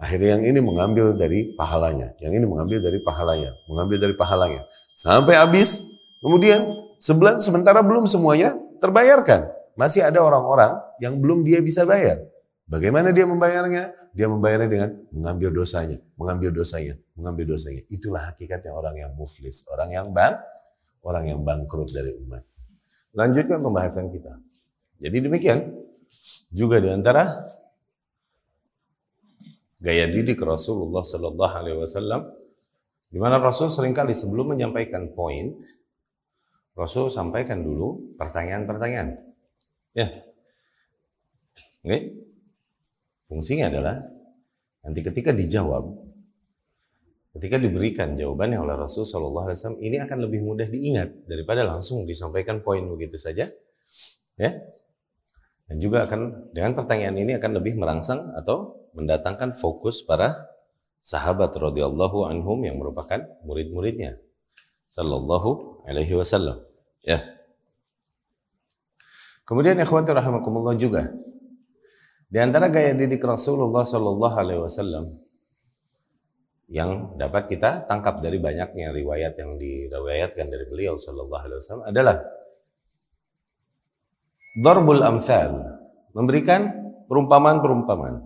Akhirnya 0.00 0.38
yang 0.38 0.44
ini 0.48 0.58
mengambil 0.64 1.12
dari 1.12 1.52
pahalanya, 1.58 2.16
yang 2.24 2.32
ini 2.32 2.46
mengambil 2.48 2.80
dari 2.80 2.98
pahalanya, 3.04 3.52
mengambil 3.68 3.98
dari 4.00 4.14
pahalanya. 4.16 4.62
Sampai 4.96 5.36
habis, 5.36 6.00
kemudian 6.24 6.64
Sebelah, 7.04 7.36
sementara 7.36 7.84
belum 7.84 8.08
semuanya 8.08 8.56
terbayarkan. 8.80 9.52
Masih 9.76 10.08
ada 10.08 10.24
orang-orang 10.24 10.72
yang 11.04 11.20
belum 11.20 11.44
dia 11.44 11.60
bisa 11.60 11.84
bayar. 11.84 12.24
Bagaimana 12.64 13.12
dia 13.12 13.28
membayarnya? 13.28 13.92
Dia 14.16 14.24
membayarnya 14.24 14.68
dengan 14.72 14.90
mengambil 15.12 15.52
dosanya, 15.52 16.00
mengambil 16.16 16.56
dosanya, 16.56 16.96
mengambil 17.12 17.52
dosanya. 17.52 17.84
Itulah 17.92 18.32
hakikatnya 18.32 18.72
orang 18.72 18.96
yang 18.96 19.12
muflis, 19.20 19.68
orang 19.68 19.92
yang 19.92 20.16
bang, 20.16 20.38
orang 21.04 21.28
yang 21.28 21.44
bangkrut 21.44 21.92
dari 21.92 22.16
umat. 22.24 22.40
Lanjutkan 23.12 23.60
pembahasan 23.60 24.08
kita. 24.08 24.40
Jadi 24.96 25.28
demikian 25.28 25.76
juga 26.48 26.80
di 26.80 26.88
antara 26.88 27.28
gaya 29.76 30.08
didik 30.08 30.40
Rasulullah 30.40 31.04
Sallallahu 31.04 31.52
Alaihi 31.52 31.76
Wasallam, 31.84 32.32
di 33.12 33.18
mana 33.20 33.36
Rasul 33.36 33.68
sering 33.68 33.92
kali 33.92 34.16
sebelum 34.16 34.56
menyampaikan 34.56 35.12
poin, 35.12 35.52
Rasul 36.74 37.06
sampaikan 37.06 37.62
dulu 37.62 38.18
pertanyaan-pertanyaan. 38.18 39.14
Ya. 39.94 40.10
Oke. 41.86 41.98
Fungsinya 43.30 43.70
adalah 43.70 44.02
nanti 44.82 45.00
ketika 45.00 45.30
dijawab, 45.30 45.86
ketika 47.38 47.56
diberikan 47.62 48.18
jawabannya 48.18 48.58
oleh 48.58 48.74
Rasul 48.74 49.06
Shallallahu 49.06 49.48
Alaihi 49.48 49.58
Wasallam, 49.62 49.80
ini 49.80 49.96
akan 50.02 50.18
lebih 50.26 50.40
mudah 50.42 50.66
diingat 50.66 51.30
daripada 51.30 51.62
langsung 51.62 52.02
disampaikan 52.04 52.60
poin 52.60 52.82
begitu 52.90 53.16
saja. 53.16 53.46
Ya. 54.34 54.50
Dan 55.64 55.80
juga 55.80 56.04
akan 56.10 56.52
dengan 56.52 56.74
pertanyaan 56.76 57.16
ini 57.16 57.38
akan 57.38 57.62
lebih 57.62 57.78
merangsang 57.78 58.34
atau 58.34 58.90
mendatangkan 58.98 59.54
fokus 59.54 60.04
para 60.04 60.50
sahabat 61.00 61.54
radhiyallahu 61.54 62.28
anhum 62.28 62.60
yang 62.66 62.76
merupakan 62.76 63.24
murid-muridnya 63.46 64.23
sallallahu 64.94 65.82
alaihi 65.90 66.14
wasallam. 66.14 66.62
Ya. 67.02 67.18
Kemudian 69.42 69.74
ikhwati 69.82 70.14
rahimakumullah 70.14 70.78
juga 70.78 71.10
di 72.30 72.38
antara 72.38 72.70
gaya 72.70 72.94
didik 72.94 73.20
Rasulullah 73.26 73.82
sallallahu 73.82 74.36
alaihi 74.38 74.62
wasallam 74.62 75.04
yang 76.70 77.18
dapat 77.20 77.50
kita 77.50 77.84
tangkap 77.84 78.22
dari 78.24 78.40
banyaknya 78.40 78.94
riwayat 78.94 79.36
yang 79.36 79.58
diriwayatkan 79.60 80.46
dari 80.48 80.64
beliau 80.70 80.96
sallallahu 80.96 81.42
alaihi 81.44 81.58
wasallam 81.60 81.86
adalah 81.90 82.16
darbul 84.54 85.02
amsal, 85.02 85.50
memberikan 86.14 86.70
perumpamaan-perumpamaan. 87.10 88.22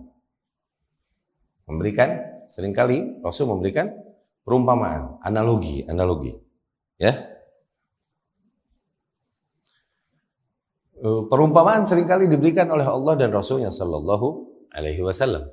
Memberikan 1.69 2.09
sering 2.49 2.73
kali 2.73 3.21
Rasul 3.21 3.49
memberikan 3.53 3.93
perumpamaan, 4.41 5.21
analogi, 5.21 5.85
analogi. 5.85 6.48
Ya. 6.99 7.39
Eh, 10.99 11.21
perumpamaan 11.31 11.87
sering 11.87 12.03
kali 12.03 12.27
diberikan 12.27 12.67
oleh 12.67 12.83
Allah 12.83 13.15
dan 13.15 13.31
Rasulnya 13.31 13.71
Shallallahu 13.71 14.27
Alaihi 14.75 14.99
Wasallam. 14.99 15.47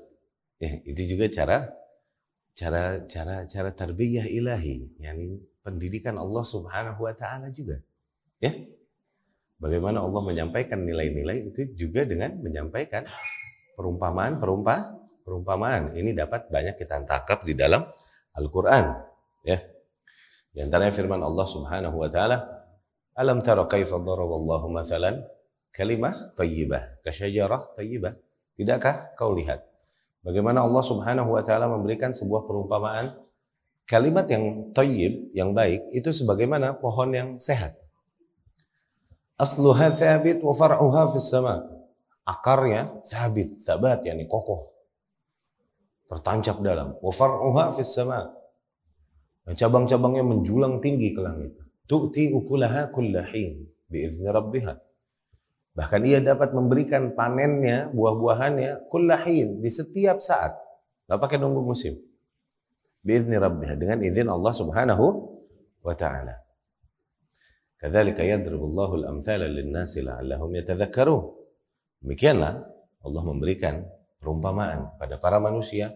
Ya, 0.59 0.82
itu 0.82 1.14
juga 1.14 1.30
cara 1.30 1.70
cara 2.57 3.07
cara 3.07 3.47
cara 3.47 3.70
tarbiyah 3.70 4.26
ilahi, 4.26 4.99
yakni 4.99 5.38
pendidikan 5.62 6.18
Allah 6.18 6.42
Subhanahu 6.42 6.99
wa 6.99 7.14
taala 7.14 7.55
juga. 7.55 7.78
Ya. 8.42 8.51
Bagaimana 9.62 10.03
Allah 10.03 10.20
menyampaikan 10.20 10.82
nilai-nilai 10.82 11.55
itu 11.55 11.62
juga 11.78 12.03
dengan 12.03 12.34
menyampaikan 12.42 13.07
perumpamaan 13.78 14.42
perumpa 14.42 14.99
perumpamaan. 15.22 15.94
Ini 15.94 16.11
dapat 16.11 16.51
banyak 16.51 16.74
kita 16.74 17.07
tangkap 17.07 17.47
di 17.47 17.55
dalam 17.55 17.86
Al-Qur'an, 18.34 18.99
ya. 19.47 19.62
Di 20.57 20.64
antaranya 20.64 20.88
firman 20.88 21.20
Allah 21.20 21.44
Subhanahu 21.44 22.00
wa 22.00 22.09
taala, 22.09 22.40
"Alam 23.12 23.44
tara 23.44 23.68
kaifa 23.68 24.00
daraballahu 24.00 24.72
mathalan 24.72 25.20
kalimah 25.68 26.32
thayyibah 26.32 27.04
kasyajarah 27.04 27.76
thayyibah?" 27.76 28.16
Tidakkah 28.57 29.12
kau 29.20 29.36
lihat 29.36 29.68
bagaimana 30.24 30.64
Allah 30.64 30.80
Subhanahu 30.80 31.36
wa 31.36 31.44
taala 31.44 31.68
memberikan 31.68 32.16
sebuah 32.16 32.48
perumpamaan 32.48 33.12
kalimat 33.84 34.24
yang 34.32 34.72
thayyib, 34.72 35.36
yang 35.36 35.52
baik 35.52 35.92
itu 35.92 36.09
sebagaimana 36.09 36.80
pohon 36.80 37.12
yang 37.12 37.28
sehat. 37.36 37.76
Asluha 39.36 39.92
thabit 39.92 40.40
wa 40.40 40.57
far'uha 40.57 41.12
fis 41.12 41.28
sama. 41.28 41.61
Akarnya 42.24 43.04
thabit, 43.04 43.61
thabat 43.62 44.02
yakni 44.09 44.24
kokoh. 44.24 44.64
Tertancap 46.09 46.64
dalam. 46.64 46.96
Wa 46.98 47.12
far'uha 47.12 47.68
fis 47.76 47.92
sama. 47.92 48.36
Cabang-cabangnya 49.47 50.26
menjulang 50.26 50.82
tinggi 50.82 51.14
ke 51.14 51.20
langit. 51.22 51.55
Tu'ti 51.86 52.34
ukulaha 52.34 52.90
kullahin 52.90 53.62
biizni 53.86 54.26
rabbiha. 54.26 54.74
Bahkan 55.76 56.01
ia 56.09 56.18
dapat 56.24 56.57
memberikan 56.57 57.12
panennya, 57.14 57.92
buah-buahannya, 57.92 58.90
kullahin, 58.90 59.61
di 59.61 59.70
setiap 59.70 60.18
saat. 60.24 60.57
Gak 61.07 61.20
pakai 61.20 61.38
nunggu 61.38 61.62
musim. 61.62 61.94
Biizni 63.07 63.38
rabbiha, 63.38 63.78
dengan 63.78 64.03
izin 64.03 64.26
Allah 64.26 64.51
subhanahu 64.51 65.07
wa 65.84 65.94
ta'ala. 65.94 66.34
Kadzalika 67.76 68.24
yadribullahu 68.24 69.05
al-amthala 69.05 69.47
lin-nasi 69.47 70.03
la'allahum 70.03 70.51
yatadhakkarun. 70.59 71.22
Demikianlah 72.03 72.66
Allah 73.05 73.22
memberikan 73.22 73.84
perumpamaan 74.18 74.97
pada 74.97 75.20
para 75.20 75.38
manusia 75.38 75.92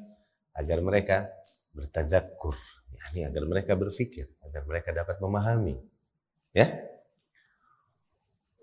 agar 0.52 0.84
mereka 0.84 1.32
bertadakkur, 1.72 2.54
yakni 3.00 3.24
agar 3.24 3.42
mereka 3.48 3.72
berfikir, 3.74 4.28
agar 4.44 4.62
mereka 4.68 4.92
dapat 4.92 5.16
memahami. 5.18 5.80
Ya, 6.52 6.90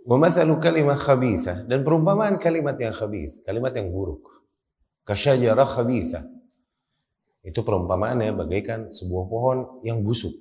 Wamathalu 0.08 0.64
kalimah 0.64 0.96
khabitha. 0.96 1.68
Dan 1.68 1.84
perumpamaan 1.84 2.40
kalimat 2.40 2.80
yang 2.80 2.96
khabith. 2.96 3.44
Kalimat 3.44 3.76
yang 3.76 3.92
buruk. 3.92 4.24
Kasyajarah 5.04 5.68
khabitha. 5.68 6.24
Itu 7.44 7.60
perumpamaannya 7.68 8.32
bagaikan 8.32 8.96
sebuah 8.96 9.24
pohon 9.28 9.58
yang 9.84 10.00
busuk. 10.00 10.32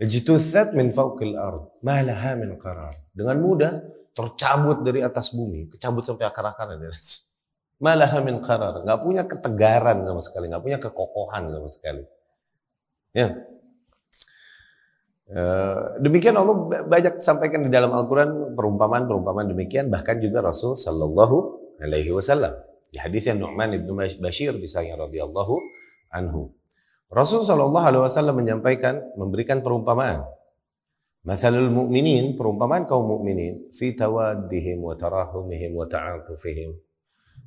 Ijtuthat 0.00 0.72
min 0.72 0.88
fawqil 0.88 1.36
ard. 1.36 1.84
Malaha 1.84 2.40
min 2.40 2.56
qarar. 2.56 2.96
Dengan 3.12 3.36
mudah 3.44 3.84
tercabut 4.16 4.80
dari 4.80 5.04
atas 5.04 5.36
bumi. 5.36 5.68
Kecabut 5.76 6.00
sampai 6.00 6.24
akar-akarnya. 6.24 6.88
Malaha 7.84 8.24
min 8.24 8.40
qarar. 8.40 8.80
Gak 8.80 9.00
punya 9.04 9.28
ketegaran 9.28 10.08
sama 10.08 10.24
sekali. 10.24 10.48
Gak 10.48 10.64
punya 10.64 10.80
kekokohan 10.80 11.52
sama 11.52 11.68
sekali. 11.68 12.02
Ya, 13.10 13.50
Eh, 15.30 15.82
demikian 16.02 16.34
Allah 16.34 16.58
banyak 16.90 17.22
sampaikan 17.22 17.62
di 17.62 17.70
dalam 17.70 17.94
Al-Quran 17.94 18.58
perumpamaan-perumpamaan 18.58 19.54
demikian 19.54 19.86
bahkan 19.86 20.18
juga 20.18 20.42
Rasul 20.42 20.74
Shallallahu 20.74 21.36
Alaihi 21.78 22.10
Wasallam. 22.10 22.50
Di 22.90 22.98
hadis 22.98 23.30
yang 23.30 23.38
Nu'man 23.38 23.70
ibnu 23.78 23.94
Bashir 23.94 24.58
misalnya 24.58 24.98
radhiyallahu 24.98 25.54
anhu. 26.10 26.50
Rasul 27.14 27.46
Shallallahu 27.46 27.86
Alaihi 27.86 28.02
Wasallam 28.02 28.42
menyampaikan 28.42 28.98
memberikan 29.14 29.62
perumpamaan. 29.62 30.26
Masalul 31.22 31.70
mu'minin 31.70 32.34
perumpamaan 32.34 32.90
kaum 32.90 33.06
mukminin 33.06 33.70
fi 33.70 33.94
tawaddihim 33.94 34.82
wa 34.82 34.98
tarahumihim 34.98 35.78
wa 35.78 35.86
ta'atufihim. 35.86 36.74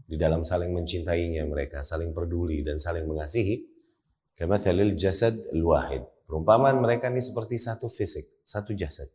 Di 0.07 0.15
dalam 0.15 0.47
saling 0.47 0.71
mencintainya 0.71 1.43
mereka 1.43 1.83
saling 1.83 2.15
peduli 2.15 2.63
dan 2.63 2.79
saling 2.79 3.03
mengasihi 3.03 3.72
kama 4.37 4.57
jasad 4.97 5.37
al-wahid 5.53 6.03
Perumpamaan 6.33 6.81
mereka 6.81 7.13
ini 7.13 7.21
seperti 7.21 7.61
satu 7.61 7.85
fisik, 7.85 8.41
satu 8.41 8.73
jasad. 8.73 9.05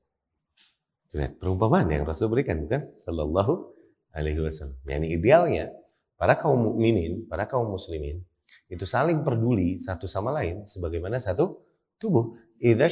Lihat, 1.16 1.40
perumpamaan 1.42 1.90
yang 1.90 2.06
Rasul 2.06 2.30
berikan 2.30 2.62
bukan? 2.62 2.94
Sallallahu 2.94 3.74
alaihi 4.14 4.38
wasallam. 4.38 4.78
Yani 4.86 5.16
idealnya 5.16 5.72
para 6.20 6.38
kaum 6.38 6.70
mukminin, 6.70 7.26
para 7.26 7.50
kaum 7.50 7.74
muslimin 7.74 8.22
itu 8.68 8.84
saling 8.86 9.24
peduli 9.24 9.80
satu 9.80 10.04
sama 10.04 10.30
lain 10.30 10.62
sebagaimana 10.62 11.16
satu 11.16 11.58
tubuh. 11.98 12.36
Idza 12.62 12.86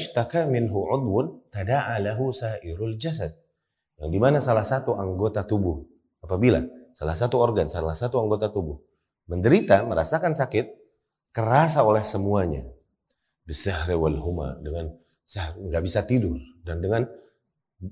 minhu 0.51 0.75
'udwun 0.75 1.47
tada'a 1.55 2.03
lahu 2.03 2.35
sa'irul 2.35 2.99
jasad. 2.99 3.31
Yang 4.03 4.11
di 4.11 4.19
mana 4.19 4.39
salah 4.43 4.67
satu 4.67 4.99
anggota 4.99 5.47
tubuh 5.47 5.87
apabila 6.19 6.67
salah 6.97 7.15
satu 7.15 7.39
organ, 7.39 7.71
salah 7.71 7.95
satu 7.95 8.19
anggota 8.19 8.51
tubuh 8.51 8.81
menderita, 9.31 9.87
merasakan 9.87 10.35
sakit, 10.35 10.86
kerasa 11.37 11.85
oleh 11.85 12.01
semuanya. 12.01 12.65
Bisahri 13.45 13.93
wal 13.93 14.17
huma 14.17 14.57
dengan 14.65 14.89
nggak 15.37 15.83
bisa 15.85 16.09
tidur 16.09 16.41
dan 16.65 16.81
dengan 16.81 17.05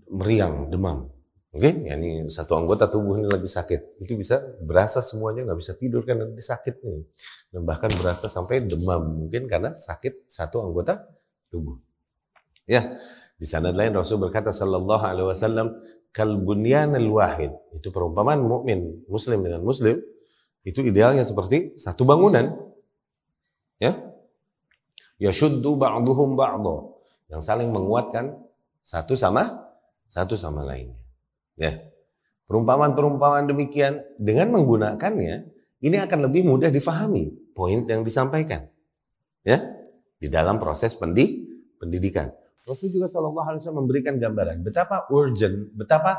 meriang 0.08 0.72
demam. 0.72 1.12
Oke? 1.52 1.70
Okay? 1.70 1.86
ya 1.86 1.94
ini 1.94 2.26
satu 2.26 2.56
anggota 2.56 2.88
tubuh 2.88 3.20
ini 3.20 3.28
lagi 3.28 3.44
sakit. 3.44 4.00
Itu 4.00 4.16
bisa 4.16 4.40
berasa 4.64 5.04
semuanya 5.04 5.44
nggak 5.44 5.60
bisa 5.60 5.76
tidur 5.76 6.08
karena 6.08 6.24
sakit 6.32 6.80
nih. 6.80 7.04
Dan 7.52 7.68
bahkan 7.68 7.92
berasa 8.00 8.32
sampai 8.32 8.64
demam 8.64 9.28
mungkin 9.28 9.44
karena 9.44 9.76
sakit 9.76 10.24
satu 10.24 10.64
anggota 10.64 11.04
tubuh. 11.52 11.76
Ya 12.64 12.96
di 13.36 13.44
sana 13.44 13.76
lain 13.76 13.92
Rasul 13.92 14.24
berkata 14.24 14.56
sallallahu 14.56 15.04
alaihi 15.04 15.28
wasallam 15.28 15.84
kal 16.16 16.32
bunyanil 16.40 17.12
wahid. 17.12 17.52
Itu 17.76 17.92
perumpamaan 17.92 18.40
mukmin 18.40 19.04
muslim 19.04 19.44
dengan 19.44 19.60
muslim 19.60 20.00
itu 20.64 20.80
idealnya 20.80 21.22
seperti 21.22 21.76
satu 21.76 22.08
bangunan 22.08 22.73
ya 23.84 23.92
Yashuddu 25.22 25.78
ba'duhum 25.78 26.34
ba'dha. 26.34 26.76
Yang 27.30 27.42
saling 27.46 27.70
menguatkan 27.70 28.34
satu 28.84 29.14
sama 29.14 29.46
satu 30.04 30.36
sama 30.36 30.66
lainnya. 30.66 31.00
Ya. 31.56 31.80
Perumpamaan-perumpamaan 32.44 33.48
demikian 33.48 34.04
dengan 34.20 34.52
menggunakannya 34.52 35.34
ini 35.80 35.96
akan 35.96 36.28
lebih 36.28 36.44
mudah 36.44 36.68
difahami 36.68 37.32
poin 37.56 37.88
yang 37.88 38.04
disampaikan. 38.04 38.68
Ya. 39.46 39.60
Di 40.20 40.28
dalam 40.28 40.60
proses 40.60 40.92
pendi, 40.92 41.48
pendidikan. 41.80 42.28
Rasul 42.64 42.88
juga 42.92 43.12
Shallallahu 43.12 43.44
Alaihi 43.44 43.60
Wasallam 43.60 43.80
memberikan 43.84 44.16
gambaran 44.16 44.64
betapa 44.64 45.04
urgent, 45.12 45.68
betapa 45.76 46.16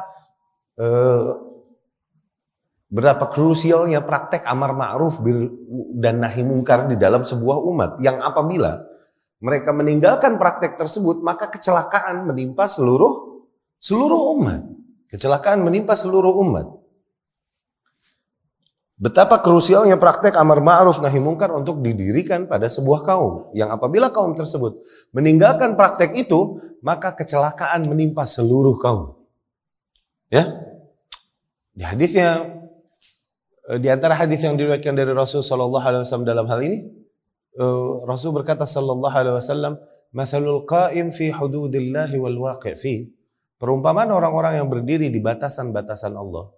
uh, 0.78 1.55
berapa 2.90 3.28
krusialnya 3.34 4.06
praktek 4.06 4.46
amar 4.46 4.78
ma'ruf 4.78 5.20
dan 5.98 6.22
nahi 6.22 6.46
mungkar 6.46 6.86
di 6.86 6.96
dalam 6.96 7.26
sebuah 7.26 7.58
umat 7.66 7.92
yang 8.00 8.22
apabila 8.22 8.78
mereka 9.42 9.74
meninggalkan 9.74 10.38
praktek 10.38 10.78
tersebut 10.80 11.22
maka 11.26 11.50
kecelakaan 11.50 12.26
menimpa 12.26 12.70
seluruh 12.70 13.44
seluruh 13.82 14.40
umat. 14.40 14.62
Kecelakaan 15.12 15.62
menimpa 15.62 15.94
seluruh 15.94 16.34
umat. 16.42 16.68
Betapa 18.96 19.44
krusialnya 19.44 20.00
praktek 20.00 20.40
amar 20.40 20.64
ma'ruf 20.64 21.04
nahi 21.04 21.20
mungkar 21.20 21.52
untuk 21.52 21.84
didirikan 21.84 22.48
pada 22.48 22.72
sebuah 22.72 23.04
kaum. 23.04 23.52
Yang 23.52 23.76
apabila 23.76 24.08
kaum 24.16 24.32
tersebut 24.32 24.80
meninggalkan 25.12 25.76
praktek 25.76 26.16
itu, 26.16 26.64
maka 26.80 27.12
kecelakaan 27.12 27.92
menimpa 27.92 28.24
seluruh 28.24 28.80
kaum. 28.80 29.20
Ya. 30.32 30.48
Di 31.76 31.84
hadisnya 31.84 32.55
di 33.66 33.89
antara 33.89 34.13
hadis 34.13 34.45
yang 34.45 34.53
diriwayatkan 34.53 34.93
dari 34.93 35.09
Rasul 35.09 35.41
sallallahu 35.41 35.82
alaihi 35.82 36.05
wasallam 36.05 36.28
dalam 36.30 36.45
hal 36.45 36.61
ini 36.61 36.86
eh, 37.57 37.91
Rasul 38.05 38.38
berkata 38.38 38.70
sallallahu 38.70 39.09
alaihi 39.09 39.34
wasallam 39.34 39.82
mathalul 40.13 40.70
qa'im 40.70 41.09
fi 41.09 41.34
hududillah 41.34 42.13
wal 42.22 42.38
waqi' 42.45 42.78
fi 42.78 43.09
perumpamaan 43.57 44.13
orang-orang 44.13 44.61
yang 44.61 44.70
berdiri 44.70 45.09
di 45.09 45.18
batasan-batasan 45.18 46.13
Allah 46.13 46.53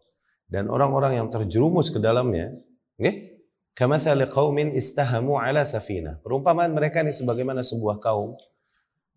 dan 0.52 0.68
orang-orang 0.68 1.24
yang 1.24 1.28
terjerumus 1.32 1.96
ke 1.96 2.00
dalamnya 2.04 2.52
nggih? 3.00 3.40
Kamathali 3.78 4.26
qaumin 4.26 4.74
istahamu 4.74 5.38
ala 5.38 5.62
safina. 5.62 6.18
Perumpamaan 6.26 6.74
mereka 6.74 7.06
ini 7.06 7.14
sebagaimana 7.14 7.62
sebuah 7.62 8.02
kaum 8.02 8.34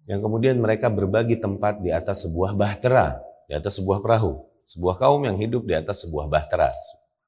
yang 0.05 0.21
kemudian 0.21 0.61
mereka 0.61 0.93
berbagi 0.93 1.41
tempat 1.41 1.81
di 1.81 1.89
atas 1.89 2.29
sebuah 2.29 2.53
bahtera 2.53 3.25
di 3.49 3.57
atas 3.57 3.81
sebuah 3.81 4.05
perahu. 4.05 4.37
Sebuah 4.69 5.01
kaum 5.01 5.25
yang 5.25 5.41
hidup 5.41 5.65
di 5.65 5.73
atas 5.73 6.05
sebuah 6.05 6.29
bahtera 6.29 6.77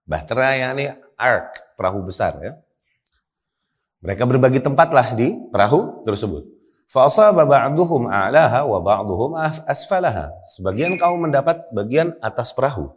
Bahtera 0.02 0.58
yakni 0.58 0.90
ark, 1.14 1.78
perahu 1.78 2.02
besar 2.02 2.38
ya. 2.42 2.52
Mereka 4.02 4.26
berbagi 4.26 4.58
tempatlah 4.58 5.14
di 5.14 5.38
perahu 5.54 6.02
tersebut. 6.02 6.42
Fa'asaba 6.90 7.46
ba'duhum 7.46 8.10
a'laha 8.10 8.66
wa 8.66 8.82
ba'duhum 8.82 9.38
asfalaha. 9.64 10.34
Sebagian 10.44 10.98
kaum 10.98 11.22
mendapat 11.22 11.70
bagian 11.70 12.18
atas 12.18 12.50
perahu. 12.52 12.90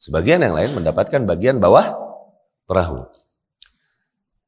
Sebagian 0.00 0.40
yang 0.40 0.56
lain 0.56 0.70
mendapatkan 0.72 1.26
bagian 1.26 1.60
bawah 1.60 1.84
perahu. 2.64 3.10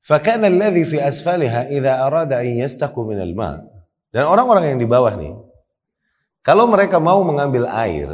Fakana 0.00 0.48
alladhi 0.48 0.86
fi 0.86 1.02
asfaliha 1.02 1.68
idza 1.68 2.00
arada 2.00 2.40
an 2.40 2.48
yastaku 2.48 3.04
min 3.04 3.20
al-ma. 3.20 3.60
Dan 4.14 4.30
orang-orang 4.30 4.72
yang 4.72 4.78
di 4.80 4.88
bawah 4.88 5.12
nih, 5.18 5.34
kalau 6.46 6.70
mereka 6.70 7.02
mau 7.02 7.20
mengambil 7.26 7.66
air, 7.68 8.12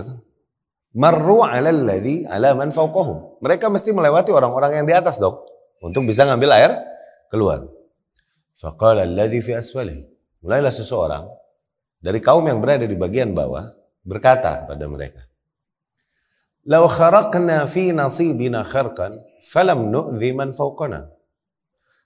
marru 0.99 1.47
'ala 1.47 1.71
alladhi 1.71 2.27
'ala 2.27 2.59
man 2.59 2.75
fawqahum. 2.75 3.39
Mereka 3.39 3.71
mesti 3.71 3.95
melewati 3.95 4.35
orang-orang 4.35 4.83
yang 4.83 4.87
di 4.91 4.95
atas 4.99 5.23
dong 5.23 5.39
untuk 5.79 6.03
bisa 6.03 6.27
ngambil 6.27 6.51
air 6.59 6.73
keluar. 7.31 7.63
Faqala 8.59 9.07
alladhi 9.07 9.39
fi 9.39 9.55
asfalihi. 9.55 10.03
Mulailah 10.43 10.75
seseorang 10.75 11.25
dari 12.03 12.19
kaum 12.19 12.43
yang 12.43 12.59
berada 12.59 12.87
di 12.87 12.99
bagian 12.99 13.31
bawah 13.31 13.71
berkata 14.03 14.67
pada 14.67 14.85
mereka, 14.91 15.23
"Law 16.67 16.91
kharaqna 16.91 17.71
fi 17.71 17.95
nasibina 17.95 18.67
kharqan 18.67 19.15
falam 19.39 19.95
nu'dhi 19.95 20.35
man 20.35 20.51
fawqana." 20.51 21.15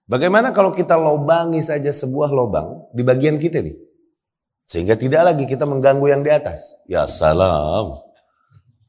Bagaimana 0.05 0.53
kalau 0.53 0.75
kita 0.75 0.99
lobangi 1.01 1.65
saja 1.65 1.89
sebuah 1.89 2.35
lobang 2.37 2.93
di 2.93 3.01
bagian 3.01 3.41
kita 3.41 3.65
nih? 3.65 3.77
Sehingga 4.69 4.97
tidak 4.97 5.33
lagi 5.33 5.45
kita 5.49 5.65
mengganggu 5.65 6.05
yang 6.05 6.21
di 6.21 6.29
atas. 6.29 6.85
Ya 6.85 7.09
salam. 7.09 8.12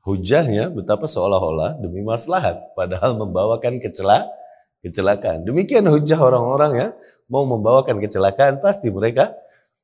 Hujahnya 0.04 0.68
betapa 0.68 1.08
seolah-olah 1.08 1.80
demi 1.80 2.04
maslahat. 2.04 2.60
Padahal 2.76 3.16
membawakan 3.16 3.80
kecela, 3.80 4.28
kecelakaan. 4.84 5.48
Demikian 5.48 5.88
hujah 5.88 6.20
orang-orang 6.20 6.72
ya. 6.76 6.88
Mau 7.32 7.48
membawakan 7.48 8.04
kecelakaan 8.04 8.60
pasti 8.60 8.92
mereka 8.92 9.32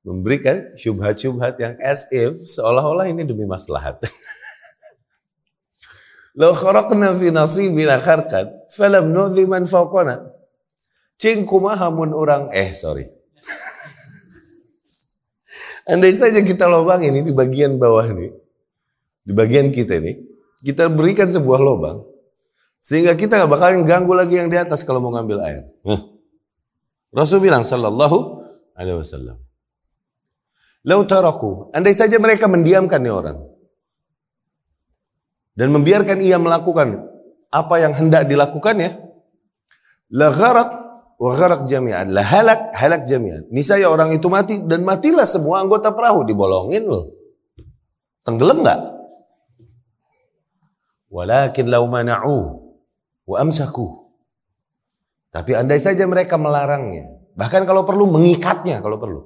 memberikan 0.03 0.75
syubhat-syubhat 0.75 1.55
yang 1.59 1.75
as 1.79 2.11
if 2.11 2.35
seolah-olah 2.51 3.07
ini 3.07 3.23
demi 3.23 3.47
maslahat. 3.47 4.03
Lau 6.39 6.51
kharaqna 6.51 7.15
fi 7.15 7.31
nasibina 7.31 7.99
kharqan 7.99 8.51
falam 8.71 9.11
nu'dhi 9.11 9.47
man 9.47 9.67
fawqana 9.67 10.31
orang, 12.15 12.47
eh 12.55 12.71
sorry. 12.71 13.03
Andai 15.91 16.15
saja 16.15 16.39
kita 16.39 16.63
lubang 16.67 17.03
ini 17.03 17.23
di 17.25 17.33
bagian 17.35 17.75
bawah 17.75 18.07
nih, 18.07 18.31
di 19.29 19.37
bagian 19.37 19.69
kita 19.69 20.01
ini, 20.01 20.17
kita 20.65 20.89
berikan 20.89 21.29
sebuah 21.29 21.61
lubang, 21.61 22.01
sehingga 22.81 23.13
kita 23.13 23.45
gak 23.45 23.51
bakalan 23.53 23.85
ganggu 23.85 24.17
lagi 24.17 24.41
yang 24.41 24.49
di 24.49 24.57
atas 24.57 24.81
kalau 24.81 24.97
mau 24.97 25.13
ngambil 25.13 25.37
air. 25.45 25.69
Huh. 25.85 26.17
Rasul 27.13 27.45
bilang 27.45 27.61
sallallahu 27.61 28.49
alaihi 28.73 28.97
wasallam. 28.97 29.37
Lau 30.89 31.05
taraku, 31.05 31.69
andai 31.77 31.93
saja 31.93 32.17
mereka 32.17 32.49
mendiamkan 32.49 33.05
nih 33.05 33.13
orang. 33.13 33.37
Dan 35.53 35.69
membiarkan 35.77 36.17
ia 36.25 36.41
melakukan 36.41 37.05
apa 37.53 37.75
yang 37.77 37.93
hendak 37.93 38.25
dilakukannya. 38.25 38.97
La 40.09 40.33
gharak 40.33 40.79
Wagharak 41.19 41.67
jami'an. 41.67 42.15
Lah 42.15 42.23
halak, 42.23 42.71
halak 42.79 43.03
jami'an. 43.03 43.43
Misalnya 43.51 43.91
orang 43.91 44.15
itu 44.15 44.31
mati 44.31 44.55
dan 44.63 44.87
matilah 44.87 45.27
semua 45.27 45.59
anggota 45.59 45.91
perahu 45.91 46.23
dibolongin 46.23 46.87
loh. 46.87 47.11
Tenggelam 48.23 48.63
nggak? 48.63 48.79
Walakin 51.09 51.65
lau 51.73 51.89
mana'u 51.89 52.37
wa 53.25 53.37
amsaku. 53.41 54.09
Tapi 55.29 55.57
andai 55.57 55.81
saja 55.81 56.05
mereka 56.05 56.37
melarangnya. 56.37 57.09
Bahkan 57.33 57.65
kalau 57.65 57.85
perlu 57.85 58.09
mengikatnya 58.09 58.81
kalau 58.81 58.97
perlu. 59.01 59.21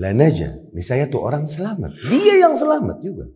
Lanaja. 0.00 0.56
Misalnya 0.72 1.08
tuh 1.12 1.24
orang 1.24 1.44
selamat. 1.44 1.96
Dia 2.08 2.48
yang 2.48 2.56
selamat 2.56 2.96
juga. 3.00 3.28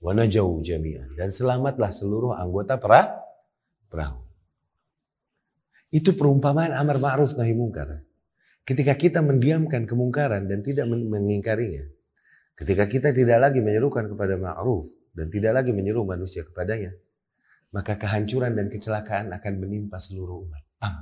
Wanajau 0.00 0.60
jami'an. 0.60 1.16
Dan 1.16 1.28
selamatlah 1.32 1.92
seluruh 1.92 2.36
anggota 2.36 2.76
perahu. 2.76 4.20
Itu 5.90 6.12
perumpamaan 6.12 6.76
amar 6.76 7.00
ma'ruf 7.00 7.36
nahi 7.40 7.56
mungkar. 7.56 8.04
Ketika 8.66 8.94
kita 8.94 9.24
mendiamkan 9.24 9.88
kemungkaran 9.88 10.46
dan 10.46 10.60
tidak 10.60 10.88
mengingkarinya. 10.88 11.88
Ketika 12.56 12.88
kita 12.88 13.08
tidak 13.12 13.38
lagi 13.40 13.60
menyerukan 13.60 14.08
kepada 14.08 14.36
ma'ruf 14.40 14.88
dan 15.16 15.32
tidak 15.32 15.56
lagi 15.56 15.72
menyeru 15.72 16.04
manusia 16.04 16.44
kepadanya. 16.44 16.92
Maka 17.72 17.96
kehancuran 17.96 18.52
dan 18.52 18.68
kecelakaan 18.68 19.32
akan 19.32 19.54
menimpa 19.56 19.96
seluruh 19.96 20.44
umat. 20.44 20.62
Pam. 20.76 20.94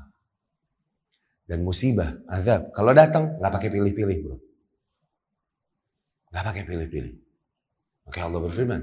Dan 1.44 1.60
musibah, 1.66 2.24
azab. 2.30 2.72
Kalau 2.72 2.94
datang, 2.94 3.36
nggak 3.36 3.52
pakai 3.52 3.70
pilih-pilih 3.74 4.18
bro. 4.22 4.36
Nggak 6.32 6.44
pakai 6.46 6.62
pilih-pilih. 6.64 7.14
Maka 8.08 8.18
Allah 8.24 8.40
berfirman, 8.40 8.82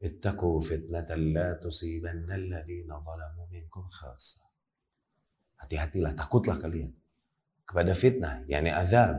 Ittaku 0.00 0.64
fitnatan 0.64 1.36
la 1.36 1.60
tusibanna 1.60 2.32
alladhina 2.32 2.96
zalamu 3.04 3.44
minkum 3.52 3.84
khasa. 3.84 4.40
Hati-hatilah, 5.60 6.16
takutlah 6.16 6.56
kalian 6.56 6.88
kepada 7.70 7.94
fitnah, 7.94 8.42
yakni 8.50 8.74
azab 8.74 9.14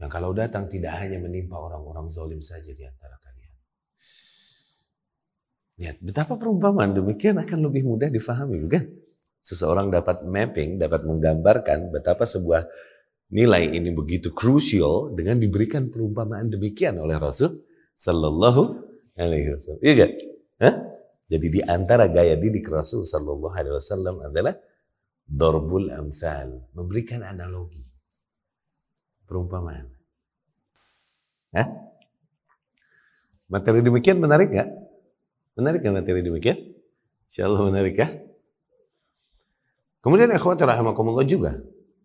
yang 0.00 0.08
kalau 0.08 0.32
datang 0.32 0.64
tidak 0.72 0.96
hanya 1.04 1.20
menimpa 1.20 1.52
orang-orang 1.60 2.08
zalim 2.08 2.40
saja 2.40 2.72
di 2.72 2.80
antara 2.80 3.20
kalian. 3.20 3.27
Lihat, 5.78 6.02
betapa 6.02 6.34
perumpamaan 6.34 6.90
demikian 6.90 7.38
akan 7.38 7.70
lebih 7.70 7.86
mudah 7.86 8.10
difahami, 8.10 8.58
bukan? 8.66 8.84
Seseorang 9.38 9.94
dapat 9.94 10.26
mapping, 10.26 10.82
dapat 10.82 11.06
menggambarkan 11.06 11.94
betapa 11.94 12.26
sebuah 12.26 12.66
nilai 13.30 13.70
ini 13.70 13.94
begitu 13.94 14.34
crucial 14.34 15.14
dengan 15.14 15.38
diberikan 15.38 15.86
perumpamaan 15.86 16.50
demikian 16.50 16.98
oleh 16.98 17.14
Rasul 17.16 17.62
Sallallahu 17.94 18.62
Alaihi 19.14 19.54
Wasallam. 19.54 19.80
Iya 19.86 19.92
gak? 20.02 20.12
Hah? 20.58 20.74
Jadi 21.28 21.46
di 21.46 21.60
antara 21.62 22.10
gaya 22.10 22.34
didik 22.34 22.66
Rasul 22.66 23.06
Sallallahu 23.06 23.54
Alaihi 23.54 23.76
Wasallam 23.78 24.16
adalah 24.26 24.58
Dorbul 25.28 25.92
amsal. 25.92 26.72
Memberikan 26.72 27.20
analogi. 27.20 27.84
Perumpamaan. 29.28 29.92
Hah? 31.52 31.68
Materi 33.52 33.84
demikian 33.84 34.24
menarik 34.24 34.48
gak? 34.56 34.87
Menarik 35.58 35.82
gak 35.82 35.94
materi 35.98 36.22
demikian? 36.22 36.54
Insya 37.26 37.50
Allah 37.50 37.66
menarik 37.66 37.98
ya. 37.98 38.08
Kemudian 39.98 40.30
ikhwati 40.30 40.62
rahimakumullah 40.62 41.26
juga. 41.26 41.58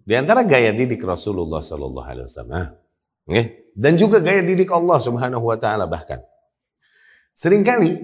Di 0.04 0.18
antara 0.18 0.42
gaya 0.42 0.74
didik 0.74 1.06
Rasulullah 1.06 1.62
Sallallahu 1.62 2.08
Alaihi 2.10 2.26
Wasallam. 2.26 2.82
Dan 3.78 3.94
juga 3.96 4.20
gaya 4.20 4.42
didik 4.42 4.74
Allah 4.74 4.98
Subhanahu 4.98 5.46
Wa 5.46 5.58
Taala 5.62 5.86
bahkan. 5.86 6.20
Seringkali 7.38 8.04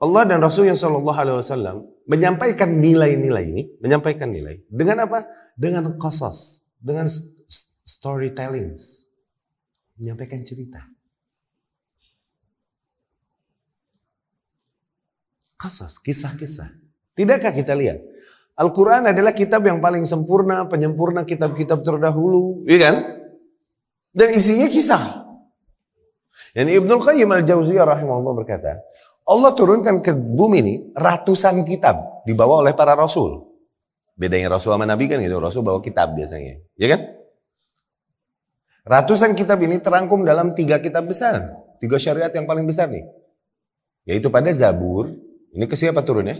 Allah 0.00 0.22
dan 0.24 0.38
Rasul 0.40 0.70
yang 0.70 0.78
Shallallahu 0.78 1.18
Alaihi 1.18 1.38
Wasallam 1.42 1.76
menyampaikan 2.06 2.70
nilai-nilai 2.70 3.44
ini, 3.48 3.62
menyampaikan 3.82 4.30
nilai 4.30 4.62
dengan 4.70 5.04
apa? 5.04 5.26
Dengan 5.58 5.98
kosas, 5.98 6.70
dengan 6.78 7.10
storytelling, 7.84 8.76
menyampaikan 9.98 10.46
cerita. 10.46 10.95
Kasas, 15.56 15.98
kisah-kisah. 16.00 16.68
Tidakkah 17.16 17.52
kita 17.56 17.72
lihat? 17.72 18.00
Al-Quran 18.56 19.12
adalah 19.12 19.36
kitab 19.36 19.64
yang 19.68 19.80
paling 19.80 20.04
sempurna, 20.08 20.64
penyempurna 20.68 21.24
kitab-kitab 21.28 21.84
terdahulu. 21.84 22.64
Iya 22.64 22.78
kan? 22.88 22.96
Dan 24.16 24.28
isinya 24.32 24.68
kisah. 24.68 25.28
Dan 26.56 26.72
Ibnul 26.72 27.04
Qayyim 27.04 27.28
al-Jauziyah 27.28 27.84
rahimahullah 27.84 28.32
berkata, 28.32 28.80
Allah 29.28 29.52
turunkan 29.52 30.00
ke 30.00 30.16
bumi 30.16 30.58
ini 30.64 30.74
ratusan 30.96 31.66
kitab 31.68 32.24
dibawa 32.24 32.64
oleh 32.64 32.72
para 32.72 32.96
rasul. 32.96 33.44
Bedanya 34.16 34.56
rasul 34.56 34.72
sama 34.72 34.88
nabi 34.88 35.04
kan 35.12 35.20
gitu, 35.20 35.36
rasul 35.36 35.60
bawa 35.60 35.84
kitab 35.84 36.16
biasanya. 36.16 36.56
Ya 36.80 36.96
kan? 36.96 37.00
Ratusan 38.86 39.36
kitab 39.36 39.60
ini 39.60 39.82
terangkum 39.82 40.24
dalam 40.24 40.56
tiga 40.56 40.80
kitab 40.80 41.10
besar. 41.10 41.52
Tiga 41.82 42.00
syariat 42.00 42.32
yang 42.32 42.48
paling 42.48 42.64
besar 42.64 42.88
nih. 42.88 43.04
Yaitu 44.08 44.32
pada 44.32 44.48
Zabur. 44.54 45.12
Ini 45.54 45.64
ke 45.68 45.76
siapa 45.78 46.02
turunnya? 46.02 46.34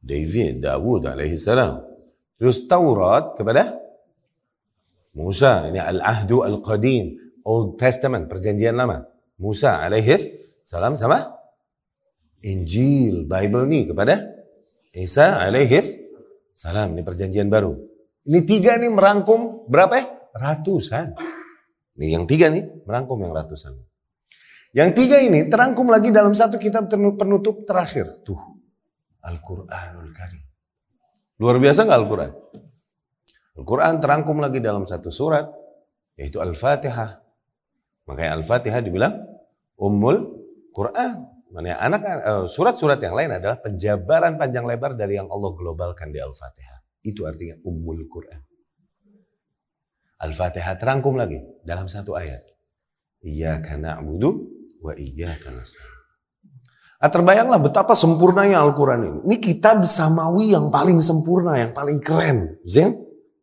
David, 0.00 0.62
Dawud 0.62 1.10
alaihi 1.10 1.36
salam. 1.36 1.82
Terus 2.38 2.64
Taurat 2.70 3.34
kepada 3.34 3.76
Musa. 5.18 5.66
Ini 5.68 5.80
Al-Ahdu 5.82 6.46
Al-Qadim. 6.46 7.26
Old 7.46 7.78
Testament, 7.78 8.26
perjanjian 8.26 8.74
lama. 8.74 9.06
Musa 9.38 9.78
alaihi 9.84 10.16
salam 10.66 10.96
sama 10.98 11.36
Injil, 12.46 13.26
Bible 13.26 13.66
nih 13.66 13.90
kepada 13.90 14.14
Isa 14.96 15.42
alaihis 15.42 15.98
salam. 16.54 16.96
Ini 16.96 17.02
perjanjian 17.02 17.50
baru. 17.50 17.74
Ini 18.26 18.40
tiga 18.46 18.78
nih 18.80 18.90
merangkum 18.90 19.68
berapa 19.68 19.94
ya? 19.98 20.04
Ratusan. 20.36 21.16
Nih 22.00 22.16
yang 22.16 22.24
tiga 22.24 22.48
nih 22.48 22.64
merangkum 22.88 23.20
yang 23.20 23.34
ratusan. 23.34 23.76
Yang 24.76 24.90
tiga 24.92 25.16
ini 25.24 25.48
terangkum 25.48 25.88
lagi 25.88 26.12
dalam 26.12 26.36
satu 26.36 26.60
kitab 26.60 26.92
penutup 26.92 27.64
terakhir. 27.64 28.12
Tuh. 28.20 28.36
Al-Quranul 29.24 30.12
Karim. 30.12 30.44
Luar 31.40 31.56
biasa 31.56 31.88
nggak 31.88 31.96
Al-Quran? 32.04 32.32
Al-Quran 33.56 33.94
terangkum 34.04 34.36
lagi 34.36 34.60
dalam 34.60 34.84
satu 34.84 35.08
surat. 35.08 35.48
Yaitu 36.20 36.44
Al-Fatihah. 36.44 37.24
Makanya 38.04 38.36
Al-Fatihah 38.36 38.84
dibilang 38.84 39.16
Ummul 39.80 40.44
Quran. 40.76 41.24
Mana 41.56 41.80
anak 41.80 42.00
eh, 42.04 42.44
surat-surat 42.44 43.00
yang 43.00 43.16
lain 43.16 43.32
adalah 43.32 43.56
penjabaran 43.64 44.36
panjang 44.36 44.68
lebar 44.68 44.92
dari 44.92 45.16
yang 45.16 45.32
Allah 45.32 45.56
globalkan 45.56 46.12
di 46.12 46.20
Al-Fatihah. 46.20 47.00
Itu 47.00 47.24
artinya 47.24 47.56
Ummul 47.64 48.04
Quran. 48.12 48.44
Al-Fatihah 50.20 50.76
terangkum 50.76 51.16
lagi 51.16 51.40
dalam 51.64 51.88
satu 51.88 52.12
ayat. 52.12 52.44
Iyyaka 53.24 53.80
na'budu 53.80 54.55
wa 54.80 54.92
iyyaka 54.96 55.52
nasta'in. 55.52 55.96
Nah, 56.96 57.12
terbayanglah 57.12 57.60
betapa 57.60 57.92
sempurnanya 57.92 58.64
Al-Quran 58.64 59.00
ini. 59.04 59.18
Ini 59.28 59.36
kitab 59.36 59.84
samawi 59.84 60.56
yang 60.56 60.72
paling 60.72 60.96
sempurna, 61.04 61.60
yang 61.60 61.76
paling 61.76 62.00
keren. 62.00 62.56
Zen? 62.64 62.96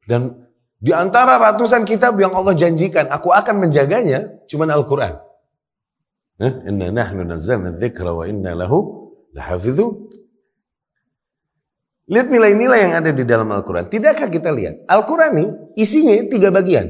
Dan 0.09 0.49
di 0.81 0.89
antara 0.89 1.37
ratusan 1.37 1.85
kitab 1.85 2.17
yang 2.17 2.33
Allah 2.33 2.57
janjikan, 2.57 3.13
aku 3.13 3.29
akan 3.29 3.69
menjaganya, 3.69 4.43
cuman 4.49 4.73
Al-Quran. 4.73 5.13
Eh, 6.41 6.53
inna 6.65 6.89
nahnu 6.89 7.21
nazzalna 7.29 7.77
dzikra 7.77 8.11
wa 8.11 8.25
inna 8.25 8.57
lahu. 8.57 9.05
Lihat 12.03 12.27
nilai-nilai 12.27 12.79
yang 12.89 12.93
ada 12.99 13.13
di 13.13 13.23
dalam 13.23 13.47
Al-Quran. 13.53 13.85
Tidakkah 13.87 14.33
kita 14.33 14.49
lihat? 14.49 14.89
Al-Quran 14.89 15.31
ini 15.37 15.45
isinya 15.77 16.13
tiga 16.25 16.49
bagian. 16.49 16.89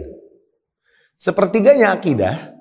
Sepertiganya 1.13 1.93
akidah, 1.93 2.52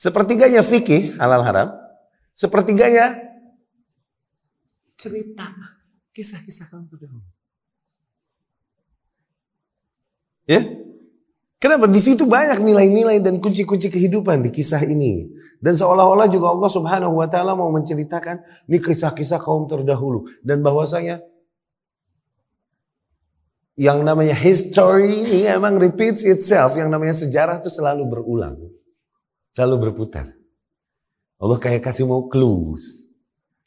sepertiganya 0.00 0.64
fikih 0.64 1.20
halal 1.20 1.44
haram, 1.44 1.68
Sepertiganya 2.40 3.20
cerita 4.96 5.44
kisah-kisah 6.16 6.72
kaum 6.72 6.88
terdahulu. 6.88 7.28
Ya, 10.48 10.64
Kenapa? 11.60 11.84
Di 11.84 12.00
situ 12.00 12.24
banyak 12.24 12.64
nilai-nilai 12.64 13.20
dan 13.20 13.36
kunci-kunci 13.36 13.92
kehidupan 13.92 14.40
di 14.40 14.48
kisah 14.48 14.80
ini. 14.88 15.28
Dan 15.60 15.76
seolah-olah 15.76 16.32
juga 16.32 16.56
Allah 16.56 16.72
subhanahu 16.72 17.20
wa 17.20 17.28
ta'ala 17.28 17.52
mau 17.52 17.68
menceritakan 17.68 18.40
ini 18.64 18.80
kisah-kisah 18.80 19.36
kaum 19.44 19.68
terdahulu. 19.68 20.24
Dan 20.40 20.64
bahwasanya 20.64 21.20
yang 23.76 24.00
namanya 24.00 24.32
history 24.32 25.28
ini 25.28 25.44
emang 25.44 25.76
repeats 25.76 26.24
itself. 26.24 26.80
Yang 26.80 26.88
namanya 26.88 27.12
sejarah 27.12 27.60
itu 27.60 27.68
selalu 27.68 28.08
berulang. 28.08 28.56
Selalu 29.50 29.90
berputar. 29.90 30.30
Allah 31.40 31.58
kayak 31.58 31.82
kasih 31.82 32.06
mau 32.06 32.30
clues. 32.30 33.10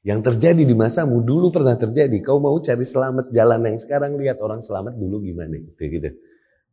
Yang 0.04 0.32
terjadi 0.32 0.64
di 0.68 0.76
masamu 0.76 1.24
dulu 1.24 1.52
pernah 1.52 1.80
terjadi. 1.80 2.20
Kau 2.24 2.40
mau 2.40 2.56
cari 2.60 2.84
selamat 2.84 3.32
jalan 3.32 3.64
yang 3.64 3.80
sekarang 3.80 4.20
lihat 4.20 4.40
orang 4.44 4.60
selamat 4.60 5.00
dulu 5.00 5.24
gimana 5.24 5.56
gitu 5.60 5.84
gitu. 5.88 6.12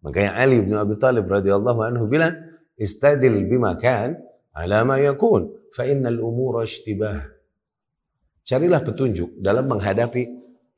Makanya 0.02 0.34
Ali 0.34 0.62
bin 0.62 0.74
Abi 0.74 0.98
Thalib 0.98 1.30
radhiyallahu 1.30 1.80
anhu 1.82 2.11
bilang, 2.11 2.34
"Istadil 2.74 3.46
bima 3.46 3.78
kan 3.78 4.18
ala 4.56 4.82
ma 4.82 4.98
yakun, 4.98 5.46
fa 5.70 5.86
innal 5.86 6.18
umura 6.22 6.66
ishtibah." 6.66 7.22
Carilah 8.42 8.82
petunjuk 8.82 9.38
dalam 9.38 9.70
menghadapi 9.70 10.26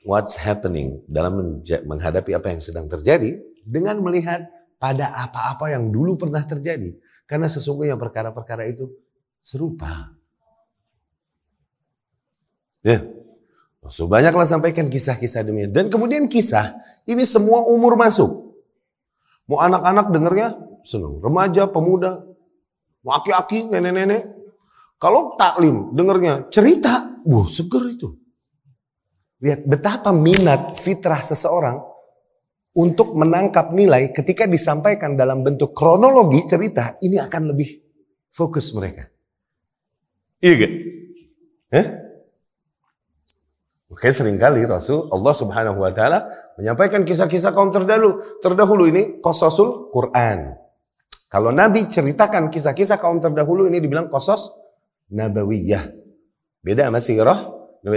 what's 0.04 0.36
happening, 0.42 1.00
dalam 1.08 1.64
menghadapi 1.88 2.36
apa 2.36 2.52
yang 2.52 2.60
sedang 2.60 2.84
terjadi 2.90 3.38
dengan 3.64 4.02
melihat 4.02 4.44
pada 4.76 5.14
apa-apa 5.24 5.72
yang 5.72 5.94
dulu 5.94 6.18
pernah 6.18 6.42
terjadi. 6.42 6.90
Karena 7.26 7.48
sesungguhnya 7.48 7.96
perkara-perkara 7.96 8.68
itu 8.68 8.90
serupa. 9.42 10.12
Ya. 12.82 13.02
So 13.90 14.06
banyaklah 14.06 14.46
sampaikan 14.46 14.86
kisah-kisah 14.86 15.42
demikian. 15.42 15.74
Dan 15.74 15.84
kemudian 15.90 16.30
kisah, 16.30 16.70
ini 17.06 17.26
semua 17.26 17.66
umur 17.66 17.98
masuk. 17.98 18.54
Mau 19.50 19.58
anak-anak 19.58 20.14
dengernya 20.14 20.54
senang. 20.86 21.18
Remaja, 21.18 21.66
pemuda, 21.66 22.22
laki-laki, 23.02 23.66
nenek-nenek. 23.66 24.22
Kalau 25.02 25.34
taklim 25.34 25.90
dengernya 25.98 26.46
cerita, 26.54 27.18
wah 27.26 27.46
seger 27.50 27.90
itu. 27.90 28.08
Lihat 29.42 29.66
betapa 29.66 30.14
minat 30.14 30.78
fitrah 30.78 31.18
seseorang 31.18 31.91
untuk 32.72 33.12
menangkap 33.12 33.70
nilai 33.76 34.08
ketika 34.16 34.48
disampaikan 34.48 35.12
dalam 35.12 35.44
bentuk 35.44 35.76
kronologi 35.76 36.40
cerita, 36.48 36.96
ini 37.04 37.20
akan 37.20 37.52
lebih 37.52 37.68
fokus 38.32 38.72
mereka. 38.72 39.04
Iya 40.40 40.54
gak? 40.56 40.72
Eh? 41.72 41.86
Oke 43.92 44.08
sering 44.08 44.40
kali 44.40 44.64
Rasul 44.64 45.12
Allah 45.12 45.34
subhanahu 45.36 45.78
wa 45.84 45.92
ta'ala 45.92 46.32
menyampaikan 46.56 47.04
kisah-kisah 47.04 47.52
kaum 47.52 47.68
terdahulu. 47.68 48.40
Terdahulu 48.40 48.88
ini 48.88 49.20
kososul 49.20 49.92
Quran. 49.92 50.56
Kalau 51.28 51.52
Nabi 51.52 51.86
ceritakan 51.92 52.48
kisah-kisah 52.48 52.96
kaum 52.96 53.20
terdahulu 53.20 53.68
ini 53.68 53.84
dibilang 53.84 54.08
kosos 54.08 54.52
nabawiyah. 55.12 55.92
Beda 56.64 56.88
sama 56.88 57.00
sirah. 57.04 57.40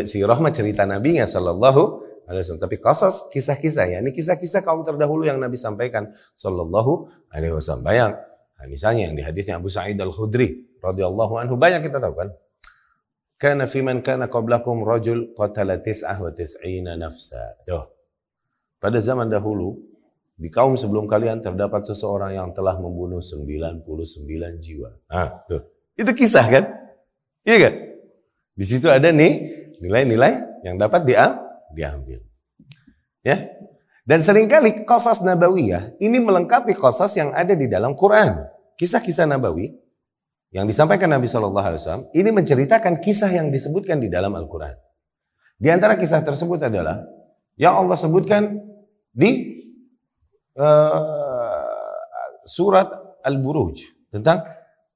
Sirah 0.06 0.38
mah 0.38 0.52
cerita 0.52 0.84
Nabi 0.84 1.24
ya 1.24 1.26
sallallahu 1.26 2.05
alaihi. 2.26 2.58
Tapi 2.58 2.78
kosos 2.82 3.30
kisah-kisah 3.32 3.86
ya. 3.86 3.98
Ini 4.02 4.12
kisah-kisah 4.14 4.62
kaum 4.66 4.82
terdahulu 4.82 5.26
yang 5.26 5.38
Nabi 5.38 5.58
sampaikan 5.58 6.10
sallallahu 6.38 7.10
alaihi 7.34 7.54
wasallam. 7.54 7.86
Bayang. 7.86 8.14
Nah, 8.56 8.66
misalnya 8.72 9.12
yang 9.12 9.16
di 9.16 9.24
hadisnya 9.24 9.60
Abu 9.60 9.68
Sa'id 9.70 10.00
al-Khudri 10.00 10.80
radhiyallahu 10.80 11.38
anhu 11.38 11.56
banyak 11.60 11.86
kita 11.86 12.02
tahu 12.02 12.14
kan. 12.18 12.30
Kana 13.36 13.68
fi 13.68 13.84
man 13.84 14.00
kana 14.00 14.32
qablakum 14.32 14.82
rajul 14.88 15.36
qatala 15.36 15.78
tis'ah 15.84 16.18
wa 16.18 16.32
tis'ina 16.32 16.96
nafsa. 16.96 17.62
Tuh. 17.68 17.84
Pada 18.80 18.98
zaman 19.04 19.28
dahulu 19.28 19.76
di 20.36 20.48
kaum 20.52 20.76
sebelum 20.80 21.08
kalian 21.08 21.44
terdapat 21.44 21.84
seseorang 21.88 22.36
yang 22.36 22.50
telah 22.56 22.80
membunuh 22.80 23.20
99 23.20 23.86
jiwa. 24.64 24.90
Ah, 25.12 25.44
tuh. 25.48 25.64
Itu 25.96 26.12
kisah 26.12 26.48
kan? 26.48 26.64
Iya 27.44 27.58
kan? 27.70 27.74
Di 28.56 28.66
situ 28.68 28.88
ada 28.88 29.12
nih 29.12 29.34
nilai-nilai 29.84 30.64
yang 30.64 30.80
dapat 30.80 31.04
dia 31.04 31.45
diambil. 31.76 32.24
Ya. 33.22 33.52
Dan 34.06 34.22
sering 34.22 34.46
kali 34.46 34.86
kosas 34.86 35.26
nabawiyah 35.26 35.98
ini 35.98 36.22
melengkapi 36.22 36.78
kosas 36.78 37.18
yang 37.18 37.34
ada 37.34 37.58
di 37.58 37.66
dalam 37.66 37.98
Quran. 37.98 38.38
Kisah-kisah 38.78 39.26
nabawi 39.26 39.74
yang 40.54 40.70
disampaikan 40.70 41.10
Nabi 41.12 41.26
Shallallahu 41.26 41.68
Alaihi 41.68 41.82
Wasallam 41.82 42.06
ini 42.14 42.30
menceritakan 42.32 43.02
kisah 43.02 43.32
yang 43.34 43.50
disebutkan 43.50 44.00
di 44.00 44.08
dalam 44.08 44.32
Al-Quran. 44.36 44.72
Di 45.60 45.74
antara 45.74 46.00
kisah 46.00 46.22
tersebut 46.22 46.64
adalah 46.64 47.02
yang 47.56 47.76
Allah 47.76 47.96
sebutkan 47.96 48.60
di 49.10 49.64
uh, 50.60 52.40
surat 52.46 52.88
Al-Buruj 53.26 53.84
tentang 54.12 54.44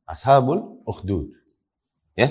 Ashabul 0.05 0.83
Ukhdud. 0.85 1.33
Ya. 2.13 2.29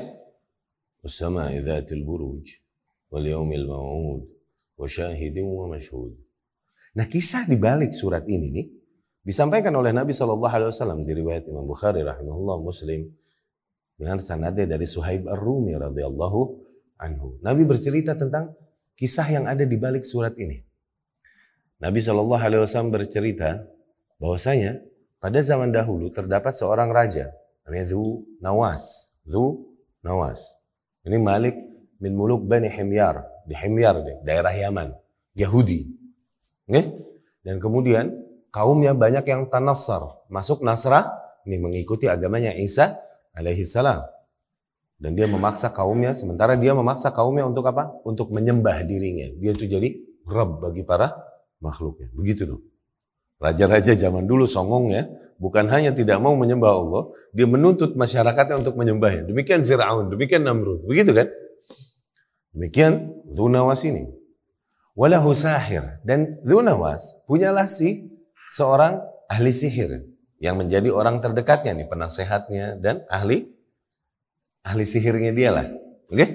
Usama 1.00 1.48
idzatil 1.54 2.04
buruj 2.04 2.60
wal 3.08 3.24
yaumil 3.24 3.64
maw'ud 3.64 4.37
wa 4.78 4.86
syahidin 4.86 5.44
wa 5.50 5.66
mashhud. 5.74 6.14
Nah, 6.94 7.04
kisah 7.10 7.44
di 7.50 7.58
balik 7.58 7.92
surat 7.92 8.24
ini 8.30 8.48
nih 8.54 8.66
disampaikan 9.26 9.74
oleh 9.76 9.92
Nabi 9.92 10.14
Shallallahu 10.14 10.54
Alaihi 10.54 10.70
Wasallam 10.72 11.04
di 11.04 11.12
riwayat 11.12 11.44
Imam 11.50 11.66
Bukhari 11.66 12.00
rahimahullah 12.00 12.56
Muslim 12.62 13.10
dengan 13.98 14.22
sanadnya 14.22 14.64
dari 14.64 14.86
Suhaib 14.86 15.26
Ar-Rumi 15.26 15.74
radhiyallahu 15.76 16.40
anhu. 17.02 17.42
Nabi 17.42 17.66
bercerita 17.66 18.14
tentang 18.14 18.54
kisah 18.94 19.26
yang 19.28 19.44
ada 19.50 19.66
di 19.66 19.76
balik 19.76 20.06
surat 20.06 20.32
ini. 20.38 20.62
Nabi 21.78 22.02
Shallallahu 22.02 22.42
alaihi 22.42 22.62
wasallam 22.62 22.90
bercerita 22.90 23.62
bahwasanya 24.18 24.82
pada 25.22 25.38
zaman 25.42 25.70
dahulu 25.70 26.10
terdapat 26.10 26.54
seorang 26.54 26.90
raja 26.90 27.30
namanya 27.66 27.86
Zu 27.86 28.26
Nawas. 28.42 29.14
Zu 29.22 29.70
Nawas. 30.02 30.58
Ini 31.06 31.18
Malik 31.22 31.54
bin 32.02 32.18
Muluk 32.18 32.46
Bani 32.46 32.66
Himyar 32.66 33.22
di 33.48 33.56
Himyar 33.56 34.04
daerah 34.28 34.52
Yaman, 34.52 34.92
Yahudi. 35.32 35.88
Oke? 36.68 36.82
Dan 37.40 37.56
kemudian 37.56 38.12
kaumnya 38.52 38.92
banyak 38.92 39.24
yang 39.24 39.48
tanassar, 39.48 40.20
masuk 40.28 40.60
Nasrah, 40.60 41.08
ini 41.48 41.56
mengikuti 41.56 42.04
agamanya 42.04 42.52
Isa 42.52 43.00
alaihi 43.32 43.64
salam. 43.64 44.04
Dan 44.98 45.14
dia 45.14 45.24
memaksa 45.30 45.72
kaumnya, 45.72 46.12
sementara 46.12 46.58
dia 46.58 46.74
memaksa 46.74 47.14
kaumnya 47.14 47.46
untuk 47.48 47.64
apa? 47.70 48.02
Untuk 48.04 48.34
menyembah 48.34 48.82
dirinya. 48.84 49.30
Dia 49.38 49.54
itu 49.54 49.64
jadi 49.64 49.94
Rabb 50.26 50.58
bagi 50.60 50.82
para 50.82 51.14
makhluknya. 51.62 52.10
Begitu 52.12 52.44
dong. 52.44 52.62
Raja-raja 53.38 53.94
zaman 53.94 54.26
dulu 54.26 54.44
songong 54.44 54.90
ya, 54.90 55.06
bukan 55.38 55.70
hanya 55.70 55.94
tidak 55.94 56.18
mau 56.18 56.34
menyembah 56.34 56.72
Allah, 56.74 57.02
dia 57.30 57.46
menuntut 57.46 57.94
masyarakatnya 57.94 58.58
untuk 58.58 58.74
menyembahnya. 58.74 59.30
Demikian 59.30 59.62
Fir'aun, 59.62 60.10
demikian 60.10 60.42
Namrud. 60.42 60.82
Begitu 60.84 61.14
kan? 61.14 61.30
Demikian 62.52 63.12
Dhunawas 63.28 63.84
ini. 63.84 64.08
Walahu 64.98 65.32
sahir. 65.36 66.02
Dan 66.02 66.26
Dhunawas 66.42 67.22
punyalah 67.28 67.68
si 67.70 68.10
seorang 68.50 68.98
ahli 69.28 69.52
sihir 69.52 70.04
yang 70.40 70.58
menjadi 70.58 70.90
orang 70.90 71.20
terdekatnya 71.22 71.74
nih, 71.74 71.86
penasehatnya 71.86 72.78
dan 72.80 73.04
ahli 73.10 73.46
ahli 74.66 74.84
sihirnya 74.86 75.32
dia 75.34 75.50
lah. 75.54 75.66
Oke? 76.08 76.16
Okay? 76.16 76.28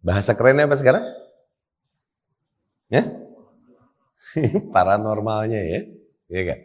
Bahasa 0.00 0.32
kerennya 0.32 0.64
apa 0.64 0.76
sekarang? 0.80 1.04
Ya? 2.88 3.04
Paranormalnya 4.74 5.60
ya. 5.60 5.80
Iya 6.30 6.42
kan? 6.46 6.58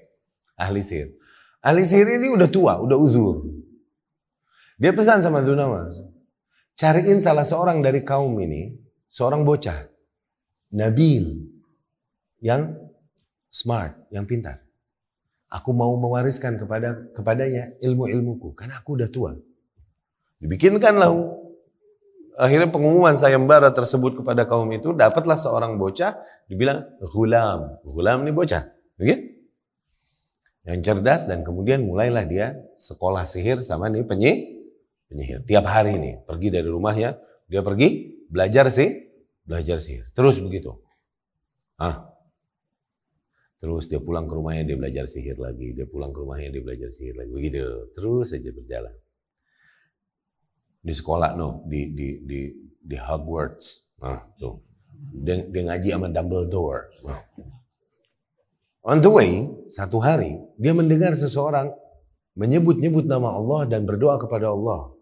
Ahli 0.56 0.80
sihir. 0.80 1.14
Ahli 1.60 1.84
sihir 1.84 2.22
ini 2.22 2.32
udah 2.32 2.48
tua, 2.48 2.80
udah 2.80 2.96
uzur. 2.96 3.44
Dia 4.76 4.92
pesan 4.92 5.24
sama 5.24 5.40
Dunawas, 5.40 6.04
cariin 6.76 7.24
salah 7.24 7.48
seorang 7.48 7.80
dari 7.80 8.04
kaum 8.04 8.36
ini, 8.44 8.76
seorang 9.16 9.48
bocah, 9.48 9.88
Nabil, 10.76 11.48
yang 12.44 12.76
smart, 13.48 13.96
yang 14.12 14.28
pintar. 14.28 14.60
Aku 15.48 15.72
mau 15.72 15.96
mewariskan 15.96 16.60
kepada 16.60 17.16
kepadanya 17.16 17.80
ilmu-ilmuku 17.80 18.52
karena 18.60 18.84
aku 18.84 19.00
udah 19.00 19.08
tua. 19.08 19.32
Dibikinkanlah 20.44 21.16
akhirnya 22.36 22.68
pengumuman 22.68 23.16
sayembara 23.16 23.72
tersebut 23.72 24.20
kepada 24.20 24.44
kaum 24.44 24.68
itu 24.76 24.92
dapatlah 24.92 25.40
seorang 25.40 25.80
bocah 25.80 26.20
dibilang 26.52 26.84
gulam. 27.16 27.80
Gulam 27.88 28.28
ini 28.28 28.36
bocah. 28.36 28.68
Okay? 29.00 29.48
Yang 30.68 30.92
cerdas 30.92 31.24
dan 31.32 31.48
kemudian 31.48 31.88
mulailah 31.88 32.28
dia 32.28 32.60
sekolah 32.76 33.24
sihir 33.24 33.64
sama 33.64 33.88
nih 33.88 34.04
penyihir. 34.04 34.44
penyihir. 35.08 35.40
Tiap 35.48 35.64
hari 35.72 35.96
nih 36.04 36.20
pergi 36.28 36.52
dari 36.52 36.68
rumahnya, 36.68 37.16
dia 37.48 37.64
pergi 37.64 38.12
belajar 38.28 38.68
sih, 38.68 39.05
belajar 39.46 39.78
sihir. 39.80 40.10
Terus 40.12 40.42
begitu. 40.42 40.76
Ah, 41.80 42.16
Terus 43.56 43.88
dia 43.88 43.98
pulang 43.98 44.28
ke 44.28 44.36
rumahnya 44.36 44.68
dia 44.68 44.78
belajar 44.78 45.10
sihir 45.10 45.42
lagi, 45.42 45.74
dia 45.74 45.88
pulang 45.88 46.12
ke 46.12 46.22
rumahnya 46.22 46.54
dia 46.54 46.62
belajar 46.62 46.92
sihir 46.92 47.18
lagi, 47.18 47.32
begitu. 47.34 47.64
Terus 47.98 48.36
saja 48.36 48.52
berjalan. 48.52 48.94
Di 50.86 50.94
sekolah 50.94 51.34
no, 51.34 51.66
di 51.66 51.90
di 51.96 52.22
di 52.22 52.40
di 52.78 52.98
Hogwarts. 53.00 53.98
Nah, 54.06 54.22
tuh. 54.38 54.62
Dia, 55.16 55.42
dia 55.50 55.64
ngaji 55.66 55.90
sama 55.98 56.08
Dumbledore. 56.14 56.94
Nah. 57.10 57.20
On 58.86 59.02
the 59.02 59.10
way, 59.10 59.50
satu 59.72 59.98
hari 59.98 60.38
dia 60.62 60.78
mendengar 60.78 61.18
seseorang 61.18 61.74
menyebut-nyebut 62.38 63.10
nama 63.10 63.34
Allah 63.34 63.66
dan 63.66 63.88
berdoa 63.88 64.22
kepada 64.22 64.54
Allah. 64.54 64.94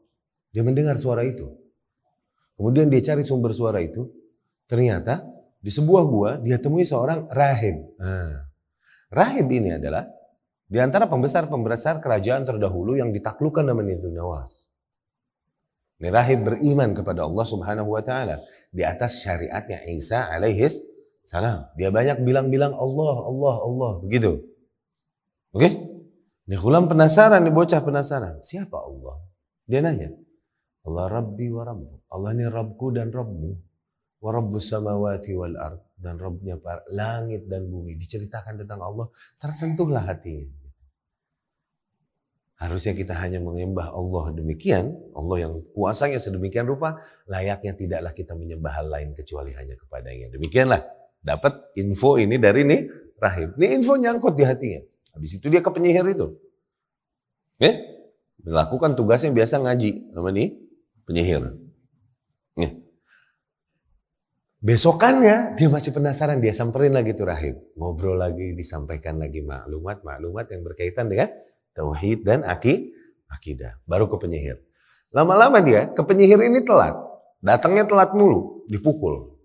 Dia 0.56 0.64
mendengar 0.64 0.96
suara 1.02 1.28
itu. 1.28 1.52
Kemudian 2.56 2.88
dia 2.88 3.02
cari 3.02 3.28
sumber 3.28 3.52
suara 3.52 3.84
itu. 3.84 4.08
Ternyata 4.68 5.24
di 5.64 5.72
sebuah 5.72 6.04
gua 6.08 6.32
dia 6.40 6.60
temui 6.60 6.84
seorang 6.84 7.28
rahib. 7.32 7.78
Nah, 8.00 8.54
Rahib 9.14 9.46
ini 9.54 9.78
adalah 9.78 10.10
di 10.66 10.82
antara 10.82 11.06
pembesar-pembesar 11.06 12.02
kerajaan 12.02 12.50
terdahulu 12.50 12.98
yang 12.98 13.14
ditaklukkan 13.14 13.62
nama 13.62 13.86
Nizul 13.86 14.10
Nawas. 14.10 14.74
Ini 16.02 16.10
rahib 16.10 16.50
beriman 16.50 16.98
kepada 16.98 17.30
Allah 17.30 17.46
subhanahu 17.46 17.94
wa 17.94 18.02
ta'ala. 18.02 18.42
Di 18.74 18.82
atas 18.82 19.22
syariatnya 19.22 19.86
Isa 19.86 20.26
alaihis 20.34 20.82
salam. 21.22 21.70
Dia 21.78 21.94
banyak 21.94 22.26
bilang-bilang 22.26 22.74
Allah, 22.74 23.16
Allah, 23.22 23.56
Allah. 23.62 23.92
Begitu. 24.02 24.42
Oke? 25.54 25.62
Okay? 25.62 25.74
Ini 26.50 26.60
kulam 26.60 26.90
penasaran, 26.90 27.40
ini 27.46 27.54
bocah 27.54 27.86
penasaran. 27.86 28.42
Siapa 28.42 28.76
Allah? 28.76 29.22
Dia 29.70 29.80
nanya. 29.80 30.12
Allah 30.84 31.22
Rabbi 31.22 31.48
wa 31.54 31.64
Rabbu. 31.64 31.94
Allah 32.12 32.30
ini 32.36 32.46
Rabbku 32.50 32.88
dan 32.92 33.14
Rabbmu. 33.14 33.52
Wa 34.24 34.32
Rabbus 34.32 34.72
samawati 34.72 35.36
wal 35.36 35.60
ard 35.60 35.84
dan 36.00 36.16
Robnya 36.16 36.56
langit 36.96 37.52
dan 37.52 37.68
bumi. 37.68 38.00
Diceritakan 38.00 38.64
tentang 38.64 38.80
Allah 38.80 39.12
tersentuhlah 39.36 40.08
hatinya. 40.08 40.48
Harusnya 42.56 42.96
kita 42.96 43.20
hanya 43.20 43.44
menyembah 43.44 43.92
Allah 43.92 44.32
demikian 44.32 44.96
Allah 45.12 45.44
yang 45.44 45.54
kuasanya 45.76 46.16
sedemikian 46.16 46.64
rupa 46.64 47.04
layaknya 47.28 47.76
tidaklah 47.76 48.16
kita 48.16 48.32
menyembah 48.40 48.72
hal 48.72 48.88
lain 48.88 49.12
kecuali 49.12 49.52
hanya 49.52 49.76
kepadanya. 49.76 50.32
Demikianlah. 50.32 50.80
Dapat 51.24 51.76
info 51.80 52.16
ini 52.16 52.40
dari 52.40 52.64
nih 52.64 52.82
rahib. 53.20 53.60
Ini 53.60 53.80
info 53.80 54.00
nyangkut 54.00 54.40
di 54.40 54.48
hatinya. 54.48 54.80
Habis 55.16 55.40
itu 55.40 55.52
dia 55.52 55.60
ke 55.60 55.72
penyihir 55.72 56.08
itu. 56.08 56.32
Oke? 57.60 57.94
melakukan 58.44 59.00
tugasnya 59.00 59.32
biasa 59.32 59.64
ngaji 59.64 60.12
sama 60.12 60.30
nih 60.36 60.52
penyihir 61.08 61.44
Nih. 62.60 62.72
Besokannya 64.64 65.60
dia 65.60 65.68
masih 65.68 65.92
penasaran, 65.92 66.40
dia 66.40 66.56
samperin 66.56 66.96
lagi 66.96 67.12
tuh 67.12 67.28
rahib. 67.28 67.60
Ngobrol 67.76 68.16
lagi, 68.16 68.56
disampaikan 68.56 69.20
lagi 69.20 69.44
maklumat-maklumat 69.44 70.48
yang 70.56 70.64
berkaitan 70.64 71.12
dengan 71.12 71.36
tauhid 71.76 72.24
dan 72.24 72.48
aki, 72.48 72.96
akidah. 73.28 73.84
Baru 73.84 74.08
ke 74.08 74.16
penyihir. 74.24 74.64
Lama-lama 75.12 75.60
dia 75.60 75.92
ke 75.92 76.00
penyihir 76.00 76.40
ini 76.48 76.64
telat. 76.64 76.96
Datangnya 77.44 77.84
telat 77.84 78.16
mulu, 78.16 78.64
dipukul. 78.72 79.36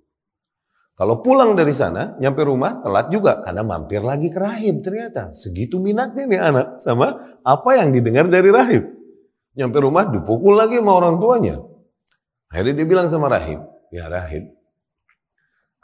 Kalau 0.95 1.19
pulang 1.19 1.59
dari 1.59 1.75
sana, 1.75 2.15
nyampe 2.23 2.47
rumah 2.47 2.79
telat 2.79 3.11
juga 3.11 3.43
karena 3.43 3.67
mampir 3.67 3.99
lagi 4.07 4.31
ke 4.31 4.39
rahib 4.39 4.87
ternyata. 4.87 5.35
Segitu 5.35 5.83
minatnya 5.83 6.31
nih 6.31 6.41
anak 6.43 6.67
sama 6.79 7.19
apa 7.43 7.71
yang 7.75 7.91
didengar 7.91 8.31
dari 8.31 8.55
rahib. 8.55 8.87
Nyampe 9.59 9.83
rumah 9.83 10.07
dipukul 10.15 10.55
lagi 10.55 10.79
sama 10.79 10.95
orang 10.95 11.19
tuanya. 11.19 11.59
Akhirnya 12.55 12.83
dia 12.83 12.87
bilang 12.87 13.11
sama 13.11 13.27
rahib, 13.31 13.63
ya 13.91 14.07
rahib, 14.07 14.58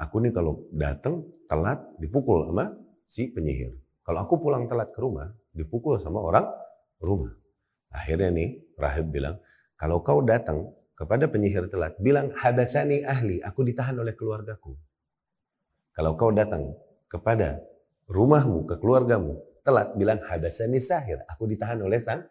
Aku 0.05 0.21
nih 0.21 0.37
kalau 0.37 0.69
datang 0.69 1.25
telat 1.49 1.81
dipukul 1.97 2.53
sama 2.53 2.77
si 3.09 3.33
penyihir. 3.33 3.73
Kalau 4.05 4.21
aku 4.21 4.37
pulang 4.37 4.69
telat 4.69 4.93
ke 4.93 5.01
rumah, 5.01 5.33
dipukul 5.57 5.97
sama 5.97 6.21
orang 6.21 6.45
rumah. 7.01 7.33
Akhirnya 7.89 8.29
nih 8.29 8.61
rahib 8.77 9.09
bilang, 9.09 9.41
kalau 9.81 10.05
kau 10.05 10.21
datang 10.21 10.69
kepada 10.93 11.25
penyihir 11.33 11.73
telat, 11.73 11.97
bilang 11.97 12.29
habasani 12.37 13.01
ahli, 13.01 13.41
aku 13.41 13.65
ditahan 13.65 13.97
oleh 13.97 14.13
keluargaku. 14.13 14.77
Kalau 15.97 16.21
kau 16.21 16.35
datang 16.35 16.77
kepada 17.09 17.65
rumahmu, 18.11 18.69
ke 18.69 18.77
keluargamu, 18.77 19.41
telat, 19.65 19.97
bilang 19.97 20.21
habasani 20.21 20.83
sahir, 20.83 21.25
aku 21.31 21.49
ditahan 21.49 21.81
oleh 21.81 21.97
sang 21.97 22.29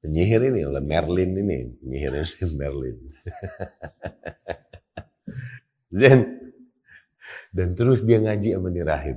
penyihir 0.00 0.40
ini, 0.48 0.64
oleh 0.64 0.80
Merlin 0.80 1.36
ini, 1.36 1.76
penyihir 1.76 2.24
ini 2.24 2.56
Merlin. 2.60 2.96
Zen, 5.98 6.39
dan 7.50 7.74
terus 7.74 8.06
dia 8.06 8.22
ngaji 8.22 8.54
sama 8.54 8.70
nih 8.70 8.84
rahib. 8.86 9.16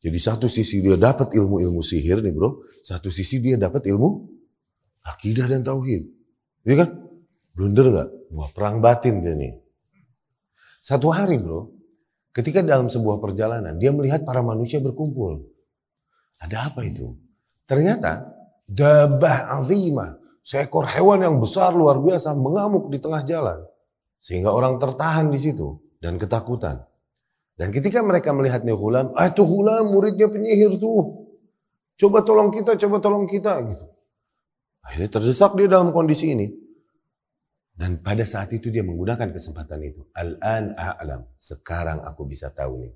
Jadi 0.00 0.18
satu 0.20 0.46
sisi 0.48 0.84
dia 0.84 0.96
dapat 0.96 1.32
ilmu-ilmu 1.32 1.80
sihir 1.80 2.20
nih 2.20 2.32
bro. 2.32 2.62
Satu 2.84 3.08
sisi 3.08 3.40
dia 3.40 3.56
dapat 3.56 3.84
ilmu 3.88 4.28
akidah 5.04 5.48
dan 5.48 5.64
tauhid. 5.64 6.02
Iya 6.66 6.84
kan? 6.84 6.88
Blunder 7.56 7.86
gak? 7.92 8.08
Wah 8.36 8.50
perang 8.52 8.84
batin 8.84 9.24
dia 9.24 9.32
nih. 9.32 9.56
Satu 10.82 11.10
hari 11.10 11.40
bro, 11.40 11.72
ketika 12.30 12.62
dalam 12.62 12.86
sebuah 12.86 13.18
perjalanan, 13.18 13.74
dia 13.80 13.90
melihat 13.90 14.22
para 14.22 14.44
manusia 14.44 14.78
berkumpul. 14.78 15.42
Ada 16.38 16.70
apa 16.70 16.84
itu? 16.84 17.16
Ternyata, 17.66 18.22
dabah 18.68 19.58
azimah, 19.58 20.20
seekor 20.46 20.86
hewan 20.86 21.26
yang 21.26 21.36
besar 21.42 21.74
luar 21.74 21.98
biasa 21.98 22.36
mengamuk 22.38 22.86
di 22.92 23.02
tengah 23.02 23.26
jalan. 23.26 23.58
Sehingga 24.22 24.54
orang 24.54 24.78
tertahan 24.78 25.32
di 25.32 25.38
situ 25.42 25.80
dan 25.98 26.20
ketakutan. 26.20 26.86
Dan 27.56 27.72
ketika 27.72 28.04
mereka 28.04 28.36
melihat 28.36 28.62
nih 28.62 28.76
hulam, 28.76 29.16
ah 29.16 29.32
itu 29.32 29.40
hulam 29.40 29.88
muridnya 29.88 30.28
penyihir 30.28 30.76
tuh. 30.76 31.24
Coba 31.96 32.20
tolong 32.20 32.52
kita, 32.52 32.76
coba 32.76 33.00
tolong 33.00 33.24
kita 33.24 33.56
gitu. 33.72 33.88
Akhirnya 34.84 35.08
terdesak 35.08 35.56
dia 35.56 35.66
dalam 35.66 35.90
kondisi 35.90 36.36
ini. 36.36 36.46
Dan 37.76 38.00
pada 38.00 38.24
saat 38.24 38.52
itu 38.52 38.68
dia 38.68 38.84
menggunakan 38.84 39.32
kesempatan 39.32 39.80
itu. 39.84 40.04
Al-an 40.12 40.76
a'lam. 40.76 41.24
Sekarang 41.36 42.04
aku 42.04 42.28
bisa 42.28 42.52
tahu 42.52 42.84
nih. 42.84 42.92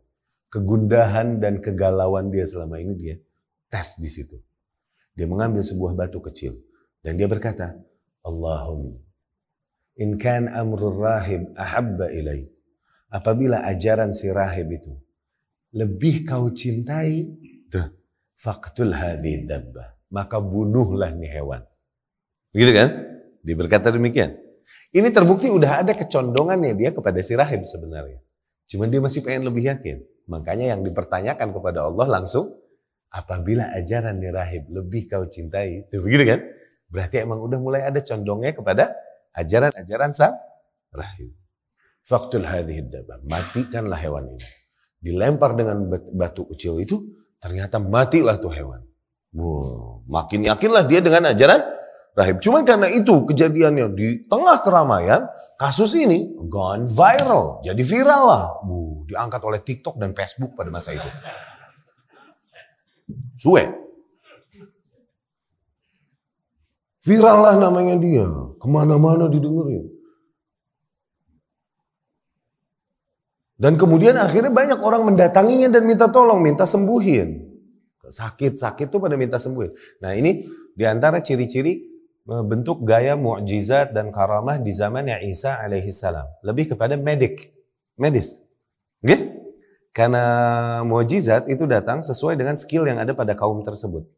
Kegundahan 0.53 1.41
dan 1.41 1.65
kegalauan 1.65 2.29
dia 2.29 2.45
selama 2.45 2.81
ini 2.81 2.93
dia 2.97 3.15
tes 3.73 3.97
di 3.97 4.09
situ. 4.09 4.37
Dia 5.17 5.25
mengambil 5.25 5.65
sebuah 5.65 5.97
batu 5.97 6.21
kecil. 6.21 6.57
Dan 7.01 7.17
dia 7.17 7.29
berkata, 7.29 7.77
Allahumma 8.21 9.01
in 10.01 10.17
kan 10.17 10.49
amrul 10.49 10.97
rahib 10.97 11.53
ahabba 11.55 12.09
ilaik 12.09 12.49
apabila 13.11 13.67
ajaran 13.67 14.15
si 14.15 14.31
rahib 14.31 14.71
itu 14.71 14.95
lebih 15.75 16.27
kau 16.27 16.51
cintai, 16.51 17.27
tuh, 17.71 17.87
faktul 18.35 18.91
hadhi 18.91 19.47
dabbah. 19.47 20.11
Maka 20.11 20.43
bunuhlah 20.43 21.15
nih 21.15 21.39
hewan. 21.39 21.63
Begitu 22.51 22.73
kan? 22.75 22.89
Diberkata 23.47 23.95
demikian. 23.95 24.35
Ini 24.91 25.15
terbukti 25.15 25.47
udah 25.47 25.87
ada 25.87 25.95
kecondongannya 25.95 26.75
dia 26.75 26.91
kepada 26.91 27.23
si 27.23 27.39
rahib 27.39 27.63
sebenarnya. 27.63 28.19
Cuman 28.67 28.91
dia 28.91 28.99
masih 28.99 29.23
pengen 29.23 29.47
lebih 29.47 29.71
yakin. 29.71 30.03
Makanya 30.27 30.75
yang 30.75 30.83
dipertanyakan 30.83 31.55
kepada 31.55 31.87
Allah 31.87 32.07
langsung, 32.07 32.59
apabila 33.11 33.71
ajaran 33.75 34.19
nih 34.19 34.35
rahib 34.35 34.63
lebih 34.71 35.07
kau 35.07 35.27
cintai. 35.31 35.87
Tuh, 35.87 36.03
begitu 36.03 36.27
kan? 36.27 36.43
Berarti 36.91 37.23
emang 37.23 37.39
udah 37.39 37.59
mulai 37.63 37.87
ada 37.87 38.03
condongnya 38.03 38.51
kepada 38.51 38.91
ajaran-ajaran 39.39 40.11
sang 40.11 40.35
rahib. 40.91 41.31
Faktul 42.05 42.45
hadhihi 42.45 42.89
dabah. 42.89 43.23
Matikanlah 43.25 43.99
hewan 44.01 44.35
ini. 44.35 44.47
Dilempar 45.01 45.57
dengan 45.57 45.89
batu 46.13 46.45
kecil 46.53 46.77
itu, 46.81 47.01
ternyata 47.41 47.81
matilah 47.81 48.37
tuh 48.37 48.53
hewan. 48.53 48.85
Wow, 49.31 50.03
makin 50.11 50.45
yakinlah 50.45 50.85
dia 50.91 51.01
dengan 51.01 51.31
ajaran 51.31 51.63
rahib. 52.19 52.43
Cuman 52.43 52.67
karena 52.67 52.91
itu 52.91 53.25
kejadiannya 53.31 53.95
di 53.95 54.27
tengah 54.27 54.59
keramaian, 54.61 55.31
kasus 55.57 55.95
ini 55.95 56.35
gone 56.51 56.85
viral. 56.85 57.63
Jadi 57.63 57.83
viral 57.87 58.23
lah. 58.27 58.45
Wow, 58.67 59.07
diangkat 59.07 59.41
oleh 59.41 59.61
TikTok 59.63 59.97
dan 59.97 60.13
Facebook 60.13 60.59
pada 60.59 60.69
masa 60.69 60.93
itu. 60.93 61.11
Suwe. 63.41 63.65
Viral 67.01 67.39
lah 67.41 67.55
namanya 67.57 67.97
dia. 67.97 68.29
Ke 68.61 68.67
mana-mana 68.69 69.33
didengerin. 69.33 70.00
Dan 73.61 73.77
kemudian 73.77 74.17
akhirnya 74.17 74.49
banyak 74.49 74.81
orang 74.81 75.05
mendatanginya 75.13 75.69
dan 75.69 75.85
minta 75.85 76.09
tolong, 76.09 76.41
minta 76.41 76.65
sembuhin. 76.65 77.53
Sakit-sakit 78.09 78.89
tuh 78.89 79.05
pada 79.05 79.21
minta 79.21 79.37
sembuhin. 79.37 80.01
Nah 80.01 80.17
ini 80.17 80.49
di 80.73 80.89
antara 80.89 81.21
ciri-ciri 81.21 81.77
e, 82.25 82.35
bentuk 82.41 82.89
gaya 82.89 83.21
mukjizat 83.21 83.93
dan 83.93 84.09
karamah 84.09 84.57
di 84.65 84.73
zamannya 84.73 85.21
Isa 85.29 85.61
alaihi 85.61 85.93
salam. 85.93 86.25
Lebih 86.41 86.73
kepada 86.73 86.97
medik, 86.97 87.53
medis. 88.01 88.41
Oke? 89.05 89.29
Karena 89.93 90.25
mukjizat 90.81 91.53
itu 91.53 91.69
datang 91.69 92.01
sesuai 92.01 92.41
dengan 92.41 92.57
skill 92.57 92.89
yang 92.89 92.97
ada 92.97 93.13
pada 93.13 93.37
kaum 93.37 93.61
tersebut. 93.61 94.09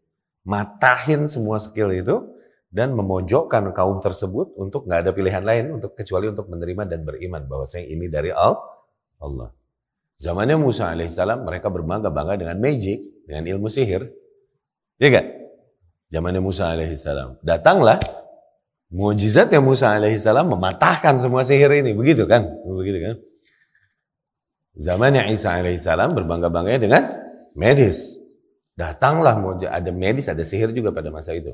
Matahin 0.46 1.26
semua 1.26 1.58
skill 1.58 1.90
itu 1.90 2.30
dan 2.70 2.94
memojokkan 2.94 3.74
kaum 3.74 3.98
tersebut 3.98 4.54
untuk 4.54 4.86
nggak 4.86 5.02
ada 5.02 5.10
pilihan 5.10 5.42
lain 5.42 5.82
untuk 5.82 5.98
kecuali 5.98 6.30
untuk 6.30 6.46
menerima 6.46 6.86
dan 6.86 7.02
beriman 7.02 7.42
bahwa 7.50 7.66
saya 7.66 7.90
ini 7.90 8.06
dari 8.06 8.30
Allah 8.30 8.72
Allah. 9.22 9.54
Zamannya 10.18 10.58
Musa 10.58 10.90
alaihissalam 10.90 11.46
mereka 11.46 11.70
berbangga-bangga 11.70 12.38
dengan 12.38 12.58
magic, 12.58 13.26
dengan 13.26 13.46
ilmu 13.46 13.70
sihir. 13.70 14.06
Ya 14.98 15.08
kan? 15.10 15.26
Zamannya 16.12 16.42
Musa 16.42 16.70
alaihissalam. 16.70 17.42
Datanglah 17.42 17.98
mujizatnya 18.92 19.58
Musa 19.64 19.94
alaihissalam 19.96 20.46
mematahkan 20.46 21.18
semua 21.18 21.42
sihir 21.42 21.70
ini. 21.72 21.96
Begitu 21.96 22.28
kan? 22.28 22.44
Begitu 22.66 22.98
kan? 23.02 23.16
Zamannya 24.76 25.28
Isa 25.32 25.58
alaihissalam 25.58 26.16
berbangga-bangga 26.16 26.80
dengan 26.80 27.02
medis. 27.56 28.20
Datanglah 28.72 29.36
ada 29.68 29.90
medis, 29.92 30.32
ada 30.32 30.40
sihir 30.40 30.72
juga 30.72 30.96
pada 30.96 31.12
masa 31.12 31.36
itu. 31.36 31.52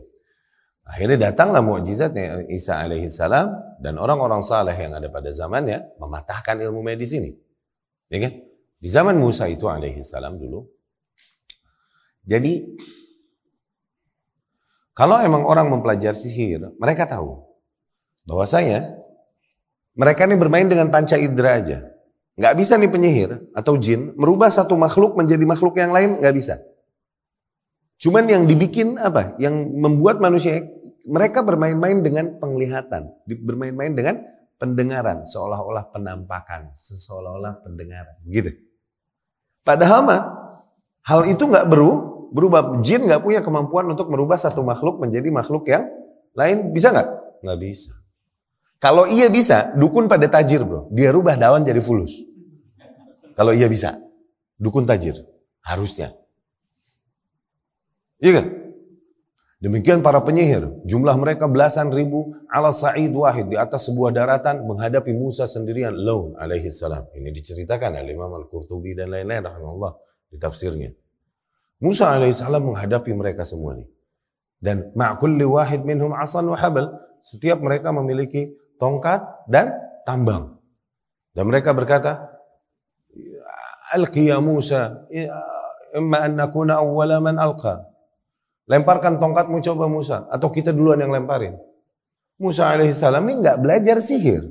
Akhirnya 0.86 1.30
datanglah 1.30 1.60
mukjizatnya 1.60 2.48
Isa 2.48 2.78
alaihissalam 2.80 3.80
dan 3.82 3.94
orang-orang 3.98 4.40
saleh 4.40 4.72
yang 4.72 4.96
ada 4.96 5.10
pada 5.10 5.28
zamannya 5.34 5.98
mematahkan 5.98 6.56
ilmu 6.62 6.80
medis 6.80 7.12
ini. 7.12 7.47
Ya 8.08 8.18
kan? 8.24 8.32
Di 8.78 8.88
zaman 8.88 9.16
Musa 9.20 9.48
itu 9.50 9.66
alaihi 9.68 10.00
salam 10.04 10.38
dulu. 10.38 10.64
Jadi 12.28 12.76
kalau 14.92 15.22
emang 15.22 15.46
orang 15.46 15.70
mempelajari 15.70 16.12
sihir, 16.14 16.74
mereka 16.76 17.06
tahu 17.06 17.46
bahwasanya 18.26 18.98
mereka 19.94 20.26
ini 20.26 20.36
bermain 20.36 20.66
dengan 20.66 20.90
panca 20.92 21.14
indera 21.14 21.58
aja. 21.58 21.78
Nggak 22.38 22.54
bisa 22.54 22.78
nih 22.78 22.90
penyihir 22.90 23.30
atau 23.50 23.74
jin 23.78 24.14
merubah 24.14 24.46
satu 24.46 24.78
makhluk 24.78 25.18
menjadi 25.18 25.42
makhluk 25.42 25.74
yang 25.74 25.90
lain, 25.90 26.22
nggak 26.22 26.34
bisa. 26.34 26.54
Cuman 27.98 28.30
yang 28.30 28.46
dibikin 28.46 28.94
apa? 28.94 29.34
Yang 29.42 29.74
membuat 29.74 30.22
manusia 30.22 30.62
mereka 31.02 31.42
bermain-main 31.42 31.98
dengan 31.98 32.38
penglihatan, 32.38 33.10
bermain-main 33.26 33.90
dengan 33.96 34.22
pendengaran, 34.58 35.22
seolah-olah 35.22 35.94
penampakan, 35.94 36.74
seolah-olah 36.74 37.62
pendengaran, 37.62 38.18
gitu. 38.26 38.50
Padahal 39.62 40.02
mah 40.04 40.20
hal 41.06 41.24
itu 41.30 41.46
nggak 41.46 41.70
beru, 41.70 42.28
berubah. 42.34 42.82
Jin 42.82 43.06
nggak 43.06 43.22
punya 43.22 43.40
kemampuan 43.40 43.86
untuk 43.88 44.10
merubah 44.10 44.36
satu 44.36 44.60
makhluk 44.66 44.98
menjadi 45.00 45.30
makhluk 45.30 45.64
yang 45.70 45.86
lain, 46.34 46.74
bisa 46.74 46.90
nggak? 46.90 47.08
Nggak 47.46 47.58
bisa. 47.62 47.92
Kalau 48.78 49.10
iya 49.10 49.26
bisa, 49.26 49.74
dukun 49.74 50.06
pada 50.06 50.30
tajir 50.30 50.62
bro, 50.62 50.86
dia 50.94 51.10
rubah 51.10 51.34
daun 51.34 51.66
jadi 51.66 51.82
fulus. 51.82 52.22
Kalau 53.34 53.50
iya 53.50 53.66
bisa, 53.66 53.94
dukun 54.58 54.86
tajir, 54.86 55.18
harusnya. 55.62 56.14
Iya 58.18 58.42
kan? 58.42 58.46
Demikian 59.58 60.06
para 60.06 60.22
penyihir, 60.22 60.70
jumlah 60.86 61.18
mereka 61.18 61.50
belasan 61.50 61.90
ribu 61.90 62.30
ala 62.46 62.70
sa'id 62.70 63.10
wahid 63.10 63.50
di 63.50 63.58
atas 63.58 63.90
sebuah 63.90 64.14
daratan 64.14 64.62
menghadapi 64.62 65.10
Musa 65.18 65.50
sendirian 65.50 65.98
laun 65.98 66.38
alaihi 66.38 66.70
salam. 66.70 67.02
Ini 67.10 67.34
diceritakan 67.34 67.98
oleh 67.98 68.14
Imam 68.14 68.30
Al-Qurtubi 68.38 68.94
dan 68.94 69.10
lain-lain 69.10 69.42
rahimahullah 69.42 69.98
di 70.30 70.38
tafsirnya. 70.38 70.94
Musa 71.82 72.14
alaihi 72.14 72.38
salam 72.38 72.70
menghadapi 72.70 73.10
mereka 73.18 73.42
semua 73.42 73.74
ini. 73.74 73.90
Dan 74.62 74.94
ma'kulli 74.94 75.42
wahid 75.42 75.82
minhum 75.82 76.14
asan 76.14 76.46
wa 76.46 76.58
habal. 76.58 76.94
Setiap 77.18 77.58
mereka 77.58 77.90
memiliki 77.90 78.54
tongkat 78.78 79.26
dan 79.50 79.74
tambang. 80.06 80.54
Dan 81.34 81.50
mereka 81.50 81.74
berkata, 81.74 82.30
Alqi 83.90 84.30
ya 84.30 84.38
Musa, 84.38 85.02
imma 85.98 86.30
an 86.30 86.38
nakuna 86.38 86.78
awwala 86.78 87.18
man 87.18 87.42
alqa. 87.42 87.97
Lemparkan 88.68 89.16
tongkatmu 89.16 89.64
coba 89.64 89.88
Musa. 89.88 90.28
Atau 90.28 90.52
kita 90.52 90.76
duluan 90.76 91.00
yang 91.00 91.08
lemparin. 91.08 91.56
Musa 92.38 92.70
alaihissalam 92.70 93.24
ini 93.26 93.40
nggak 93.40 93.58
belajar 93.64 93.96
sihir. 93.98 94.44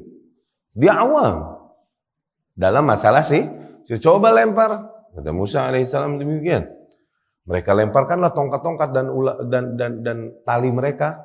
Dia 0.73 1.05
awam. 1.05 1.55
Dalam 2.57 2.83
masalah 2.89 3.21
sih, 3.21 3.45
coba 4.01 4.33
lempar. 4.33 4.89
Kata 5.13 5.31
Musa 5.31 5.69
alaihissalam 5.69 6.17
demikian. 6.17 6.65
Mereka 7.47 7.71
lemparkanlah 7.71 8.35
tongkat-tongkat 8.35 8.89
dan, 8.91 9.05
dan 9.47 9.63
dan 9.79 9.91
dan 10.03 10.17
tali 10.43 10.67
mereka. 10.73 11.23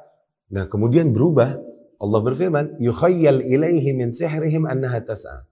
Nah 0.52 0.68
kemudian 0.68 1.10
berubah. 1.10 1.72
Allah 2.02 2.18
berfirman, 2.18 2.82
yukhayyal 2.82 3.46
ilaihi 3.46 3.94
min 3.94 4.10
sihrihim 4.10 4.66
annaha 4.66 4.98
tas'a. 5.06 5.46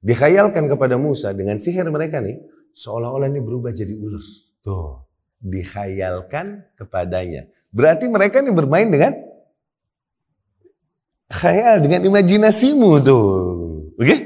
Dikhayalkan 0.00 0.64
kepada 0.64 0.96
Musa 0.96 1.36
dengan 1.36 1.60
sihir 1.60 1.84
mereka 1.92 2.24
nih, 2.24 2.40
seolah-olah 2.72 3.28
ini 3.28 3.40
berubah 3.44 3.68
jadi 3.76 4.00
ular. 4.00 4.24
Tuh 4.64 5.09
dikhayalkan 5.40 6.68
kepadanya. 6.76 7.48
Berarti 7.72 8.06
mereka 8.12 8.44
ini 8.44 8.52
bermain 8.52 8.92
dengan 8.92 9.16
khayal, 11.32 11.80
dengan 11.80 12.04
imajinasimu 12.04 12.90
tuh. 13.00 13.28
Oke? 13.96 14.04
Okay? 14.04 14.18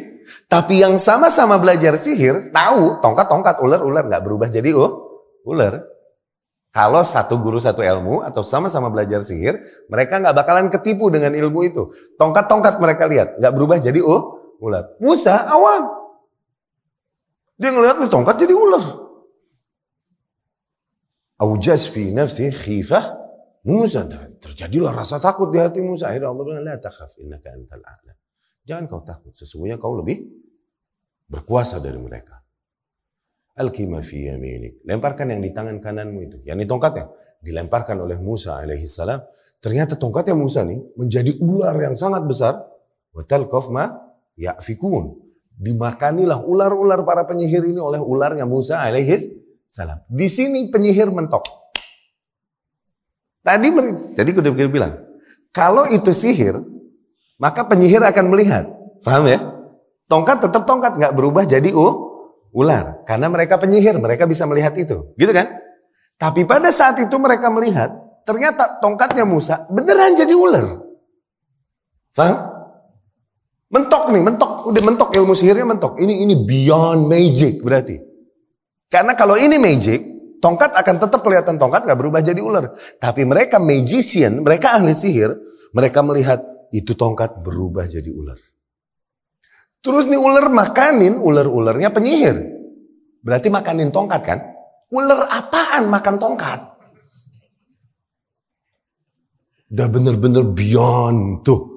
Tapi 0.51 0.83
yang 0.83 0.99
sama-sama 0.99 1.59
belajar 1.59 1.95
sihir, 1.99 2.51
tahu 2.51 2.99
tongkat-tongkat 3.03 3.59
ular-ular 3.63 4.07
nggak 4.07 4.23
berubah 4.23 4.49
jadi 4.51 4.75
oh, 4.75 5.23
ular. 5.47 5.83
Kalau 6.75 7.07
satu 7.07 7.39
guru 7.39 7.63
satu 7.63 7.87
ilmu 7.87 8.27
atau 8.27 8.43
sama-sama 8.43 8.91
belajar 8.91 9.23
sihir, 9.23 9.63
mereka 9.87 10.19
nggak 10.19 10.35
bakalan 10.35 10.67
ketipu 10.75 11.07
dengan 11.07 11.31
ilmu 11.31 11.63
itu. 11.63 11.95
Tongkat-tongkat 12.19 12.83
mereka 12.83 13.07
lihat 13.07 13.29
nggak 13.39 13.53
berubah 13.55 13.79
jadi 13.79 14.03
oh, 14.03 14.55
ular. 14.59 14.99
Musa 14.99 15.39
awam. 15.47 16.03
Dia 17.55 17.71
ngeliat 17.71 18.03
nih 18.03 18.11
tongkat 18.11 18.43
jadi 18.43 18.55
ular. 18.59 19.04
Aujas 21.43 21.91
fi 21.91 22.15
nafsi 22.15 22.51
khifah 22.55 23.25
Musa. 23.65 24.07
Terjadilah 24.39 24.93
rasa 24.93 25.19
takut 25.19 25.51
di 25.51 25.59
hati 25.59 25.81
Musa. 25.81 26.13
Akhirnya 26.13 26.31
Allah 26.31 26.45
bilang, 26.45 26.63
La 26.63 26.77
takhaf 26.77 27.17
innaka 27.19 27.49
antal 27.51 27.83
a'la. 27.83 28.13
Jangan 28.65 28.85
kau 28.87 29.03
takut. 29.03 29.33
Sesungguhnya 29.33 29.81
kau 29.81 29.97
lebih 29.97 30.21
berkuasa 31.27 31.81
dari 31.81 31.97
mereka. 31.97 32.39
Al-kima 33.57 34.05
fi 34.05 34.29
yaminik. 34.29 34.85
Lemparkan 34.85 35.33
yang 35.33 35.41
di 35.41 35.51
tangan 35.51 35.81
kananmu 35.81 36.19
itu. 36.23 36.37
Yang 36.45 36.59
di 36.65 36.67
tongkatnya. 36.69 37.05
Dilemparkan 37.41 37.97
oleh 38.05 38.21
Musa 38.21 38.61
alaihi 38.61 38.85
salam. 38.85 39.21
Ternyata 39.59 39.97
tongkatnya 39.97 40.37
Musa 40.37 40.61
nih 40.63 40.81
menjadi 41.01 41.41
ular 41.41 41.75
yang 41.81 41.97
sangat 41.97 42.29
besar. 42.29 42.61
Watal 43.17 43.49
ma 43.73 43.91
ya'fikun. 44.37 45.25
Dimakanilah 45.55 46.43
ular-ular 46.45 47.07
para 47.07 47.25
penyihir 47.25 47.63
ini 47.65 47.79
oleh 47.79 48.03
ularnya 48.03 48.45
Musa 48.45 48.83
alaihi 48.83 49.44
salam. 49.75 49.99
Di 50.07 50.31
sini 50.31 50.71
penyihir 50.71 51.11
mentok. 51.11 51.43
Tadi 53.43 53.69
jadi 54.15 54.31
udah 54.31 54.71
bilang, 54.71 54.95
kalau 55.51 55.85
itu 55.91 56.15
sihir, 56.15 56.63
maka 57.43 57.67
penyihir 57.67 58.01
akan 58.01 58.31
melihat. 58.31 58.71
Paham 59.03 59.27
ya? 59.27 59.43
Tongkat 60.07 60.47
tetap 60.47 60.63
tongkat, 60.65 60.97
nggak 60.97 61.13
berubah 61.13 61.45
jadi 61.45 61.75
uh, 61.75 61.95
ular. 62.55 63.03
Karena 63.05 63.27
mereka 63.29 63.59
penyihir, 63.59 63.99
mereka 63.99 64.25
bisa 64.31 64.47
melihat 64.47 64.73
itu. 64.79 65.13
Gitu 65.19 65.35
kan? 65.35 65.51
Tapi 66.17 66.47
pada 66.47 66.71
saat 66.71 66.97
itu 67.03 67.19
mereka 67.19 67.51
melihat, 67.51 67.91
ternyata 68.23 68.79
tongkatnya 68.79 69.27
Musa 69.27 69.67
beneran 69.69 70.15
jadi 70.17 70.33
ular. 70.33 70.65
Paham? 72.15 72.37
Mentok 73.75 74.15
nih, 74.15 74.23
mentok. 74.23 74.51
Udah 74.71 74.83
mentok 74.87 75.11
ilmu 75.13 75.35
sihirnya 75.35 75.67
mentok. 75.67 75.99
Ini 75.99 76.25
ini 76.25 76.35
beyond 76.47 77.11
magic 77.11 77.61
berarti. 77.61 77.99
Karena 78.89 79.13
kalau 79.19 79.35
ini 79.35 79.59
magic, 79.59 80.01
tongkat 80.39 80.77
akan 80.77 80.97
tetap 81.01 81.21
kelihatan 81.25 81.57
tongkat 81.57 81.89
gak 81.89 81.99
berubah 81.99 82.21
jadi 82.21 82.41
ular. 82.45 82.73
Tapi 83.01 83.25
mereka 83.25 83.57
magician, 83.57 84.45
mereka 84.45 84.77
ahli 84.77 84.93
sihir, 84.93 85.33
mereka 85.75 86.05
melihat 86.05 86.41
itu 86.71 86.95
tongkat 86.95 87.43
berubah 87.43 87.89
jadi 87.89 88.13
ular. 88.13 88.39
Terus 89.85 90.09
nih 90.09 90.17
ular 90.17 90.49
makanin 90.49 91.21
ular-ularnya 91.21 91.93
penyihir. 91.93 92.37
Berarti 93.21 93.49
makanin 93.53 93.93
tongkat 93.93 94.23
kan? 94.25 94.39
Ular 94.93 95.29
apaan 95.29 95.93
makan 95.93 96.17
tongkat? 96.17 96.61
Udah 99.75 99.89
bener-bener 99.91 100.47
beyond 100.47 101.43
tuh. 101.43 101.74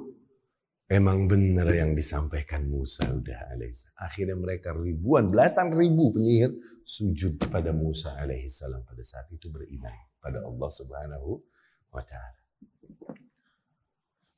Emang 0.87 1.27
benar 1.27 1.67
yang 1.67 1.91
disampaikan 1.91 2.63
Musa 2.63 3.03
udah 3.11 3.51
alaihissalam. 3.51 3.99
Akhirnya 3.99 4.39
mereka 4.39 4.71
ribuan, 4.71 5.27
belasan 5.27 5.75
ribu 5.75 6.15
penyihir 6.15 6.55
sujud 6.87 7.43
kepada 7.43 7.75
Musa 7.75 8.15
alaihissalam 8.15 8.87
pada 8.87 9.03
saat 9.03 9.27
itu 9.35 9.51
beriman 9.51 9.91
pada 10.23 10.39
Allah 10.47 10.69
subhanahu 10.71 11.43
wa 11.91 11.99
ta'ala. 11.99 12.39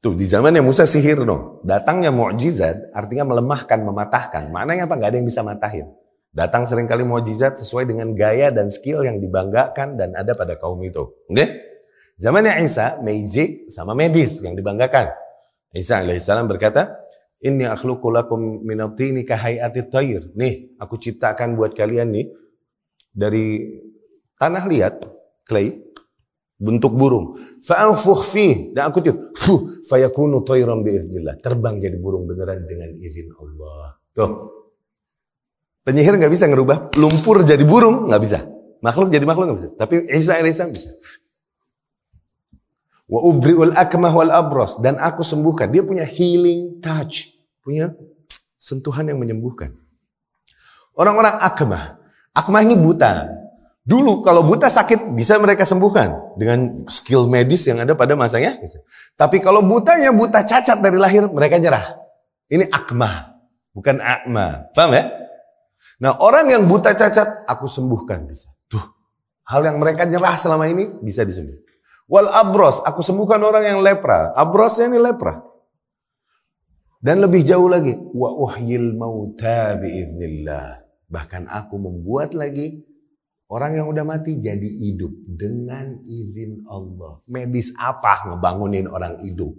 Tuh 0.01 0.17
di 0.17 0.25
zamannya 0.25 0.65
Musa 0.65 0.89
sihir 0.89 1.21
no. 1.21 1.61
Datangnya 1.61 2.09
mukjizat 2.09 2.97
artinya 2.97 3.29
melemahkan, 3.29 3.85
mematahkan. 3.85 4.49
Maknanya 4.49 4.89
apa? 4.89 4.95
Gak 4.97 5.09
ada 5.13 5.17
yang 5.21 5.29
bisa 5.29 5.45
matahin. 5.45 5.85
Datang 6.33 6.65
sering 6.65 6.89
kali 6.89 7.05
mukjizat 7.05 7.61
sesuai 7.61 7.85
dengan 7.85 8.17
gaya 8.17 8.49
dan 8.49 8.73
skill 8.73 9.05
yang 9.05 9.21
dibanggakan 9.21 10.01
dan 10.01 10.17
ada 10.17 10.33
pada 10.33 10.57
kaum 10.57 10.81
itu. 10.81 11.13
Oke? 11.29 11.35
Okay? 11.37 11.47
Zamannya 12.17 12.57
Isa, 12.65 12.97
magic 13.05 13.69
sama 13.69 13.93
medis 13.93 14.41
yang 14.41 14.57
dibanggakan. 14.57 15.28
Isa 15.73 16.01
alaihissalam 16.01 16.49
berkata, 16.49 17.09
Inni 17.39 17.63
akhluqu 17.63 18.11
lakum 18.11 18.67
minatini 18.67 19.23
kahayati 19.23 19.87
tayr. 19.87 20.27
Nih, 20.35 20.75
aku 20.75 20.99
ciptakan 20.99 21.55
buat 21.55 21.71
kalian 21.71 22.11
nih 22.11 22.27
dari 23.15 23.63
tanah 24.35 24.67
liat, 24.67 24.95
clay, 25.47 25.71
bentuk 26.59 26.99
burung. 26.99 27.39
Fa'anfukh 27.63 28.27
fi 28.27 28.75
dan 28.75 28.91
aku 28.91 28.99
tiup, 28.99 29.17
fuh, 29.39 29.79
fayakunu 29.87 30.43
tayran 30.43 30.83
biiznillah. 30.83 31.39
Terbang 31.39 31.79
jadi 31.79 31.95
burung 31.95 32.27
beneran 32.27 32.67
dengan 32.67 32.91
izin 32.91 33.31
Allah. 33.39 33.95
Tuh. 34.11 34.31
Penyihir 35.87 36.19
nggak 36.19 36.33
bisa 36.35 36.51
ngerubah 36.51 36.99
lumpur 36.99 37.39
jadi 37.47 37.63
burung, 37.63 38.11
nggak 38.11 38.21
bisa. 38.21 38.43
Makhluk 38.83 39.15
jadi 39.15 39.23
makhluk 39.23 39.45
nggak 39.47 39.59
bisa. 39.63 39.69
Tapi 39.79 39.95
Isa 40.11 40.35
alaihissalam 40.35 40.75
bisa. 40.75 40.91
Wa 43.09 43.19
ubri'ul 43.25 43.73
akmah 43.73 44.13
wal 44.13 44.29
abros 44.29 44.77
dan 44.79 45.01
aku 45.01 45.25
sembuhkan. 45.25 45.73
Dia 45.73 45.81
punya 45.81 46.05
healing 46.05 46.77
touch, 46.77 47.33
punya 47.65 47.89
sentuhan 48.53 49.09
yang 49.09 49.17
menyembuhkan. 49.17 49.73
Orang-orang 50.93 51.41
akmah, 51.41 51.97
akmah 52.37 52.61
ini 52.61 52.77
buta, 52.77 53.39
Dulu 53.89 54.21
kalau 54.21 54.45
buta 54.45 54.69
sakit 54.69 55.17
bisa 55.17 55.41
mereka 55.41 55.65
sembuhkan 55.65 56.37
dengan 56.37 56.85
skill 56.85 57.25
medis 57.25 57.65
yang 57.65 57.81
ada 57.81 57.97
pada 57.97 58.13
masanya. 58.13 58.53
Tapi 59.17 59.41
kalau 59.41 59.65
butanya 59.65 60.13
buta 60.13 60.45
cacat 60.45 60.77
dari 60.77 61.01
lahir 61.01 61.25
mereka 61.25 61.57
nyerah. 61.57 61.97
Ini 62.53 62.69
akma, 62.69 63.39
bukan 63.73 63.97
akma. 63.97 64.69
Paham 64.77 64.93
ya? 64.93 65.09
Nah 66.05 66.21
orang 66.21 66.53
yang 66.53 66.69
buta 66.69 66.93
cacat 66.93 67.49
aku 67.49 67.65
sembuhkan 67.65 68.29
bisa. 68.29 68.53
Tuh 68.69 68.83
hal 69.49 69.65
yang 69.65 69.81
mereka 69.81 70.05
nyerah 70.05 70.37
selama 70.37 70.69
ini 70.69 71.01
bisa 71.01 71.25
disembuhkan. 71.25 71.68
Wal 72.09 72.25
abros, 72.25 72.81
aku 72.81 73.05
sembuhkan 73.05 73.37
orang 73.45 73.63
yang 73.69 73.79
lepra. 73.85 74.33
Abrosnya 74.33 74.89
ini 74.89 74.97
lepra. 74.97 75.45
Dan 76.99 77.21
lebih 77.23 77.45
jauh 77.45 77.69
lagi, 77.69 77.95
wa 77.95 78.33
uhyil 78.33 78.97
mauta 78.97 79.77
biiznillah. 79.77 80.83
Bahkan 81.07 81.47
aku 81.47 81.79
membuat 81.79 82.35
lagi 82.35 82.89
Orang 83.49 83.73
yang 83.73 83.89
udah 83.89 84.05
mati 84.05 84.37
jadi 84.37 84.61
hidup 84.61 85.09
dengan 85.25 85.97
izin 86.05 86.69
Allah. 86.69 87.17
Medis 87.25 87.73
apa 87.81 88.29
ngebangunin 88.29 88.85
orang 88.85 89.17
hidup? 89.25 89.57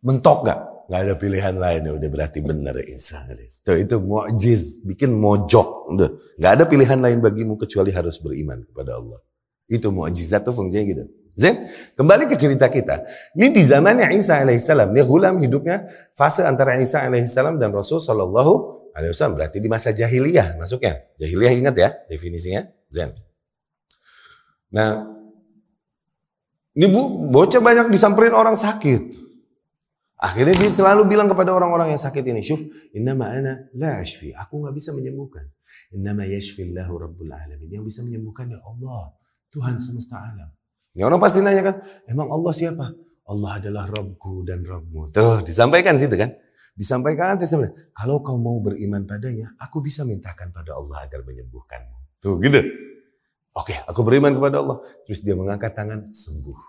Mentok 0.00 0.48
gak? 0.48 0.60
Gak 0.88 1.00
ada 1.04 1.14
pilihan 1.20 1.60
lain 1.60 1.86
ya 1.86 1.92
udah 2.00 2.08
berarti 2.08 2.40
benar 2.40 2.72
insya 2.88 3.20
Tuh 3.62 3.76
itu 3.76 4.00
mu'jiz, 4.00 4.80
bikin 4.88 5.12
mojok. 5.12 5.92
Gak 6.40 6.52
ada 6.56 6.64
pilihan 6.64 7.04
lain 7.04 7.20
bagimu 7.20 7.60
kecuali 7.60 7.92
harus 7.92 8.16
beriman 8.16 8.64
kepada 8.64 8.96
Allah. 8.96 9.20
Itu 9.70 9.94
mu'jizat 9.94 10.42
tuh 10.42 10.50
fungsinya 10.50 10.82
gitu. 10.82 11.04
Zen, 11.38 11.70
kembali 11.94 12.26
ke 12.26 12.34
cerita 12.34 12.66
kita. 12.66 13.06
Ini 13.38 13.54
di 13.54 13.62
zamannya 13.62 14.10
Isa 14.12 14.42
alaihissalam. 14.42 14.90
Ini 14.90 15.02
gulam 15.06 15.38
hidupnya 15.38 15.86
fase 16.12 16.42
antara 16.42 16.76
Isa 16.82 17.06
alaihissalam 17.06 17.56
dan 17.56 17.70
Rasul 17.70 18.02
sallallahu 18.02 18.82
alaihi 18.92 19.14
wasallam 19.14 19.38
berarti 19.38 19.62
di 19.62 19.70
masa 19.70 19.94
jahiliyah 19.94 20.58
masuknya. 20.58 20.98
Jahiliyah 21.22 21.54
ingat 21.54 21.74
ya 21.78 21.88
definisinya 22.10 22.66
Zen. 22.90 23.14
Nah, 24.74 25.06
ini 26.74 26.86
bu, 26.90 27.30
bocah 27.30 27.62
banyak 27.62 27.88
disamperin 27.94 28.34
orang 28.34 28.58
sakit. 28.58 29.30
Akhirnya 30.20 30.52
dia 30.52 30.68
selalu 30.68 31.08
bilang 31.08 31.32
kepada 31.32 31.56
orang-orang 31.56 31.96
yang 31.96 32.02
sakit 32.02 32.20
ini, 32.20 32.44
Syuf, 32.44 32.60
inna 32.92 33.16
ma'ana 33.16 33.72
la 33.80 34.04
ashfi. 34.04 34.36
Aku 34.36 34.60
nggak 34.60 34.76
bisa 34.76 34.92
menyembuhkan. 34.92 35.48
Inna 35.96 36.12
ma 36.12 36.28
yashfillahu 36.28 36.92
rabbul 36.92 37.32
alamin. 37.32 37.72
Yang 37.72 37.88
bisa 37.88 38.00
menyembuhkan 38.04 38.52
ya 38.52 38.60
Allah, 38.60 39.16
Tuhan 39.50 39.82
semesta 39.82 40.22
alam. 40.22 40.50
Ini 40.94 41.06
orang 41.06 41.22
pasti 41.22 41.38
nanya 41.42 41.62
kan, 41.62 41.76
emang 42.10 42.30
Allah 42.30 42.50
siapa? 42.54 42.86
Allah 43.30 43.50
adalah 43.62 43.86
Rabbku 43.86 44.42
dan 44.42 44.66
Rabbmu. 44.66 45.14
Tuh, 45.14 45.42
disampaikan 45.46 45.94
situ 45.94 46.18
kan. 46.18 46.34
Disampaikan 46.74 47.34
nanti 47.34 47.46
sebenarnya, 47.46 47.94
kalau 47.94 48.22
kau 48.26 48.38
mau 48.38 48.58
beriman 48.58 49.06
padanya, 49.06 49.54
aku 49.62 49.82
bisa 49.82 50.02
mintakan 50.02 50.50
pada 50.50 50.74
Allah 50.74 51.06
agar 51.06 51.22
menyembuhkanmu. 51.22 52.18
Tuh 52.18 52.42
gitu. 52.42 52.58
Oke, 53.54 53.74
aku 53.86 54.00
beriman 54.02 54.34
kepada 54.34 54.62
Allah. 54.62 54.78
Terus 55.06 55.22
dia 55.22 55.38
mengangkat 55.38 55.74
tangan, 55.74 56.10
sembuh. 56.10 56.60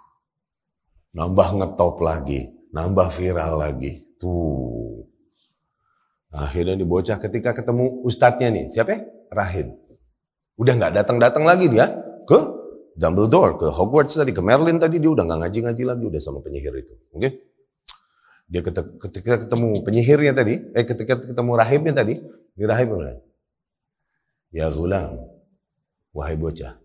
Nambah 1.18 1.50
ngetop 1.58 2.02
lagi, 2.02 2.46
nambah 2.74 3.08
viral 3.10 3.58
lagi. 3.58 4.18
Tuh. 4.22 5.02
Akhirnya 6.32 6.78
dibocah 6.78 7.18
ketika 7.18 7.52
ketemu 7.58 8.06
ustadznya 8.06 8.54
nih. 8.54 8.66
Siapa 8.70 8.90
ya? 8.94 9.00
Rahim. 9.34 9.76
Udah 10.56 10.74
nggak 10.78 10.94
datang-datang 10.94 11.44
lagi 11.44 11.68
dia 11.68 11.90
ke 12.30 12.61
Dumbledore, 12.92 13.56
ke 13.56 13.68
Hogwarts 13.72 14.20
tadi, 14.20 14.36
ke 14.36 14.44
Merlin 14.44 14.78
tadi. 14.78 15.00
Dia 15.00 15.12
udah 15.12 15.24
nggak 15.24 15.40
ngaji-ngaji 15.48 15.84
lagi, 15.88 16.04
udah 16.12 16.22
sama 16.22 16.44
penyihir 16.44 16.76
itu. 16.76 16.94
Oke? 17.16 17.20
Okay? 17.20 17.32
Dia 18.52 18.62
ketika 19.00 19.48
ketemu 19.48 19.80
penyihirnya 19.80 20.34
tadi, 20.36 20.60
eh 20.76 20.84
ketika 20.84 21.24
ketemu 21.24 21.52
rahibnya 21.56 22.04
tadi, 22.04 22.20
ini 22.20 22.66
rahib 22.68 22.92
Ya 24.52 24.68
gulam, 24.68 25.16
wahai 26.12 26.36
bocah, 26.36 26.76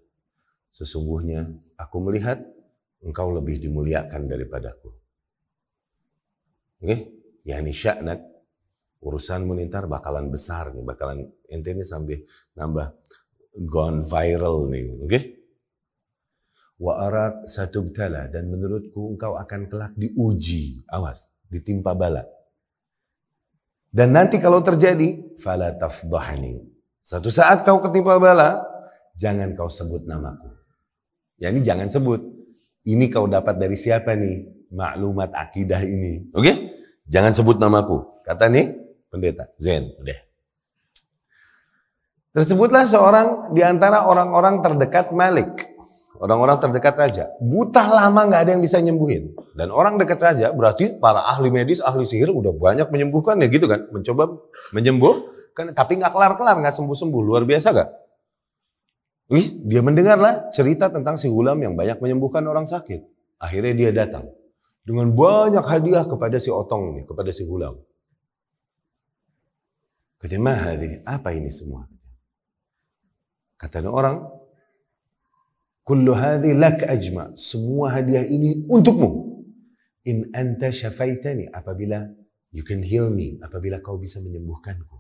sesungguhnya 0.70 1.50
aku 1.74 1.98
melihat 2.06 2.38
engkau 3.02 3.34
lebih 3.34 3.58
dimuliakan 3.58 4.30
daripadaku. 4.30 4.94
Oke, 6.78 6.86
okay? 6.86 6.98
ya 7.42 7.58
ini 7.58 7.74
syaknat, 7.74 8.22
urusan 9.02 9.42
ntar 9.66 9.90
bakalan 9.90 10.30
besar 10.30 10.70
nih, 10.70 10.86
bakalan 10.86 11.26
ente 11.50 11.74
ini 11.74 11.82
sambil 11.82 12.22
nambah 12.54 12.94
gone 13.66 14.06
viral 14.06 14.70
nih, 14.70 14.86
oke? 15.02 15.10
Okay? 15.10 15.22
Wa 16.77 17.09
arak 17.09 17.48
satu 17.48 17.89
dan 17.89 18.53
menurutku 18.53 19.16
engkau 19.16 19.40
akan 19.40 19.65
kelak 19.73 19.97
diuji, 19.97 20.85
awas 20.93 21.40
ditimpa 21.48 21.97
bala. 21.97 22.20
Dan 23.89 24.12
nanti 24.12 24.36
kalau 24.36 24.61
terjadi, 24.61 25.36
fala 25.40 25.73
tafdahani. 25.73 26.61
Satu 27.01 27.32
saat 27.32 27.65
kau 27.65 27.81
ketimpa 27.81 28.20
bala, 28.20 28.61
jangan 29.16 29.57
kau 29.57 29.73
sebut 29.73 30.05
namaku. 30.05 30.53
Ya 31.40 31.48
ini 31.48 31.65
jangan 31.65 31.89
sebut. 31.89 32.20
Ini 32.85 33.09
kau 33.09 33.24
dapat 33.24 33.57
dari 33.57 33.73
siapa 33.73 34.12
nih? 34.12 34.69
Maklumat 34.74 35.32
akidah 35.32 35.81
ini. 35.81 36.28
Oke? 36.36 36.44
Okay? 36.44 36.57
Jangan 37.09 37.32
sebut 37.32 37.57
namaku. 37.57 38.05
Kata 38.27 38.51
nih 38.51 38.74
pendeta. 39.09 39.48
Zen. 39.57 39.97
Udah. 39.97 40.20
Tersebutlah 42.36 42.85
seorang 42.85 43.57
di 43.57 43.65
antara 43.65 44.05
orang-orang 44.05 44.61
terdekat 44.61 45.15
Malik. 45.16 45.57
Orang-orang 46.16 46.56
terdekat 46.60 46.94
raja. 46.97 47.24
Buta 47.38 47.84
lama 47.86 48.26
nggak 48.28 48.40
ada 48.47 48.51
yang 48.56 48.62
bisa 48.64 48.80
nyembuhin. 48.80 49.36
Dan 49.52 49.72
orang 49.72 50.01
dekat 50.01 50.20
raja 50.20 50.52
berarti 50.52 50.97
para 50.97 51.24
ahli 51.28 51.52
medis, 51.52 51.84
ahli 51.84 52.05
sihir 52.05 52.32
udah 52.32 52.52
banyak 52.56 52.88
menyembuhkan 52.88 53.40
ya 53.40 53.48
gitu 53.48 53.68
kan. 53.68 53.88
Mencoba 53.93 54.36
menyembuhkan 54.72 55.72
tapi 55.72 56.01
nggak 56.01 56.12
kelar-kelar, 56.12 56.56
nggak 56.60 56.74
sembuh-sembuh. 56.76 57.20
Luar 57.24 57.44
biasa 57.48 57.68
gak? 57.72 57.88
Wih, 59.26 59.66
dia 59.66 59.82
mendengarlah 59.82 60.55
cerita 60.55 60.86
tentang 60.86 61.18
si 61.18 61.26
Gulam 61.26 61.59
yang 61.59 61.74
banyak 61.74 61.98
menyembuhkan 61.98 62.47
orang 62.47 62.62
sakit. 62.62 63.02
Akhirnya 63.43 63.74
dia 63.74 63.90
datang. 63.90 64.30
Dengan 64.86 65.10
banyak 65.18 65.66
hadiah 65.66 66.06
kepada 66.06 66.38
si 66.38 66.47
Otong 66.47 66.94
ini, 66.94 67.02
kepada 67.02 67.34
si 67.34 67.43
Gulam. 67.43 67.74
Kata 70.22 70.38
Mahadi, 70.38 71.02
apa 71.02 71.34
ini 71.34 71.51
semua? 71.51 71.90
Kata 73.59 73.82
orang, 73.82 74.35
Kullu 75.86 76.18
hadhi 76.18 76.50
lak 76.50 76.82
ajma. 76.82 77.30
Semua 77.38 77.94
hadiah 77.94 78.26
ini 78.26 78.66
untukmu. 78.66 79.38
In 80.10 80.34
anta 80.34 80.74
syafaitani. 80.74 81.46
Apabila 81.54 82.02
you 82.50 82.66
can 82.66 82.82
heal 82.82 83.06
me. 83.14 83.38
Apabila 83.38 83.78
kau 83.78 83.94
bisa 83.94 84.18
menyembuhkanku. 84.18 84.98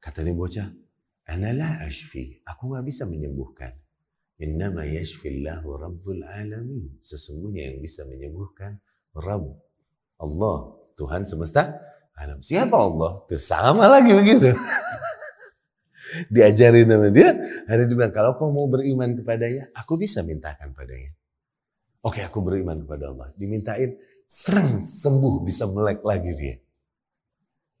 Kata 0.00 0.24
ni 0.24 0.32
bocah, 0.32 0.64
Ana 1.28 1.52
la 1.52 1.84
ashfi. 1.84 2.40
Aku 2.48 2.72
gak 2.72 2.88
bisa 2.88 3.04
menyembuhkan. 3.04 3.70
Innama 4.40 4.88
yashfillahu 4.88 5.68
rabbul 5.76 6.24
alamin. 6.24 6.96
Sesungguhnya 7.04 7.70
yang 7.70 7.84
bisa 7.84 8.08
menyembuhkan 8.08 8.80
Rabb. 9.12 9.44
Allah. 10.18 10.58
Tuhan 10.96 11.28
semesta 11.28 11.76
alam. 12.16 12.40
Siapa 12.40 12.76
Allah? 12.76 13.24
Tuh 13.28 13.40
sama 13.40 13.88
lagi 13.88 14.12
begitu. 14.16 14.52
diajarin 16.28 16.88
sama 16.88 17.08
dia. 17.12 17.30
Hari 17.66 17.86
dia 17.86 17.96
bilang, 17.96 18.14
kalau 18.14 18.36
kau 18.36 18.50
mau 18.50 18.66
beriman 18.66 19.14
kepadanya, 19.18 19.70
aku 19.76 19.96
bisa 20.00 20.20
mintakan 20.26 20.74
padanya. 20.74 21.12
Oke, 22.00 22.24
aku 22.24 22.40
beriman 22.40 22.82
kepada 22.84 23.12
Allah. 23.12 23.28
Dimintain, 23.36 23.96
serang 24.24 24.80
sembuh, 24.80 25.44
bisa 25.44 25.68
melek 25.68 26.00
lagi 26.00 26.32
dia. 26.32 26.56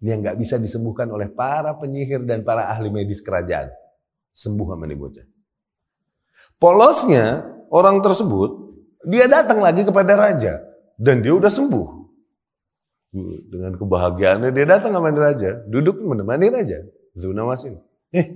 Ini 0.00 0.16
yang 0.16 0.20
gak 0.24 0.38
bisa 0.40 0.56
disembuhkan 0.56 1.08
oleh 1.12 1.28
para 1.28 1.76
penyihir 1.76 2.24
dan 2.24 2.40
para 2.44 2.68
ahli 2.72 2.88
medis 2.88 3.20
kerajaan. 3.20 3.68
Sembuh 4.32 4.66
sama 4.72 4.88
bocah. 4.88 5.26
Polosnya, 6.60 7.44
orang 7.72 8.00
tersebut, 8.00 8.72
Dia 9.00 9.24
datang 9.24 9.64
lagi 9.64 9.80
kepada 9.80 10.12
raja 10.12 10.60
dan 11.00 11.24
dia 11.24 11.32
udah 11.32 11.48
sembuh. 11.48 11.88
Dengan 13.48 13.74
kebahagiaannya 13.80 14.52
dia 14.52 14.66
datang 14.68 14.92
sama 14.92 15.08
raja, 15.10 15.64
duduk 15.64 16.04
menemani 16.04 16.52
raja. 16.52 16.84
Zunawasin. 17.16 17.80
Eh, 18.10 18.26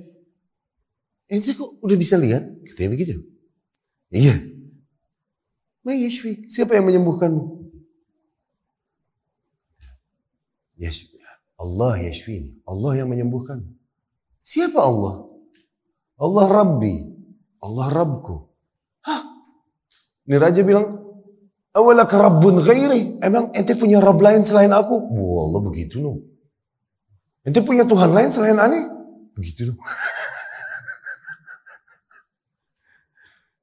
ente 1.30 1.50
kok 1.54 1.82
udah 1.82 1.96
bisa 1.98 2.14
lihat? 2.14 2.46
Katanya 2.62 2.90
begitu. 2.94 3.18
Iya. 4.14 4.34
Mayashfik. 5.82 6.46
Siapa 6.46 6.78
yang 6.78 6.86
menyembuhkanmu? 6.86 7.64
Yashfi. 10.78 11.18
Allah 11.54 11.94
yashfini. 12.02 12.62
Allah 12.66 12.92
yang 12.98 13.08
menyembuhkan. 13.10 13.62
Siapa 14.42 14.78
Allah? 14.82 15.26
Allah 16.18 16.46
Rabbi. 16.50 16.94
Allah 17.62 17.86
Rabbku. 17.90 18.36
Hah? 19.06 19.22
Ini 20.26 20.36
raja 20.36 20.60
bilang, 20.66 21.04
Awalak 21.74 22.14
Rabbun 22.14 22.62
ghairi. 22.62 23.18
Emang 23.18 23.50
ente 23.50 23.74
punya 23.74 23.98
Rabb 23.98 24.22
lain 24.22 24.46
selain 24.46 24.70
aku? 24.70 24.94
Wah 25.10 25.40
Allah 25.50 25.60
begitu 25.66 25.98
no. 25.98 26.22
Ente 27.42 27.58
punya 27.66 27.82
Tuhan 27.82 28.14
lain 28.14 28.30
selain 28.30 28.54
aneh? 28.62 28.93
Begitu 29.34 29.70
no. 29.70 29.74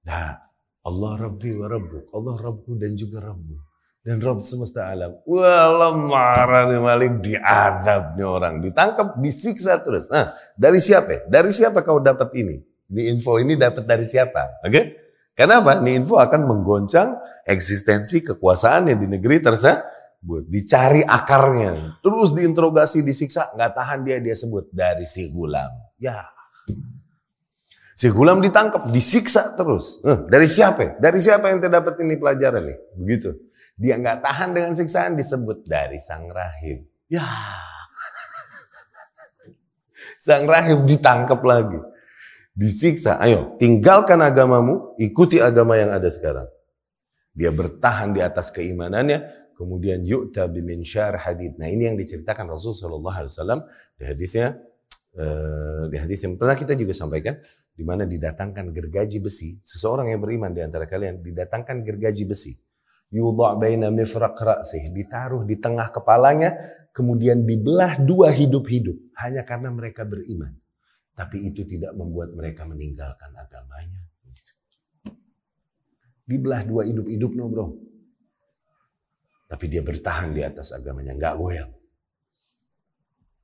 Nah, 0.02 0.34
Allah 0.81 1.14
Rabbi 1.30 1.49
wa 1.61 1.68
Rabbuk. 1.69 2.10
Allah 2.11 2.35
Rabbku 2.41 2.73
dan 2.76 2.98
juga 2.98 3.22
Rabbu. 3.22 3.56
Dan 4.02 4.18
Rabb 4.18 4.41
semesta 4.41 4.89
alam. 4.89 5.14
Wah 5.30 5.93
marah 5.93 6.65
nih 6.73 6.81
Malik 6.81 7.22
diadab 7.22 8.18
orang. 8.18 8.57
Ditangkap, 8.57 9.22
disiksa 9.22 9.77
terus. 9.85 10.10
Nah, 10.10 10.34
dari 10.57 10.81
siapa? 10.81 11.30
Dari 11.30 11.53
siapa 11.53 11.85
kau 11.85 12.02
dapat 12.02 12.34
ini? 12.34 12.57
Ini 12.91 13.14
info 13.14 13.38
ini 13.38 13.53
dapat 13.53 13.85
dari 13.85 14.03
siapa? 14.03 14.65
Oke? 14.65 14.72
Okay? 14.73 14.85
Kenapa? 15.38 15.80
Ini 15.80 16.02
info 16.02 16.18
akan 16.18 16.49
menggoncang 16.49 17.22
eksistensi 17.45 18.26
kekuasaannya 18.26 18.98
di 18.98 19.07
negeri 19.07 19.38
tersebut. 20.22 20.43
Dicari 20.48 21.02
akarnya. 21.02 21.98
Terus 22.06 22.30
diinterogasi, 22.38 23.02
disiksa. 23.02 23.49
Nggak 23.57 23.72
tahan 23.73 23.99
dia, 24.06 24.18
dia 24.22 24.38
sebut. 24.38 24.69
Dari 24.69 25.03
si 25.03 25.34
gulam. 25.34 25.69
Ya. 25.98 26.30
Si 27.98 28.07
gulam 28.10 28.41
ditangkap, 28.41 28.89
disiksa 28.93 29.57
terus. 29.57 30.02
Eh, 30.06 30.26
dari 30.30 30.45
siapa? 30.45 30.98
Dari 31.02 31.19
siapa 31.22 31.49
yang 31.49 31.61
terdapat 31.61 31.98
ini 32.02 32.18
pelajaran 32.18 32.65
nih? 32.65 32.77
Begitu. 32.98 33.30
Dia 33.77 33.98
nggak 33.98 34.22
tahan 34.22 34.49
dengan 34.53 34.73
siksaan 34.77 35.18
disebut 35.18 35.65
dari 35.65 35.98
sang 35.98 36.30
rahim. 36.30 36.85
Ya. 37.10 37.26
Sang 40.22 40.45
rahim 40.45 40.85
ditangkap 40.85 41.41
lagi. 41.41 41.81
Disiksa. 42.53 43.18
Ayo, 43.18 43.57
tinggalkan 43.57 44.22
agamamu, 44.22 44.93
ikuti 45.02 45.41
agama 45.41 45.81
yang 45.81 45.89
ada 45.89 46.07
sekarang. 46.14 46.45
Dia 47.31 47.48
bertahan 47.49 48.11
di 48.11 48.19
atas 48.19 48.52
keimanannya, 48.52 49.41
kemudian 49.62 50.02
yu'ta 50.02 50.50
bimin 50.50 50.82
syar 50.82 51.22
hadid. 51.22 51.62
Nah 51.62 51.70
ini 51.70 51.86
yang 51.86 51.98
diceritakan 52.02 52.50
Rasulullah 52.50 53.22
SAW 53.22 53.70
di 53.94 54.04
hadisnya, 54.10 54.58
uh, 55.22 55.86
di 55.86 56.02
hadis 56.02 56.26
yang 56.26 56.42
pernah 56.42 56.58
kita 56.58 56.74
juga 56.74 56.98
sampaikan, 56.98 57.38
di 57.78 57.86
mana 57.86 58.10
didatangkan 58.10 58.74
gergaji 58.74 59.22
besi. 59.22 59.62
Seseorang 59.62 60.10
yang 60.10 60.18
beriman 60.18 60.50
di 60.50 60.66
antara 60.66 60.90
kalian 60.90 61.22
didatangkan 61.22 61.86
gergaji 61.86 62.26
besi 62.26 62.58
yudha 63.12 63.60
baina 63.60 63.92
mifraq 63.92 64.40
ra'sih, 64.40 64.96
ditaruh 64.96 65.44
di 65.44 65.60
tengah 65.60 65.92
kepalanya, 65.92 66.56
kemudian 66.96 67.44
dibelah 67.44 68.00
dua 68.00 68.32
hidup-hidup 68.32 68.96
hanya 69.20 69.44
karena 69.44 69.70
mereka 69.70 70.08
beriman. 70.08 70.56
Tapi 71.12 71.52
itu 71.52 71.68
tidak 71.68 71.92
membuat 71.94 72.32
mereka 72.32 72.64
meninggalkan 72.64 73.36
agamanya. 73.36 74.00
Dibelah 76.24 76.64
dua 76.64 76.88
hidup-hidup 76.88 77.32
no 77.36 77.46
bro. 77.52 77.68
Tapi 79.52 79.65
dia 79.68 79.84
bertahan 79.84 80.32
di 80.32 80.48
atas 80.48 80.72
agamanya, 80.72 81.11
nggak 81.11 81.36
goyang. 81.36 81.72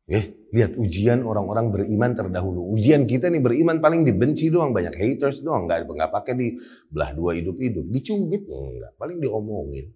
Eh, 0.07 0.47
lihat 0.55 0.79
ujian 0.79 1.19
orang-orang 1.27 1.67
beriman 1.67 2.15
terdahulu. 2.15 2.71
Ujian 2.71 3.03
kita 3.03 3.27
nih 3.27 3.43
beriman 3.43 3.83
paling 3.83 4.07
dibenci 4.07 4.47
doang, 4.47 4.71
banyak 4.71 4.95
haters 4.95 5.43
doang, 5.43 5.67
nggak 5.67 5.83
nggak 5.83 6.11
pakai 6.15 6.33
di 6.39 6.47
belah 6.87 7.11
dua 7.11 7.35
hidup-hidup, 7.35 7.83
dicubit 7.91 8.47
enggak, 8.47 8.95
paling 8.95 9.19
diomongin. 9.19 9.91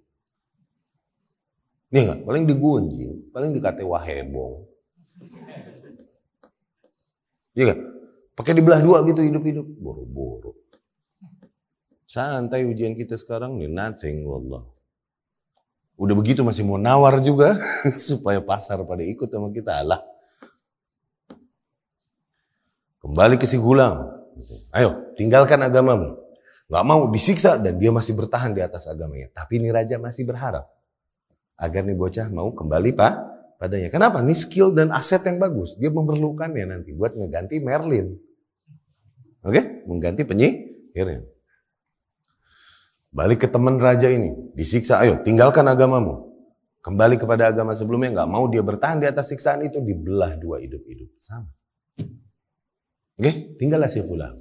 Nih 1.96 2.02
enggak, 2.04 2.20
paling 2.28 2.44
digunjing, 2.44 3.32
paling 3.32 3.56
dikata 3.56 3.88
wahebong. 3.88 4.68
Iya 7.56 7.72
kan? 7.72 7.80
Pakai 8.36 8.54
dibelah 8.60 8.84
dua 8.84 9.08
gitu 9.08 9.24
hidup-hidup, 9.24 9.68
boro-boro. 9.80 10.60
Santai 12.04 12.68
ujian 12.68 13.00
kita 13.00 13.16
sekarang 13.16 13.56
nih, 13.56 13.72
nothing 13.72 14.28
wallah. 14.28 14.71
Udah 16.02 16.18
begitu 16.18 16.42
masih 16.42 16.66
mau 16.66 16.82
nawar 16.82 17.22
juga 17.22 17.54
supaya 18.10 18.42
pasar 18.42 18.82
pada 18.90 19.06
ikut 19.06 19.30
sama 19.30 19.54
kita. 19.54 19.86
Allah. 19.86 20.02
Kembali 23.06 23.38
ke 23.38 23.46
si 23.46 23.62
gulam. 23.62 24.10
Ayo, 24.74 25.14
tinggalkan 25.14 25.62
agamamu. 25.62 26.18
Gak 26.74 26.86
mau 26.88 27.06
disiksa 27.14 27.62
dan 27.62 27.78
dia 27.78 27.94
masih 27.94 28.18
bertahan 28.18 28.50
di 28.58 28.66
atas 28.66 28.90
agamanya. 28.90 29.30
Tapi 29.30 29.62
ini 29.62 29.70
raja 29.70 30.02
masih 30.02 30.26
berharap 30.26 30.66
agar 31.62 31.86
nih 31.86 31.94
bocah 31.94 32.34
mau 32.34 32.50
kembali 32.50 32.98
pak 32.98 33.14
padanya. 33.62 33.94
Kenapa? 33.94 34.26
Ini 34.26 34.34
skill 34.34 34.74
dan 34.74 34.90
aset 34.90 35.22
yang 35.30 35.38
bagus. 35.38 35.78
Dia 35.78 35.94
memerlukannya 35.94 36.66
nanti 36.66 36.98
buat 36.98 37.14
ngeganti 37.14 37.62
Merlin. 37.62 38.18
Oke, 39.46 39.86
mengganti 39.86 40.26
penyihirnya. 40.26 41.30
Balik 43.12 43.44
ke 43.44 43.48
teman 43.52 43.76
raja 43.76 44.08
ini, 44.08 44.32
disiksa, 44.56 45.04
ayo 45.04 45.20
tinggalkan 45.20 45.68
agamamu. 45.68 46.32
Kembali 46.80 47.20
kepada 47.20 47.52
agama 47.52 47.76
sebelumnya, 47.76 48.24
nggak 48.24 48.30
mau 48.32 48.48
dia 48.48 48.64
bertahan 48.64 49.04
di 49.04 49.08
atas 49.12 49.36
siksaan 49.36 49.68
itu, 49.68 49.84
dibelah 49.84 50.40
dua 50.40 50.64
hidup-hidup. 50.64 51.12
Sama. 51.20 51.52
Oke, 53.20 53.60
tinggallah 53.60 53.92
si 53.92 54.02
fulan. 54.02 54.34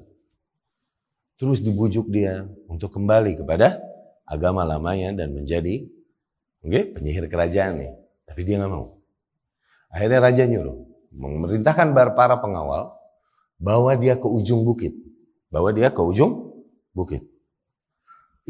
Terus 1.36 1.60
dibujuk 1.66 2.08
dia 2.08 2.48
untuk 2.70 2.94
kembali 2.94 3.42
kepada 3.42 3.82
agama 4.22 4.64
lamanya 4.64 5.12
dan 5.24 5.34
menjadi 5.34 5.84
oke, 6.64 6.96
penyihir 6.96 7.26
kerajaan 7.26 7.80
nih. 7.80 7.92
Tapi 8.24 8.40
dia 8.46 8.62
nggak 8.62 8.72
mau. 8.72 8.88
Akhirnya 9.90 10.22
raja 10.22 10.46
nyuruh, 10.46 10.78
memerintahkan 11.10 11.90
para 12.14 12.38
pengawal, 12.38 12.94
bawa 13.58 13.98
dia 13.98 14.14
ke 14.14 14.30
ujung 14.30 14.62
bukit. 14.62 14.94
Bawa 15.50 15.74
dia 15.74 15.90
ke 15.90 15.98
ujung 15.98 16.54
bukit. 16.94 17.29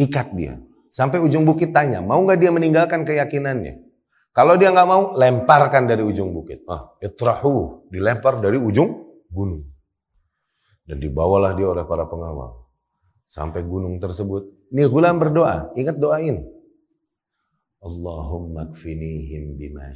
Ikat 0.00 0.32
dia. 0.32 0.56
Sampai 0.88 1.20
ujung 1.20 1.44
bukit 1.44 1.76
tanya, 1.76 2.00
mau 2.00 2.24
nggak 2.24 2.40
dia 2.40 2.50
meninggalkan 2.50 3.04
keyakinannya? 3.04 3.84
Kalau 4.32 4.56
dia 4.56 4.72
nggak 4.72 4.88
mau, 4.88 5.12
lemparkan 5.14 5.84
dari 5.84 6.00
ujung 6.00 6.32
bukit. 6.32 6.64
Ah, 6.66 6.96
itrahu, 7.04 7.86
dilempar 7.92 8.40
dari 8.40 8.56
ujung 8.56 9.20
gunung. 9.28 9.68
Dan 10.88 10.98
dibawalah 10.98 11.54
dia 11.54 11.68
oleh 11.70 11.84
para 11.84 12.08
pengawal. 12.08 12.66
Sampai 13.22 13.62
gunung 13.62 14.00
tersebut. 14.02 14.72
Ini 14.74 14.88
gulam 14.90 15.20
berdoa, 15.20 15.70
ingat 15.78 16.00
doa 16.00 16.18
ini. 16.18 16.42
Allahumma 17.84 18.66
kfinihim 18.72 19.54
bima 19.54 19.94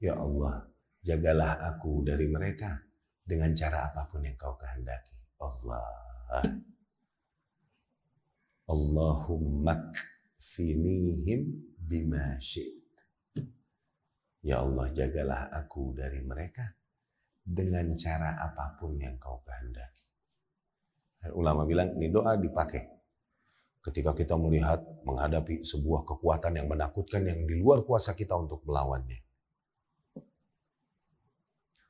Ya 0.00 0.16
Allah, 0.16 0.68
jagalah 1.04 1.60
aku 1.72 2.04
dari 2.04 2.28
mereka 2.28 2.84
dengan 3.24 3.52
cara 3.52 3.92
apa 3.92 4.08
pun 4.08 4.24
yang 4.24 4.36
kau 4.38 4.54
kehendaki. 4.56 5.16
Allah. 5.40 5.84
Allahumma 8.66 9.94
kfinihim 10.36 11.54
bima 11.78 12.38
Ya 14.46 14.62
Allah 14.62 14.86
jagalah 14.94 15.50
aku 15.54 15.94
dari 15.94 16.22
mereka 16.22 16.74
dengan 17.46 17.94
cara 17.94 18.38
apa 18.42 18.74
pun 18.78 18.98
yang 18.98 19.18
kau 19.22 19.42
kehendaki. 19.46 20.02
Ulama 21.34 21.66
bilang 21.66 21.94
ini 21.98 22.10
doa 22.10 22.38
dipakai 22.38 22.86
ketika 23.86 24.14
kita 24.14 24.34
melihat 24.34 24.82
menghadapi 25.06 25.62
sebuah 25.62 26.02
kekuatan 26.02 26.58
yang 26.58 26.66
menakutkan 26.66 27.22
yang 27.22 27.46
di 27.46 27.54
luar 27.58 27.86
kuasa 27.86 28.18
kita 28.18 28.34
untuk 28.34 28.66
melawannya. 28.66 29.22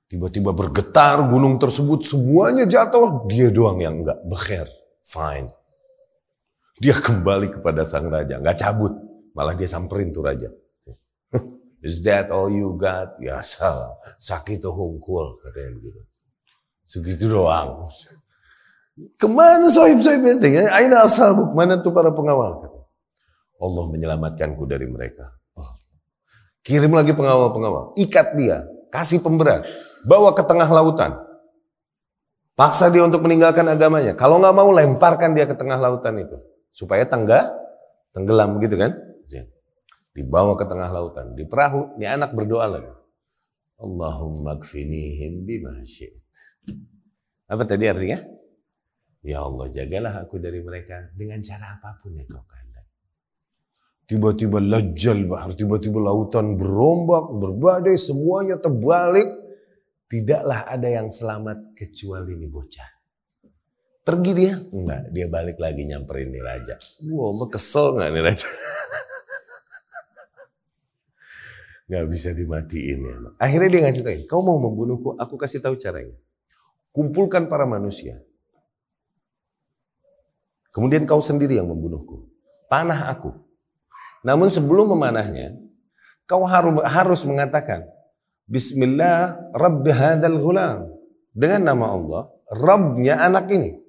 Tiba-tiba 0.06 0.54
bergetar 0.54 1.18
gunung 1.26 1.58
tersebut, 1.58 2.06
semuanya 2.06 2.62
jatuh, 2.62 3.26
dia 3.26 3.50
doang 3.50 3.82
yang 3.82 4.06
enggak, 4.06 4.22
bekher, 4.22 4.68
fine. 5.02 5.50
Dia 6.76 6.92
kembali 6.92 7.56
kepada 7.56 7.88
sang 7.88 8.12
raja, 8.12 8.36
nggak 8.36 8.56
cabut, 8.60 8.92
malah 9.32 9.56
dia 9.56 9.64
samperin 9.64 10.12
tuh 10.12 10.20
raja. 10.20 10.52
Is 11.86 12.04
that 12.04 12.28
all 12.28 12.52
you 12.52 12.76
got? 12.76 13.16
Ya 13.16 13.40
salah, 13.40 13.96
sakit 14.20 14.60
tuh 14.60 14.76
hungkul 14.76 15.40
katanya 15.40 15.80
begitu. 15.80 16.00
Segitu 16.84 17.32
doang. 17.32 17.88
Ke 19.16 19.26
mana 19.28 19.64
sohib-sohib 19.72 20.24
ente? 20.24 20.48
Aina 20.68 21.04
ashabuk? 21.04 21.56
Mana 21.56 21.80
tuh 21.80 21.92
para 21.96 22.12
pengawal? 22.12 22.64
Allah 23.56 23.84
menyelamatkanku 23.92 24.64
dari 24.68 24.86
mereka. 24.86 25.32
Oh. 25.56 25.72
Kirim 26.62 26.92
lagi 26.92 27.16
pengawal-pengawal. 27.16 27.96
Ikat 27.98 28.36
dia. 28.38 28.64
Kasih 28.92 29.20
pemberat. 29.20 29.66
Bawa 30.06 30.32
ke 30.32 30.44
tengah 30.46 30.68
lautan. 30.70 31.18
Paksa 32.56 32.88
dia 32.88 33.04
untuk 33.04 33.20
meninggalkan 33.26 33.66
agamanya. 33.68 34.16
Kalau 34.16 34.40
nggak 34.40 34.54
mau 34.54 34.70
lemparkan 34.72 35.36
dia 35.36 35.44
ke 35.44 35.58
tengah 35.58 35.76
lautan 35.76 36.16
itu 36.22 36.38
supaya 36.76 37.08
tangga 37.08 37.56
tenggelam 38.12 38.60
gitu 38.60 38.76
kan? 38.76 38.92
Dibawa 40.16 40.56
ke 40.56 40.64
tengah 40.64 40.88
lautan, 40.88 41.36
di 41.36 41.44
perahu, 41.44 42.00
ini 42.00 42.08
anak 42.08 42.32
berdoa 42.32 42.64
lagi. 42.72 42.88
Allahumma 43.76 44.56
kfinihim 44.56 45.44
bima 45.44 45.76
syi'it. 45.84 46.32
Apa 47.44 47.68
tadi 47.68 47.84
artinya? 47.84 48.24
Ya 49.20 49.44
Allah, 49.44 49.68
jagalah 49.68 50.24
aku 50.24 50.40
dari 50.40 50.64
mereka 50.64 51.12
dengan 51.12 51.44
cara 51.44 51.76
apa 51.76 52.00
pun 52.00 52.16
yang 52.16 52.24
kau 52.32 52.40
kehendaki. 52.48 52.96
Tiba-tiba 54.08 54.56
lajal 54.56 55.18
bahar, 55.28 55.52
tiba-tiba 55.52 56.00
lautan 56.00 56.56
berombak, 56.56 57.36
berbadai, 57.36 58.00
semuanya 58.00 58.56
terbalik. 58.56 59.28
Tidaklah 60.08 60.64
ada 60.64 60.88
yang 60.88 61.12
selamat 61.12 61.76
kecuali 61.76 62.40
ini 62.40 62.48
bocah. 62.48 62.95
Pergi 64.06 64.32
dia? 64.38 64.54
Enggak, 64.70 65.10
dia 65.10 65.26
balik 65.26 65.58
lagi 65.58 65.82
nyamperin 65.82 66.30
nih 66.30 66.38
raja. 66.38 66.78
Wow, 67.10 67.50
kesel 67.50 67.98
nggak 67.98 68.10
nih 68.14 68.22
raja? 68.22 68.46
Gak 71.86 72.06
bisa 72.10 72.34
dimatiin 72.34 72.98
ya. 72.98 73.14
Akhirnya 73.38 73.70
dia 73.70 73.80
ngasih 73.86 74.02
tahu, 74.02 74.26
kau 74.26 74.42
mau 74.42 74.58
membunuhku, 74.58 75.14
aku 75.22 75.38
kasih 75.38 75.62
tahu 75.62 75.78
caranya. 75.78 76.18
Kumpulkan 76.90 77.46
para 77.46 77.62
manusia. 77.62 78.18
Kemudian 80.74 81.06
kau 81.06 81.22
sendiri 81.22 81.54
yang 81.54 81.70
membunuhku. 81.70 82.26
Panah 82.66 83.06
aku. 83.06 83.30
Namun 84.26 84.50
sebelum 84.50 84.98
memanahnya, 84.98 85.54
kau 86.26 86.42
harus 86.82 87.22
mengatakan, 87.22 87.86
Bismillah 88.50 89.54
Rabbi 89.54 89.90
hadzal 89.94 90.42
ghulam. 90.42 90.90
Dengan 91.30 91.70
nama 91.70 91.94
Allah, 91.94 92.22
Rabbnya 92.50 93.22
anak 93.22 93.46
ini. 93.54 93.85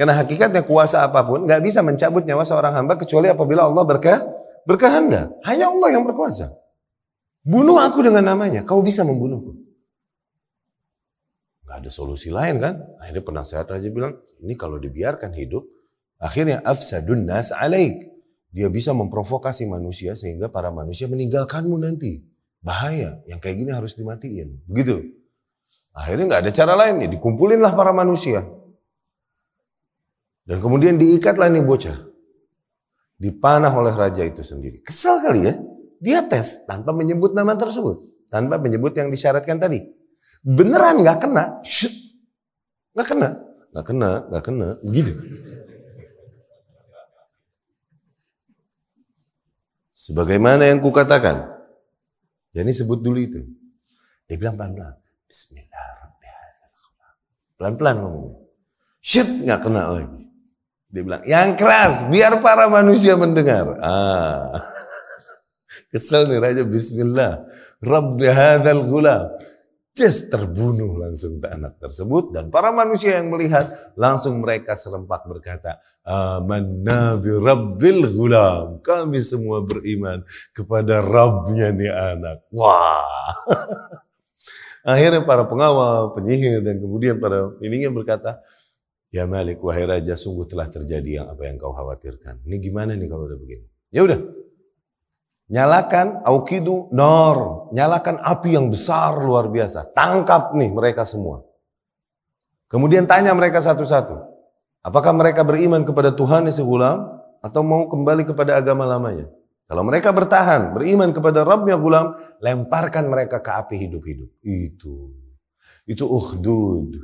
Karena 0.00 0.16
hakikatnya 0.16 0.64
kuasa 0.64 1.04
apa 1.04 1.28
pun 1.28 1.44
nggak 1.44 1.60
bisa 1.60 1.84
mencabut 1.84 2.24
nyawa 2.24 2.48
seorang 2.48 2.72
hamba 2.72 2.96
kecuali 2.96 3.28
apabila 3.28 3.68
Allah 3.68 3.84
berkah 3.84 4.24
berkehendak. 4.64 5.28
Hanya 5.44 5.68
Allah 5.68 5.88
yang 5.92 6.08
berkuasa. 6.08 6.56
Bunuh 7.44 7.76
aku 7.76 8.00
dengan 8.00 8.24
namanya, 8.32 8.64
kau 8.64 8.80
bisa 8.80 9.04
membunuhku. 9.04 9.60
Gak 11.68 11.84
ada 11.84 11.90
solusi 11.92 12.32
lain 12.32 12.64
kan? 12.64 12.80
Akhirnya 12.96 13.20
penasehat 13.20 13.68
raja 13.68 13.92
bilang, 13.92 14.16
ini 14.40 14.56
kalau 14.56 14.80
dibiarkan 14.80 15.36
hidup, 15.36 15.68
akhirnya 16.16 16.64
afsadun 16.64 17.28
nas 17.28 17.52
alaik. 17.52 18.00
Dia 18.56 18.72
bisa 18.72 18.96
memprovokasi 18.96 19.68
manusia 19.68 20.16
sehingga 20.16 20.48
para 20.48 20.72
manusia 20.72 21.12
meninggalkanmu 21.12 21.76
nanti. 21.76 22.24
Bahaya, 22.64 23.20
yang 23.28 23.36
kayak 23.36 23.56
gini 23.68 23.72
harus 23.76 24.00
dimatiin. 24.00 24.64
Begitu. 24.64 25.12
Akhirnya 25.92 26.24
nggak 26.24 26.42
ada 26.48 26.52
cara 26.56 26.72
lain 26.72 27.04
nih, 27.04 27.20
dikumpulinlah 27.20 27.76
para 27.76 27.92
manusia. 27.92 28.59
Dan 30.50 30.58
kemudian 30.58 30.98
diikatlah 30.98 31.46
nih 31.46 31.62
bocah. 31.62 31.94
Dipanah 33.22 33.70
oleh 33.70 33.94
raja 33.94 34.26
itu 34.26 34.42
sendiri. 34.42 34.82
Kesal 34.82 35.22
kali 35.22 35.46
ya? 35.46 35.54
Dia 36.02 36.26
tes 36.26 36.66
tanpa 36.66 36.90
menyebut 36.90 37.38
nama 37.38 37.54
tersebut. 37.54 38.02
Tanpa 38.34 38.58
menyebut 38.58 38.90
yang 38.98 39.14
disyaratkan 39.14 39.62
tadi. 39.62 39.78
Beneran 40.42 41.06
gak 41.06 41.22
kena. 41.22 41.62
Shut. 41.62 41.94
Gak 42.98 43.14
kena. 43.14 43.38
Gak 43.70 43.86
kena, 43.86 44.26
gak 44.26 44.42
kena. 44.42 44.68
Begitu. 44.82 45.14
Sebagaimana 49.94 50.66
yang 50.66 50.82
kukatakan. 50.82 51.46
Jadi 52.50 52.74
sebut 52.74 52.98
dulu 52.98 53.22
itu. 53.22 53.38
Dia 54.26 54.34
bilang 54.34 54.58
pelan-pelan. 54.58 54.98
Bismillahirrahmanirrahim. 55.30 57.54
Pelan-pelan 57.54 57.96
ngomong. 58.02 58.34
Shit, 58.98 59.30
gak 59.46 59.62
kena 59.62 59.94
lagi. 59.94 60.29
Dia 60.90 61.02
bilang, 61.06 61.22
yang 61.22 61.54
keras, 61.54 62.02
biar 62.10 62.42
para 62.42 62.66
manusia 62.66 63.14
mendengar. 63.14 63.78
Ah. 63.78 64.58
Kesel 65.90 66.30
nih 66.30 66.38
raja 66.38 66.62
bismillah. 66.62 67.46
Rabbi 67.82 68.26
hadal 68.30 68.82
gula. 68.86 69.30
Just 69.90 70.30
terbunuh 70.30 70.96
langsung 71.02 71.42
anak 71.42 71.76
tersebut 71.82 72.30
dan 72.30 72.46
para 72.48 72.70
manusia 72.70 73.18
yang 73.18 73.26
melihat 73.26 73.68
langsung 73.98 74.38
mereka 74.38 74.78
serempak 74.78 75.26
berkata 75.26 75.82
amanna 76.06 77.18
bi 77.18 77.34
rabbil 77.34 78.08
gulam 78.08 78.78
kami 78.80 79.18
semua 79.18 79.60
beriman 79.66 80.22
kepada 80.54 81.02
Rabbnya 81.04 81.74
nih 81.74 81.90
anak 81.90 82.48
wah 82.54 83.34
akhirnya 84.94 85.26
para 85.26 85.44
pengawal 85.44 86.16
penyihir 86.16 86.64
dan 86.64 86.80
kemudian 86.80 87.18
para 87.20 87.52
ininya 87.60 87.92
berkata 87.92 88.40
ya 89.10 89.26
Malik 89.26 89.62
wahai 89.62 89.86
raja 89.86 90.14
sungguh 90.14 90.46
telah 90.46 90.70
terjadi 90.70 91.22
yang 91.22 91.26
apa 91.30 91.42
yang 91.46 91.58
kau 91.58 91.74
khawatirkan 91.74 92.42
ini 92.46 92.56
gimana 92.58 92.94
nih 92.94 93.06
kalau 93.10 93.26
udah 93.26 93.38
begini 93.38 93.66
ya 93.90 94.06
udah 94.06 94.40
Nyalakan 95.50 96.22
aukidu 96.22 96.94
nor. 96.94 97.68
Nyalakan 97.74 98.22
api 98.22 98.54
yang 98.54 98.70
besar 98.70 99.18
luar 99.18 99.50
biasa. 99.50 99.90
Tangkap 99.90 100.54
nih 100.54 100.70
mereka 100.70 101.02
semua. 101.02 101.42
Kemudian 102.70 103.10
tanya 103.10 103.34
mereka 103.34 103.58
satu-satu. 103.58 104.14
Apakah 104.86 105.10
mereka 105.10 105.42
beriman 105.42 105.82
kepada 105.82 106.14
Tuhan 106.14 106.46
yang 106.46 106.54
segulam 106.54 107.02
atau 107.42 107.66
mau 107.66 107.90
kembali 107.90 108.30
kepada 108.30 108.62
agama 108.62 108.86
lamanya? 108.86 109.26
Kalau 109.66 109.82
mereka 109.82 110.14
bertahan, 110.14 110.70
beriman 110.70 111.10
kepada 111.10 111.42
Rabbnya 111.42 111.74
gulam, 111.78 112.14
lemparkan 112.38 113.10
mereka 113.10 113.42
ke 113.42 113.50
api 113.50 113.76
hidup-hidup. 113.90 114.30
Itu. 114.46 115.14
Itu 115.82 116.06
uhdud. 116.06 116.94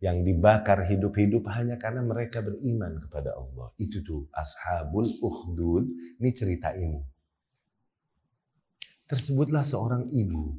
Yang 0.00 0.32
dibakar 0.32 0.88
hidup-hidup 0.88 1.44
hanya 1.52 1.76
karena 1.76 2.00
mereka 2.00 2.40
beriman 2.40 2.96
kepada 3.04 3.36
Allah. 3.36 3.68
Itu 3.76 4.00
tuh 4.00 4.32
ashabul 4.32 5.04
uhdud. 5.20 5.84
Ini 6.16 6.30
cerita 6.32 6.72
ini. 6.72 7.04
Tersebutlah 9.04 9.60
seorang 9.60 10.08
ibu 10.08 10.56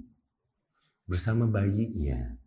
bersama 1.09 1.49
bayinya. 1.49 2.37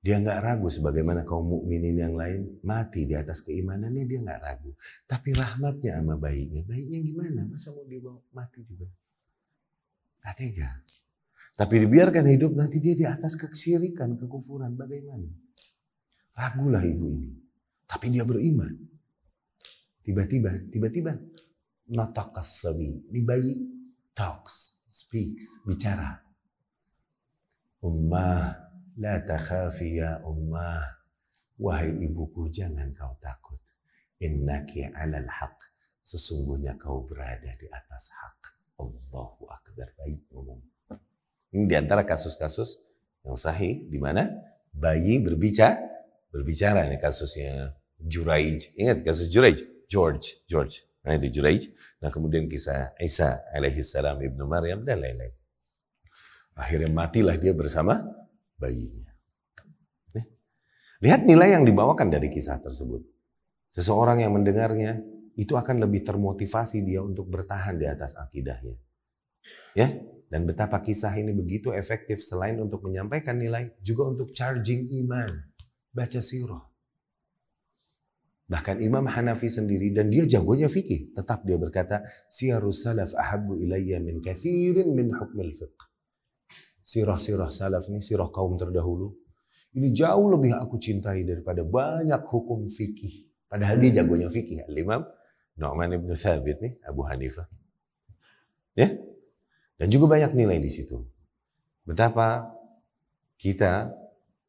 Dia 0.00 0.16
nggak 0.16 0.40
ragu 0.40 0.72
sebagaimana 0.72 1.28
kaum 1.28 1.44
mukminin 1.44 1.92
yang 1.92 2.16
lain 2.16 2.56
mati 2.64 3.04
di 3.04 3.12
atas 3.12 3.44
keimanannya 3.44 4.08
dia 4.08 4.24
nggak 4.24 4.40
ragu. 4.40 4.72
Tapi 5.04 5.36
rahmatnya 5.36 6.00
sama 6.00 6.16
bayinya, 6.16 6.64
bayinya 6.64 6.98
gimana? 7.04 7.40
Masa 7.44 7.74
mau 7.76 7.84
dibawa 7.84 8.16
mati 8.32 8.64
juga? 8.64 8.88
Gak 10.24 10.34
tega. 10.36 10.70
Tapi 11.56 11.74
dibiarkan 11.84 12.24
hidup 12.32 12.56
nanti 12.56 12.80
dia 12.80 12.96
di 12.96 13.04
atas 13.04 13.36
kesyirikan, 13.36 14.16
kekufuran. 14.16 14.72
Bagaimana? 14.72 15.28
Ragulah 16.36 16.84
ibu 16.86 17.06
ini. 17.10 17.30
Tapi 17.86 18.06
dia 18.10 18.22
beriman. 18.22 18.70
Tiba-tiba, 20.04 20.50
tiba-tiba. 20.70 21.12
Natakas 21.90 22.62
sabi. 22.62 23.02
Ini 23.10 23.20
bayi 23.26 23.52
talks 24.14 24.80
speaks, 24.90 25.62
bicara. 25.62 26.18
Ummah, 27.80 28.58
la 28.98 29.22
takhafi 29.22 30.02
ya 30.02 30.20
ummah. 30.26 30.98
Wahai 31.56 31.94
ibuku, 32.04 32.50
jangan 32.50 32.90
kau 32.92 33.14
takut. 33.22 33.62
Innaki 34.20 34.84
alal 34.90 35.30
haq. 35.30 35.56
Sesungguhnya 36.02 36.74
kau 36.76 37.06
berada 37.06 37.54
di 37.56 37.70
atas 37.70 38.10
hak. 38.10 38.40
Allahu 38.80 39.46
Akbar. 39.48 39.92
Baik 39.96 40.26
ngomong. 40.32 40.60
Ini 41.52 41.64
di 41.68 41.76
antara 41.76 42.02
kasus-kasus 42.04 42.80
yang 43.24 43.36
sahih. 43.36 43.86
di 43.88 43.96
mana 44.00 44.28
bayi 44.72 45.20
berbicara. 45.20 45.78
Berbicara 46.30 46.86
ini 46.86 46.96
kasusnya 47.02 47.74
Juraij. 47.98 48.74
Ingat 48.78 49.02
kasus 49.02 49.28
Juraij? 49.30 49.86
George. 49.90 50.46
George. 50.46 50.86
Nah 51.02 51.18
itu 51.18 51.40
Juraij. 51.40 51.66
Nah 52.00 52.08
kemudian 52.14 52.46
kisah 52.46 52.94
Isa 53.02 53.42
alaihi 53.50 53.82
salam 53.82 54.18
ibnu 54.22 54.46
Maryam 54.46 54.86
dan 54.86 55.02
lain-lain. 55.02 55.34
Akhirnya 56.54 56.90
matilah 56.92 57.34
dia 57.36 57.54
bersama 57.56 58.00
bayinya. 58.56 59.10
Lihat 61.00 61.24
nilai 61.24 61.56
yang 61.56 61.64
dibawakan 61.64 62.12
dari 62.12 62.28
kisah 62.28 62.60
tersebut. 62.60 63.00
Seseorang 63.72 64.20
yang 64.20 64.36
mendengarnya 64.36 65.00
itu 65.32 65.56
akan 65.56 65.80
lebih 65.80 66.04
termotivasi 66.04 66.84
dia 66.84 67.00
untuk 67.00 67.32
bertahan 67.32 67.80
di 67.80 67.88
atas 67.88 68.20
akidahnya. 68.20 68.76
Ya, 69.72 69.88
dan 70.28 70.44
betapa 70.44 70.84
kisah 70.84 71.16
ini 71.16 71.32
begitu 71.32 71.72
efektif 71.72 72.20
selain 72.20 72.60
untuk 72.60 72.84
menyampaikan 72.84 73.40
nilai, 73.40 73.72
juga 73.80 74.12
untuk 74.12 74.36
charging 74.36 74.92
iman. 75.00 75.49
Baca 75.90 76.20
sirah. 76.22 76.70
Bahkan 78.50 78.82
Imam 78.82 79.06
Hanafi 79.06 79.46
sendiri 79.46 79.94
dan 79.94 80.10
dia 80.10 80.26
jagonya 80.26 80.66
fikih. 80.66 81.14
Tetap 81.14 81.46
dia 81.46 81.54
berkata, 81.54 82.02
Siyarus 82.26 82.82
salaf 82.82 83.14
ahabu 83.14 83.54
ilayya 83.54 84.02
min 84.02 84.18
kathirin 84.18 84.90
min 84.90 85.14
hukmil 85.14 85.54
fiqh. 85.54 85.86
Sirah-sirah 86.82 87.46
salaf 87.54 87.86
ini, 87.94 88.02
sirah 88.02 88.26
kaum 88.34 88.58
terdahulu. 88.58 89.14
Ini 89.70 89.94
jauh 89.94 90.26
lebih 90.34 90.58
aku 90.58 90.82
cintai 90.82 91.22
daripada 91.22 91.62
banyak 91.62 92.26
hukum 92.26 92.66
fikih. 92.66 93.30
Padahal 93.46 93.78
dia 93.78 94.02
jagonya 94.02 94.26
fikih. 94.26 94.66
Al-Imam 94.66 95.06
Nu'man 95.54 95.94
ibn 95.94 96.10
Thabit 96.10 96.58
nih, 96.58 96.72
Abu 96.90 97.06
Hanifah. 97.06 97.46
Ya? 98.74 98.90
Dan 99.78 99.86
juga 99.94 100.10
banyak 100.10 100.34
nilai 100.34 100.58
di 100.58 100.70
situ. 100.74 100.98
Betapa 101.86 102.50
kita 103.38 103.94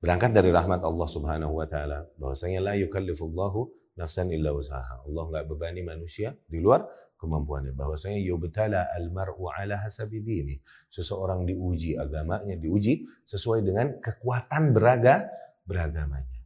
berangkat 0.02 0.34
dari 0.34 0.50
rahmat 0.50 0.82
Allah 0.82 1.08
Subhanahu 1.08 1.62
wa 1.62 1.70
taala 1.70 2.10
bahwasanya 2.18 2.60
la 2.60 2.74
yukallifullahu 2.74 3.70
nafsan 3.96 4.34
illa 4.34 4.50
usaha. 4.52 5.06
Allah 5.06 5.24
nggak 5.30 5.46
bebani 5.46 5.86
manusia 5.86 6.34
di 6.50 6.58
luar 6.58 6.90
kemampuannya. 7.22 7.78
Bahwasanya 7.78 8.18
yubtala 8.18 8.90
almar'u 8.98 9.54
ala 9.54 9.78
hasabi 9.78 10.26
dini. 10.26 10.58
Seseorang 10.90 11.46
diuji 11.46 12.02
agamanya, 12.02 12.58
diuji 12.58 13.06
sesuai 13.30 13.62
dengan 13.62 14.02
kekuatan 14.02 14.74
beraga 14.74 15.30
beragamanya. 15.62 16.42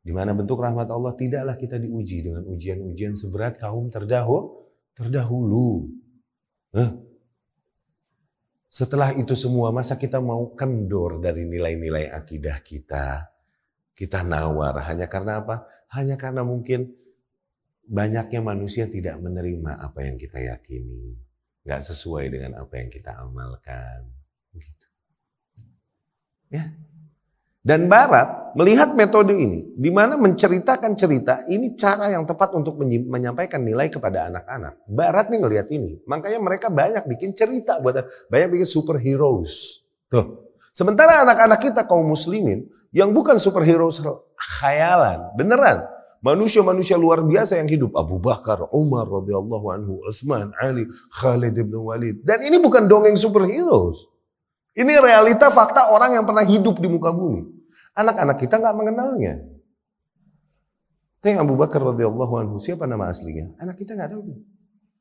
Di 0.00 0.12
mana 0.12 0.36
bentuk 0.36 0.60
rahmat 0.60 0.88
Allah 0.92 1.16
tidaklah 1.16 1.56
kita 1.56 1.80
diuji 1.80 2.24
dengan 2.24 2.44
ujian-ujian 2.48 3.16
seberat 3.16 3.56
kaum 3.56 3.88
terdahulu. 3.88 4.68
Terdahulu. 4.92 5.88
Huh? 6.76 6.90
Setelah 8.70 9.10
itu 9.18 9.34
semua, 9.34 9.74
masa 9.74 9.98
kita 9.98 10.22
mau 10.22 10.54
kendor 10.54 11.18
dari 11.18 11.42
nilai-nilai 11.42 12.06
akidah 12.14 12.62
kita? 12.62 13.26
Kita 13.90 14.22
nawar 14.22 14.78
hanya 14.86 15.10
karena 15.10 15.42
apa? 15.42 15.66
Hanya 15.90 16.14
karena 16.14 16.46
mungkin 16.46 16.94
banyaknya 17.82 18.38
manusia 18.38 18.86
tidak 18.86 19.18
menerima 19.18 19.74
apa 19.74 20.06
yang 20.06 20.14
kita 20.14 20.38
yakini. 20.38 21.18
Nggak 21.66 21.82
sesuai 21.82 22.30
dengan 22.30 22.62
apa 22.62 22.78
yang 22.78 22.86
kita 22.86 23.18
amalkan. 23.18 24.06
Gitu. 24.54 24.86
Ya, 26.54 26.70
dan 27.60 27.92
Barat 27.92 28.56
melihat 28.56 28.96
metode 28.96 29.36
ini, 29.36 29.76
di 29.76 29.92
mana 29.92 30.16
menceritakan 30.16 30.96
cerita, 30.96 31.44
ini 31.46 31.76
cara 31.76 32.08
yang 32.08 32.24
tepat 32.24 32.56
untuk 32.56 32.80
menyampaikan 32.82 33.60
nilai 33.62 33.92
kepada 33.92 34.32
anak-anak. 34.32 34.80
Barat 34.88 35.28
nih 35.28 35.38
ngelihat 35.44 35.68
ini, 35.70 36.00
makanya 36.08 36.40
mereka 36.40 36.72
banyak 36.72 37.04
bikin 37.04 37.36
cerita 37.36 37.78
buat 37.78 38.00
banyak 38.32 38.48
bikin 38.48 38.68
superheroes. 38.68 39.86
Tuh. 40.08 40.50
Sementara 40.72 41.20
anak-anak 41.26 41.60
kita 41.60 41.84
kaum 41.84 42.06
muslimin 42.08 42.64
yang 42.90 43.12
bukan 43.12 43.36
superheroes 43.36 44.02
khayalan, 44.58 45.30
beneran. 45.36 45.86
Manusia-manusia 46.20 47.00
luar 47.00 47.24
biasa 47.24 47.56
yang 47.64 47.68
hidup. 47.68 47.96
Abu 47.96 48.20
Bakar, 48.20 48.68
Umar 48.76 49.08
radhiyallahu 49.08 49.66
anhu, 49.72 50.04
Utsman, 50.04 50.52
Ali, 50.60 50.84
Khalid 51.16 51.56
bin 51.56 51.80
Walid. 51.80 52.20
Dan 52.28 52.44
ini 52.44 52.60
bukan 52.60 52.84
dongeng 52.84 53.16
superheroes. 53.16 54.04
Ini 54.74 54.92
realita 55.02 55.50
fakta 55.50 55.90
orang 55.90 56.14
yang 56.14 56.24
pernah 56.24 56.46
hidup 56.46 56.78
di 56.78 56.86
muka 56.86 57.10
bumi. 57.10 57.42
Anak-anak 57.98 58.38
kita 58.38 58.62
nggak 58.62 58.76
mengenalnya. 58.78 59.34
Tapi 61.20 61.36
Abu 61.36 61.58
Bakar 61.58 61.84
radhiyallahu 61.84 62.34
anhu 62.40 62.56
siapa 62.56 62.88
nama 62.88 63.10
aslinya? 63.12 63.52
Anak 63.60 63.76
kita 63.76 63.92
nggak 63.92 64.16
tahu. 64.16 64.30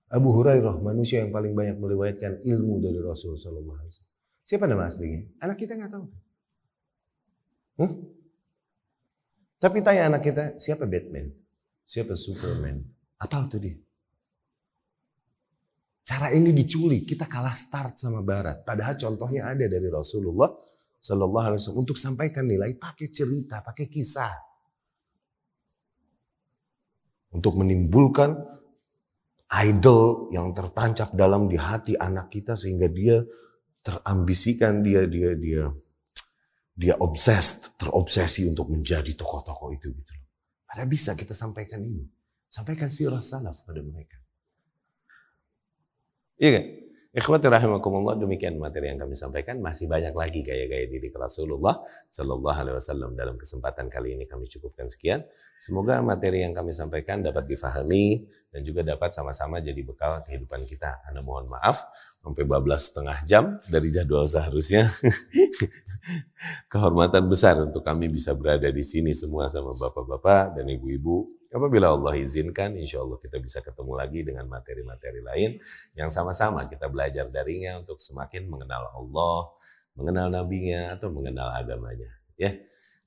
Abu 0.10 0.30
Hurairah 0.34 0.82
manusia 0.82 1.22
yang 1.22 1.30
paling 1.30 1.54
banyak 1.54 1.78
meriwayatkan 1.78 2.42
ilmu 2.42 2.82
dari 2.82 2.98
Rasul 2.98 3.38
Sallallahu 3.38 3.78
Alaihi 3.78 3.94
Wasallam. 3.94 4.14
Siapa 4.42 4.66
nama 4.66 4.84
aslinya? 4.90 5.22
Anak 5.46 5.58
kita 5.62 5.78
nggak 5.78 5.92
tahu. 5.94 6.06
Huh? 7.80 7.92
Tapi 9.62 9.78
tanya 9.86 10.10
anak 10.10 10.26
kita, 10.26 10.58
siapa 10.58 10.90
Batman? 10.90 11.30
Siapa 11.86 12.18
Superman? 12.18 12.82
Apa 13.22 13.46
itu 13.46 13.58
dia? 13.62 13.76
Cara 16.10 16.34
ini 16.34 16.50
diculik, 16.58 17.06
kita 17.06 17.30
kalah 17.30 17.54
start 17.54 18.02
sama 18.02 18.26
Barat. 18.26 18.66
Padahal 18.66 18.98
contohnya 18.98 19.46
ada 19.46 19.70
dari 19.70 19.94
Rasulullah 19.94 20.50
Sallallahu 20.98 21.46
Alaihi 21.54 21.62
Wasallam 21.62 21.86
untuk 21.86 22.02
sampaikan 22.02 22.50
nilai 22.50 22.74
pakai 22.82 23.14
cerita, 23.14 23.62
pakai 23.62 23.86
kisah, 23.86 24.34
untuk 27.30 27.62
menimbulkan 27.62 28.34
idol 29.70 30.34
yang 30.34 30.50
tertancap 30.50 31.14
dalam 31.14 31.46
di 31.46 31.62
hati 31.62 31.94
anak 31.94 32.34
kita 32.34 32.58
sehingga 32.58 32.90
dia 32.90 33.22
terambisikan 33.86 34.82
dia 34.82 35.06
dia 35.06 35.38
dia 35.38 35.70
dia 36.74 36.96
obsessed, 36.98 37.78
terobsesi 37.78 38.50
untuk 38.50 38.74
menjadi 38.74 39.14
tokoh-tokoh 39.14 39.70
itu 39.78 39.94
gitu. 39.94 40.12
Ada 40.74 40.90
bisa 40.90 41.14
kita 41.14 41.38
sampaikan 41.38 41.86
ini. 41.86 42.02
Sampaikan 42.50 42.90
sirah 42.90 43.22
salaf 43.22 43.62
pada 43.62 43.86
mereka. 43.86 44.19
Iya 46.40 46.52
kan? 46.56 46.66
Ikhwati 47.10 47.50
rahimakumullah 47.50 48.22
demikian 48.22 48.62
materi 48.62 48.94
yang 48.94 49.02
kami 49.02 49.18
sampaikan. 49.18 49.58
Masih 49.60 49.90
banyak 49.90 50.14
lagi 50.14 50.46
gaya-gaya 50.46 50.86
didik 50.86 51.12
Rasulullah 51.18 51.82
Sallallahu 52.06 52.54
Alaihi 52.54 52.78
Wasallam. 52.78 53.18
Dalam 53.18 53.34
kesempatan 53.34 53.90
kali 53.90 54.14
ini 54.14 54.30
kami 54.30 54.46
cukupkan 54.46 54.86
sekian. 54.88 55.26
Semoga 55.58 56.06
materi 56.06 56.46
yang 56.46 56.54
kami 56.54 56.70
sampaikan 56.70 57.26
dapat 57.26 57.50
difahami 57.50 58.30
dan 58.54 58.62
juga 58.62 58.86
dapat 58.86 59.10
sama-sama 59.10 59.58
jadi 59.58 59.82
bekal 59.82 60.22
kehidupan 60.22 60.70
kita. 60.70 61.02
Anda 61.10 61.26
mohon 61.26 61.50
maaf 61.50 61.82
sampai 62.22 62.46
bablas 62.46 62.94
setengah 62.94 63.18
jam 63.26 63.58
dari 63.74 63.90
jadwal 63.90 64.30
seharusnya. 64.30 64.86
Kehormatan 66.72 67.26
besar 67.26 67.58
untuk 67.58 67.82
kami 67.82 68.06
bisa 68.14 68.38
berada 68.38 68.70
di 68.70 68.86
sini 68.86 69.18
semua 69.18 69.50
sama 69.50 69.74
bapak-bapak 69.74 70.62
dan 70.62 70.70
ibu-ibu 70.70 71.39
Apabila 71.50 71.98
Allah 71.98 72.14
izinkan, 72.22 72.78
insya 72.78 73.02
Allah 73.02 73.18
kita 73.18 73.42
bisa 73.42 73.66
ketemu 73.66 73.94
lagi 73.98 74.22
dengan 74.22 74.46
materi-materi 74.46 75.22
lain 75.26 75.52
yang 75.98 76.14
sama-sama 76.14 76.70
kita 76.70 76.86
belajar 76.86 77.26
darinya 77.34 77.82
untuk 77.82 77.98
semakin 77.98 78.46
mengenal 78.46 78.94
Allah, 78.94 79.50
mengenal 79.98 80.28
nabinya 80.30 80.94
atau 80.94 81.10
mengenal 81.10 81.50
agamanya. 81.58 82.10
Ya, 82.38 82.54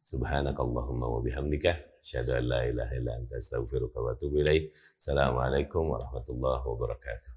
Subhanakallahumma 0.03 1.07
wa 1.07 1.23
bihamdika, 1.23 2.03
syahadu 2.03 2.35
an 2.35 2.45
la 2.51 2.61
ilaha 2.67 2.93
illa 2.99 3.13
anta 3.23 3.39
astaghfiruka 3.39 4.03
wa 4.03 4.11
atubu 4.19 4.43
ilaih. 4.43 4.75
Assalamualaikum 4.99 5.95
warahmatullahi 5.95 6.67
wabarakatuh. 6.67 7.32